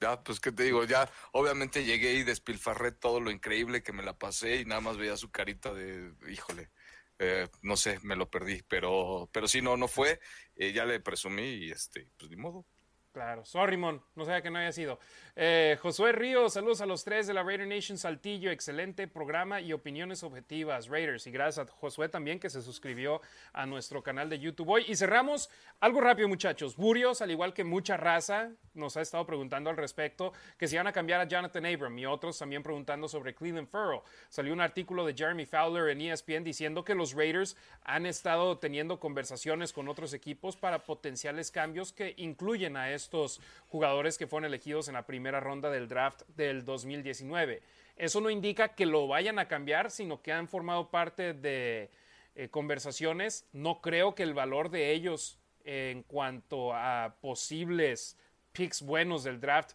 [0.00, 0.84] Ya, pues, ¿qué te digo?
[0.84, 4.98] Ya, obviamente llegué y despilfarré todo lo increíble que me la pasé y nada más
[4.98, 6.70] veía su carita de, híjole,
[7.18, 10.20] eh, no sé, me lo perdí, pero, pero sí, no, no fue,
[10.56, 12.66] eh, ya le presumí y, este, pues, ni modo.
[13.14, 14.98] Claro, sorry, Mon, no sabía que no haya sido.
[15.36, 19.72] Eh, Josué Ríos, saludos a los tres de la Raider Nation Saltillo, excelente programa y
[19.72, 21.24] opiniones objetivas, Raiders.
[21.28, 23.20] Y gracias a Josué también que se suscribió
[23.52, 24.84] a nuestro canal de YouTube hoy.
[24.88, 26.76] Y cerramos algo rápido, muchachos.
[26.76, 30.88] Burios, al igual que mucha raza, nos ha estado preguntando al respecto que si van
[30.88, 34.02] a cambiar a Jonathan Abram y otros también preguntando sobre Cleveland Furrow.
[34.28, 38.98] Salió un artículo de Jeremy Fowler en ESPN diciendo que los Raiders han estado teniendo
[38.98, 44.88] conversaciones con otros equipos para potenciales cambios que incluyen a estos jugadores que fueron elegidos
[44.88, 47.62] en la primera ronda del draft del 2019.
[47.96, 51.90] Eso no indica que lo vayan a cambiar, sino que han formado parte de
[52.34, 53.46] eh, conversaciones.
[53.52, 58.16] No creo que el valor de ellos en cuanto a posibles
[58.52, 59.72] picks buenos del draft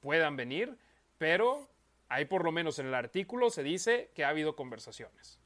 [0.00, 0.76] puedan venir,
[1.18, 1.68] pero
[2.08, 5.38] ahí por lo menos en el artículo se dice que ha habido conversaciones.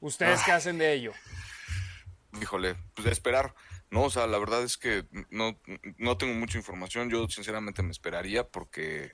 [0.00, 1.12] ¿Ustedes qué hacen de ello?
[2.40, 3.54] Híjole, pues de esperar.
[3.90, 5.58] No, o sea, la verdad es que no,
[5.98, 7.10] no tengo mucha información.
[7.10, 9.12] Yo sinceramente me esperaría porque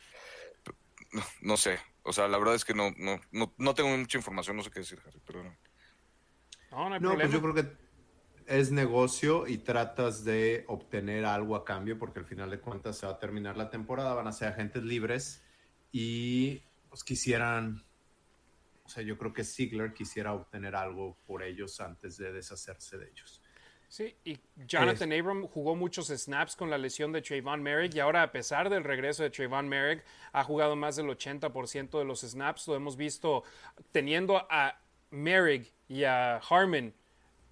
[1.40, 1.78] no, sé.
[2.03, 3.20] O sea, la verdad es que no, no,
[3.57, 5.57] no, tengo mucha información, no sé qué decir, Harry, pero no.
[6.70, 7.73] No, no, pues yo creo que
[8.47, 13.07] es negocio y tratas de obtener algo a cambio porque al final de cuentas se
[13.07, 15.43] va a terminar la temporada, van a ser agentes libres
[15.90, 17.86] y pues quisieran
[18.86, 23.09] o sea, yo creo que Ziegler quisiera obtener algo por ellos antes de deshacerse de
[23.11, 23.43] ellos.
[23.89, 28.23] Sí, y Jonathan Abram jugó muchos snaps con la lesión de Trayvon Merrick y ahora
[28.23, 32.67] a pesar del regreso de Trayvon Merrick ha jugado más del 80% de los snaps.
[32.67, 33.45] Lo hemos visto
[33.93, 34.79] teniendo a
[35.11, 36.93] Merrick y a Harmon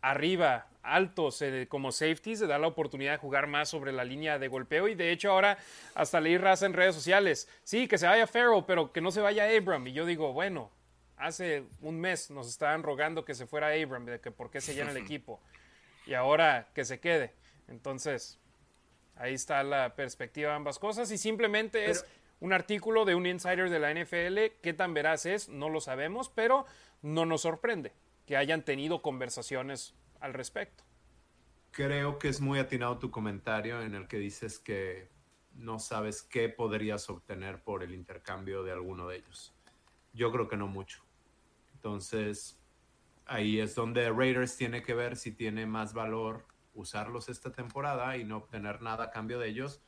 [0.03, 4.39] arriba, altos eh, como safety, se da la oportunidad de jugar más sobre la línea
[4.39, 5.57] de golpeo y de hecho ahora
[5.95, 9.23] hasta leí raza en redes sociales, sí, que se vaya Farrell, pero que no se
[9.23, 9.87] vaya Abram.
[9.87, 10.71] Y yo digo, bueno,
[11.17, 14.75] hace un mes nos estaban rogando que se fuera Abram, de que por qué se
[14.75, 15.41] llena el equipo
[16.07, 17.33] y ahora que se quede.
[17.69, 18.39] Entonces,
[19.17, 22.05] ahí está la perspectiva de ambas cosas y simplemente es
[22.41, 24.61] un artículo de un insider de la NFL.
[24.63, 25.49] ¿Qué tan veraz es?
[25.49, 26.67] No lo sabemos, pero
[27.03, 27.93] no nos sorprende
[28.27, 30.85] que hayan tenido conversaciones al respecto.
[31.71, 35.09] Creo que es muy atinado tu comentario en el que dices que
[35.55, 39.53] no sabes qué podrías obtener por el intercambio de alguno de ellos.
[40.13, 41.03] Yo creo que no mucho.
[41.75, 42.59] Entonces,
[43.27, 48.25] ahí es donde Raiders tiene que ver si tiene más valor usarlos esta temporada y
[48.25, 49.83] no obtener nada a cambio de ellos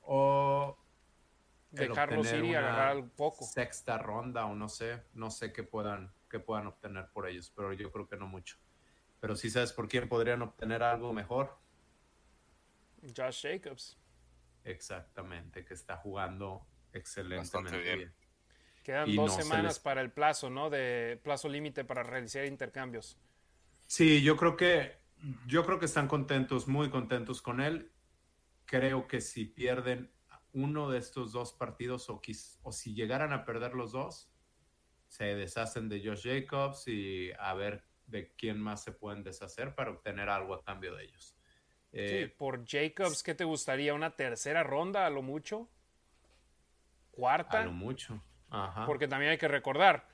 [0.00, 0.78] o
[1.70, 3.44] dejarlos ir y agarrar un poco.
[3.44, 7.72] Sexta ronda o no sé, no sé qué puedan, qué puedan obtener por ellos, pero
[7.72, 8.56] yo creo que no mucho.
[9.20, 11.58] Pero si sabes por quién podrían obtener algo mejor.
[13.16, 13.98] Josh Jacobs.
[14.64, 18.14] Exactamente, que está jugando excelentemente bien.
[18.88, 20.70] Quedan dos semanas para el plazo, ¿no?
[20.70, 23.18] De plazo límite para realizar intercambios.
[23.86, 24.96] Sí, yo creo que
[25.46, 27.92] yo creo que están contentos, muy contentos con él.
[28.64, 30.10] Creo que si pierden
[30.54, 32.22] uno de estos dos partidos o,
[32.62, 34.32] o si llegaran a perder los dos,
[35.06, 39.90] se deshacen de Josh Jacobs y a ver de quién más se pueden deshacer para
[39.90, 41.36] obtener algo a cambio de ellos.
[41.92, 43.92] sí, eh, por Jacobs, ¿qué te gustaría?
[43.92, 45.68] ¿Una tercera ronda a lo mucho?
[47.10, 47.60] ¿Cuarta?
[47.60, 48.22] A lo mucho.
[48.86, 50.08] Porque también hay que recordar,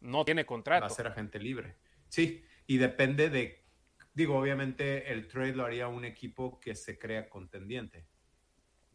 [0.00, 0.82] no tiene contrato.
[0.82, 1.76] Va a ser agente libre.
[2.08, 3.64] Sí, y depende de,
[4.14, 8.06] digo, obviamente el trade lo haría un equipo que se crea contendiente.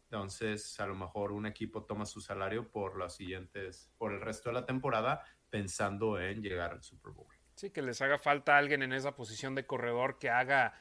[0.04, 4.50] Entonces, a lo mejor un equipo toma su salario por los siguientes, por el resto
[4.50, 7.34] de la temporada, pensando en llegar al Super Bowl.
[7.56, 10.74] Sí, que les haga falta alguien en esa posición de corredor que haga,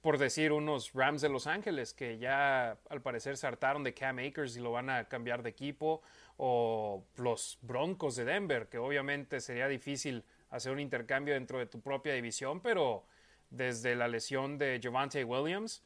[0.00, 4.18] por decir, unos Rams de Los Ángeles, que ya al parecer se hartaron de Cam
[4.18, 6.02] Akers y lo van a cambiar de equipo
[6.44, 11.80] o los Broncos de Denver, que obviamente sería difícil hacer un intercambio dentro de tu
[11.80, 13.04] propia división, pero
[13.50, 15.84] desde la lesión de Javante Williams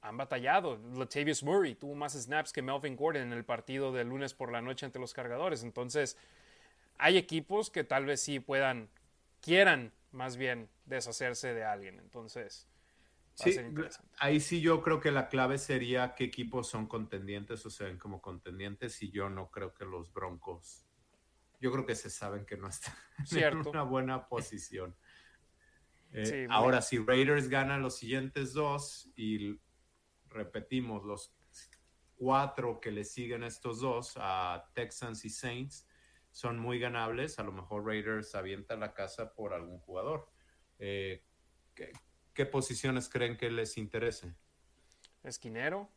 [0.00, 0.78] han batallado.
[0.94, 4.62] Latavius Murray tuvo más snaps que Melvin Gordon en el partido del lunes por la
[4.62, 5.64] noche ante los cargadores.
[5.64, 6.16] Entonces,
[6.96, 8.88] hay equipos que tal vez sí puedan,
[9.40, 11.98] quieran más bien deshacerse de alguien.
[11.98, 12.68] Entonces,
[13.38, 13.56] Sí,
[14.18, 17.96] ahí sí yo creo que la clave sería qué equipos son contendientes o se ven
[17.96, 20.84] como contendientes y yo no creo que los Broncos,
[21.60, 22.94] yo creo que se saben que no están
[23.30, 24.96] en una buena posición.
[26.12, 29.60] Eh, ahora, si Raiders ganan los siguientes dos y
[30.30, 31.32] repetimos los
[32.16, 35.86] cuatro que le siguen estos dos a Texans y Saints,
[36.32, 37.38] son muy ganables.
[37.38, 40.28] A lo mejor Raiders avienta la casa por algún jugador.
[40.80, 41.22] Eh,
[42.38, 44.32] ¿qué posiciones creen que les interese?
[45.24, 45.88] Esquinero.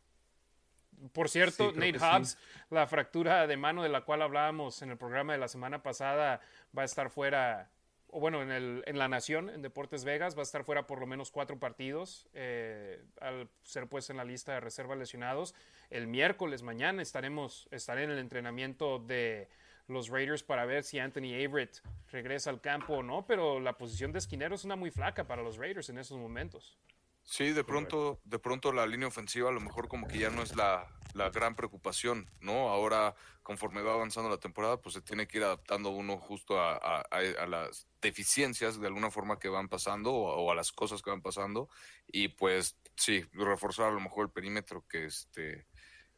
[1.12, 2.36] Por cierto, Nate Hobbs,
[2.68, 6.40] la fractura de mano de la cual hablábamos en el programa de la semana pasada,
[6.76, 7.70] va a estar fuera,
[8.08, 10.98] o bueno, en, el, en La Nación, en Deportes Vegas, va a estar fuera por
[10.98, 15.54] lo menos cuatro partidos eh, al ser puesto en la lista de reserva lesionados.
[15.90, 19.48] El miércoles, mañana, estaremos, estaré en el entrenamiento de
[19.88, 24.12] los Raiders para ver si Anthony Averett regresa al campo o no, pero la posición
[24.12, 26.78] de esquinero es una muy flaca para los Raiders en esos momentos.
[27.24, 30.42] Sí, de pronto, de pronto la línea ofensiva a lo mejor como que ya no
[30.42, 30.88] es la,
[31.32, 32.68] gran preocupación, ¿no?
[32.68, 37.06] Ahora, conforme va avanzando la temporada, pues se tiene que ir adaptando uno justo a,
[37.48, 41.68] las deficiencias de alguna forma que van pasando o, a las cosas que van pasando.
[42.08, 45.66] Y pues sí, reforzar a lo mejor el perímetro que este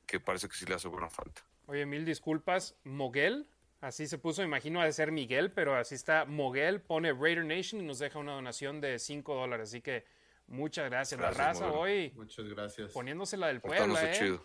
[0.06, 1.42] que parece que sí le hace buena falta.
[1.66, 2.76] Oye, mil disculpas.
[2.84, 3.48] Moguel
[3.84, 7.82] Así se puso, imagino a de ser Miguel, pero así está Moguel, pone Raider Nation
[7.82, 9.68] y nos deja una donación de 5 dólares.
[9.68, 10.06] Así que
[10.46, 11.20] muchas gracias.
[11.20, 12.10] la raza hoy.
[12.16, 12.92] Muchas gracias.
[12.92, 14.38] Poniéndosela del pueblo, ¿eh?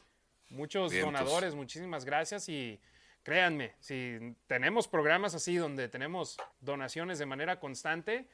[0.50, 2.82] Muchos donadores, muchísimas gracias y
[3.24, 8.28] créanme, si tenemos programas así donde tenemos donaciones de manera constante,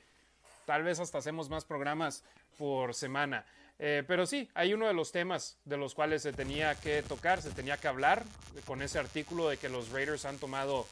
[0.66, 2.24] tal vez hasta hacemos más programas
[2.58, 3.46] por semana.
[3.78, 7.42] Eh, pero sí, hay uno de los temas de los cuales se tenía que tocar,
[7.42, 8.24] se tenía que hablar
[8.66, 10.88] con ese artículo de que los Raiders han tomado,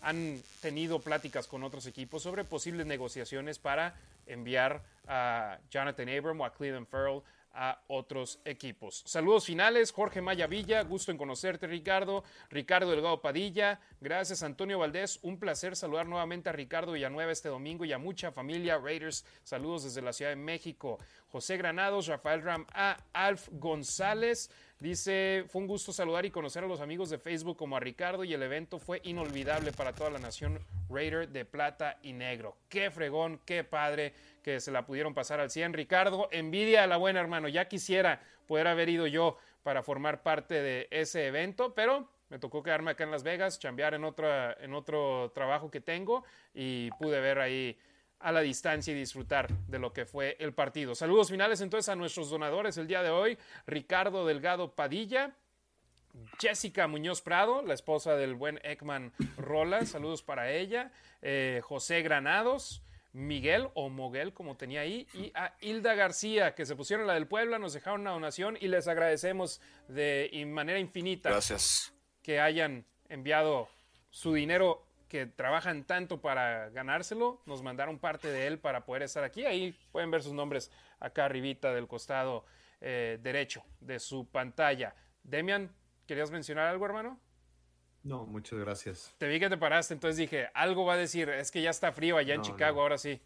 [0.00, 3.96] han tenido pláticas con otros equipos sobre posibles negociaciones para
[4.26, 9.02] enviar a Jonathan Abram o a Cleveland Farrell a otros equipos.
[9.06, 15.18] Saludos finales, Jorge Maya Villa, gusto en conocerte Ricardo, Ricardo Delgado Padilla, gracias Antonio Valdés,
[15.22, 19.84] un placer saludar nuevamente a Ricardo Villanueva este domingo y a mucha familia Raiders, saludos
[19.84, 20.98] desde la Ciudad de México,
[21.30, 24.50] José Granados, Rafael Ram A, Alf González,
[24.80, 28.24] Dice, fue un gusto saludar y conocer a los amigos de Facebook como a Ricardo
[28.24, 30.58] y el evento fue inolvidable para toda la nación
[30.88, 32.56] Raider de plata y negro.
[32.70, 35.74] Qué fregón, qué padre que se la pudieron pasar al 100.
[35.74, 40.62] Ricardo, envidia a la buena hermano, ya quisiera poder haber ido yo para formar parte
[40.62, 45.30] de ese evento, pero me tocó quedarme acá en Las Vegas, chambear en, en otro
[45.34, 46.24] trabajo que tengo
[46.54, 47.76] y pude ver ahí
[48.20, 50.94] a la distancia y disfrutar de lo que fue el partido.
[50.94, 55.34] Saludos finales entonces a nuestros donadores el día de hoy, Ricardo Delgado Padilla,
[56.38, 60.92] Jessica Muñoz Prado, la esposa del buen Ekman Rola, saludos para ella,
[61.22, 62.82] eh, José Granados,
[63.12, 67.26] Miguel o Moguel, como tenía ahí, y a Hilda García, que se pusieron la del
[67.26, 71.92] Puebla, nos dejaron una donación y les agradecemos de manera infinita Gracias.
[72.22, 73.68] que hayan enviado
[74.10, 79.24] su dinero que trabajan tanto para ganárselo, nos mandaron parte de él para poder estar
[79.24, 79.44] aquí.
[79.44, 80.70] Ahí pueden ver sus nombres
[81.00, 82.46] acá arribita del costado
[82.80, 84.94] eh, derecho de su pantalla.
[85.24, 85.70] Demian,
[86.06, 87.20] ¿querías mencionar algo, hermano?
[88.04, 89.14] No, muchas gracias.
[89.18, 91.90] Te vi que te paraste, entonces dije, algo va a decir, es que ya está
[91.92, 93.20] frío allá en Chicago, ahora sí.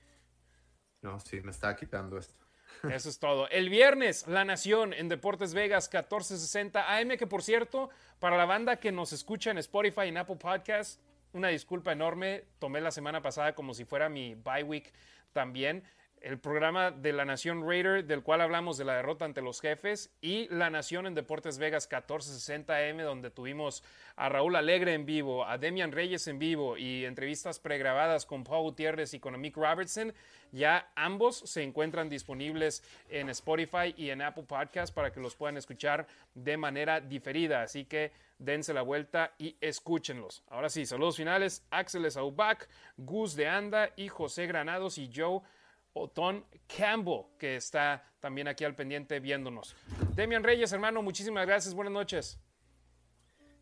[1.02, 2.34] No, sí, me está quitando esto.
[2.90, 3.46] Eso es todo.
[3.50, 8.76] El viernes, La Nación en Deportes Vegas, 1460 AM, que por cierto, para la banda
[8.76, 10.98] que nos escucha en Spotify y en Apple Podcasts,
[11.34, 12.44] una disculpa enorme.
[12.58, 14.92] Tomé la semana pasada como si fuera mi bye week
[15.32, 15.84] también.
[16.24, 20.10] El programa de La Nación Raider, del cual hablamos de la derrota ante los jefes,
[20.22, 23.84] y La Nación en Deportes Vegas 1460M, donde tuvimos
[24.16, 28.62] a Raúl Alegre en vivo, a Demian Reyes en vivo y entrevistas pregrabadas con Paul
[28.62, 30.14] Gutiérrez y con Mick Robertson.
[30.50, 35.58] Ya ambos se encuentran disponibles en Spotify y en Apple Podcast para que los puedan
[35.58, 37.60] escuchar de manera diferida.
[37.60, 40.42] Así que dense la vuelta y escúchenlos.
[40.48, 41.66] Ahora sí, saludos finales.
[41.68, 45.42] Axel Saubach, Gus de Anda y José Granados y Joe
[45.94, 49.74] Otón Campbell, que está también aquí al pendiente viéndonos.
[50.14, 51.74] Demian Reyes, hermano, muchísimas gracias.
[51.74, 52.38] Buenas noches.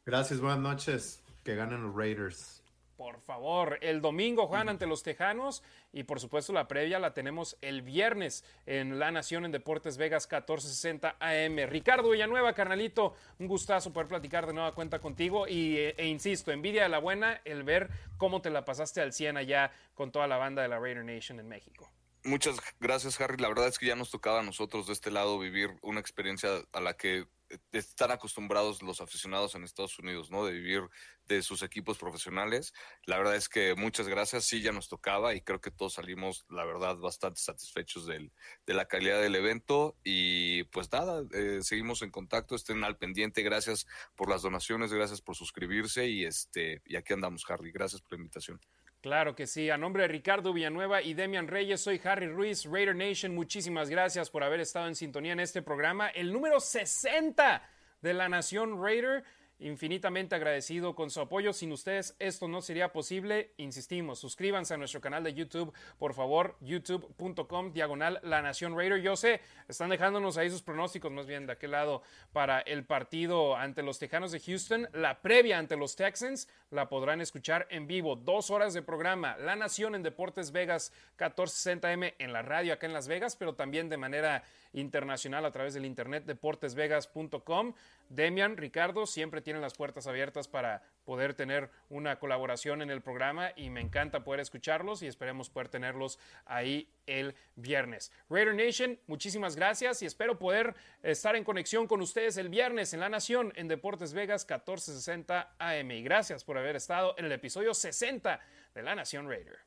[0.05, 1.23] Gracias, buenas noches.
[1.45, 2.63] Que ganen los Raiders.
[2.97, 7.59] Por favor, el domingo juegan ante los Tejanos y por supuesto la previa la tenemos
[7.61, 11.69] el viernes en La Nación en Deportes Vegas 1460 AM.
[11.69, 16.53] Ricardo Villanueva, carnalito, un gustazo poder platicar de nueva cuenta contigo y, e, e insisto,
[16.53, 20.29] envidia de la buena el ver cómo te la pasaste al 100 allá con toda
[20.29, 21.91] la banda de la Raider Nation en México.
[22.25, 23.37] Muchas gracias, Harry.
[23.39, 26.51] La verdad es que ya nos tocaba a nosotros de este lado vivir una experiencia
[26.73, 27.27] a la que
[27.73, 30.45] están acostumbrados los aficionados en Estados Unidos, ¿no?
[30.45, 30.83] De vivir
[31.27, 32.73] de sus equipos profesionales.
[33.07, 36.47] La verdad es que muchas gracias, sí, ya nos tocaba y creo que todos salimos,
[36.49, 38.33] la verdad, bastante satisfechos del,
[38.67, 43.43] de la calidad del evento y pues nada, eh, seguimos en contacto, estén al pendiente,
[43.43, 48.13] gracias por las donaciones, gracias por suscribirse y este, y aquí andamos, Harry, gracias por
[48.13, 48.61] la invitación.
[49.03, 49.69] Claro que sí.
[49.69, 53.35] A nombre de Ricardo Villanueva y Demian Reyes, soy Harry Ruiz, Raider Nation.
[53.35, 56.09] Muchísimas gracias por haber estado en sintonía en este programa.
[56.11, 57.69] El número 60
[58.01, 59.25] de la Nación Raider
[59.63, 61.53] infinitamente agradecido con su apoyo.
[61.53, 63.53] Sin ustedes esto no sería posible.
[63.57, 69.01] Insistimos, suscríbanse a nuestro canal de YouTube, por favor, youtube.com diagonal La Nación Raider.
[69.01, 72.03] Yo sé, están dejándonos ahí sus pronósticos, más bien de aquel lado,
[72.33, 74.89] para el partido ante los Tejanos de Houston.
[74.93, 78.17] La previa ante los Texans la podrán escuchar en vivo.
[78.17, 79.37] Dos horas de programa.
[79.37, 83.89] La Nación en Deportes Vegas 1460M en la radio acá en Las Vegas, pero también
[83.89, 87.75] de manera internacional a través del internet deportesvegas.com.
[88.13, 93.53] Demian, Ricardo, siempre tienen las puertas abiertas para poder tener una colaboración en el programa
[93.57, 98.13] y me encanta poder escucharlos y esperemos poder tenerlos ahí el viernes.
[98.29, 103.01] Raider Nation, muchísimas gracias y espero poder estar en conexión con ustedes el viernes en
[103.01, 105.91] La Nación en Deportes Vegas 1460 AM.
[105.93, 108.41] Y gracias por haber estado en el episodio 60
[108.75, 109.59] de La Nación Raider.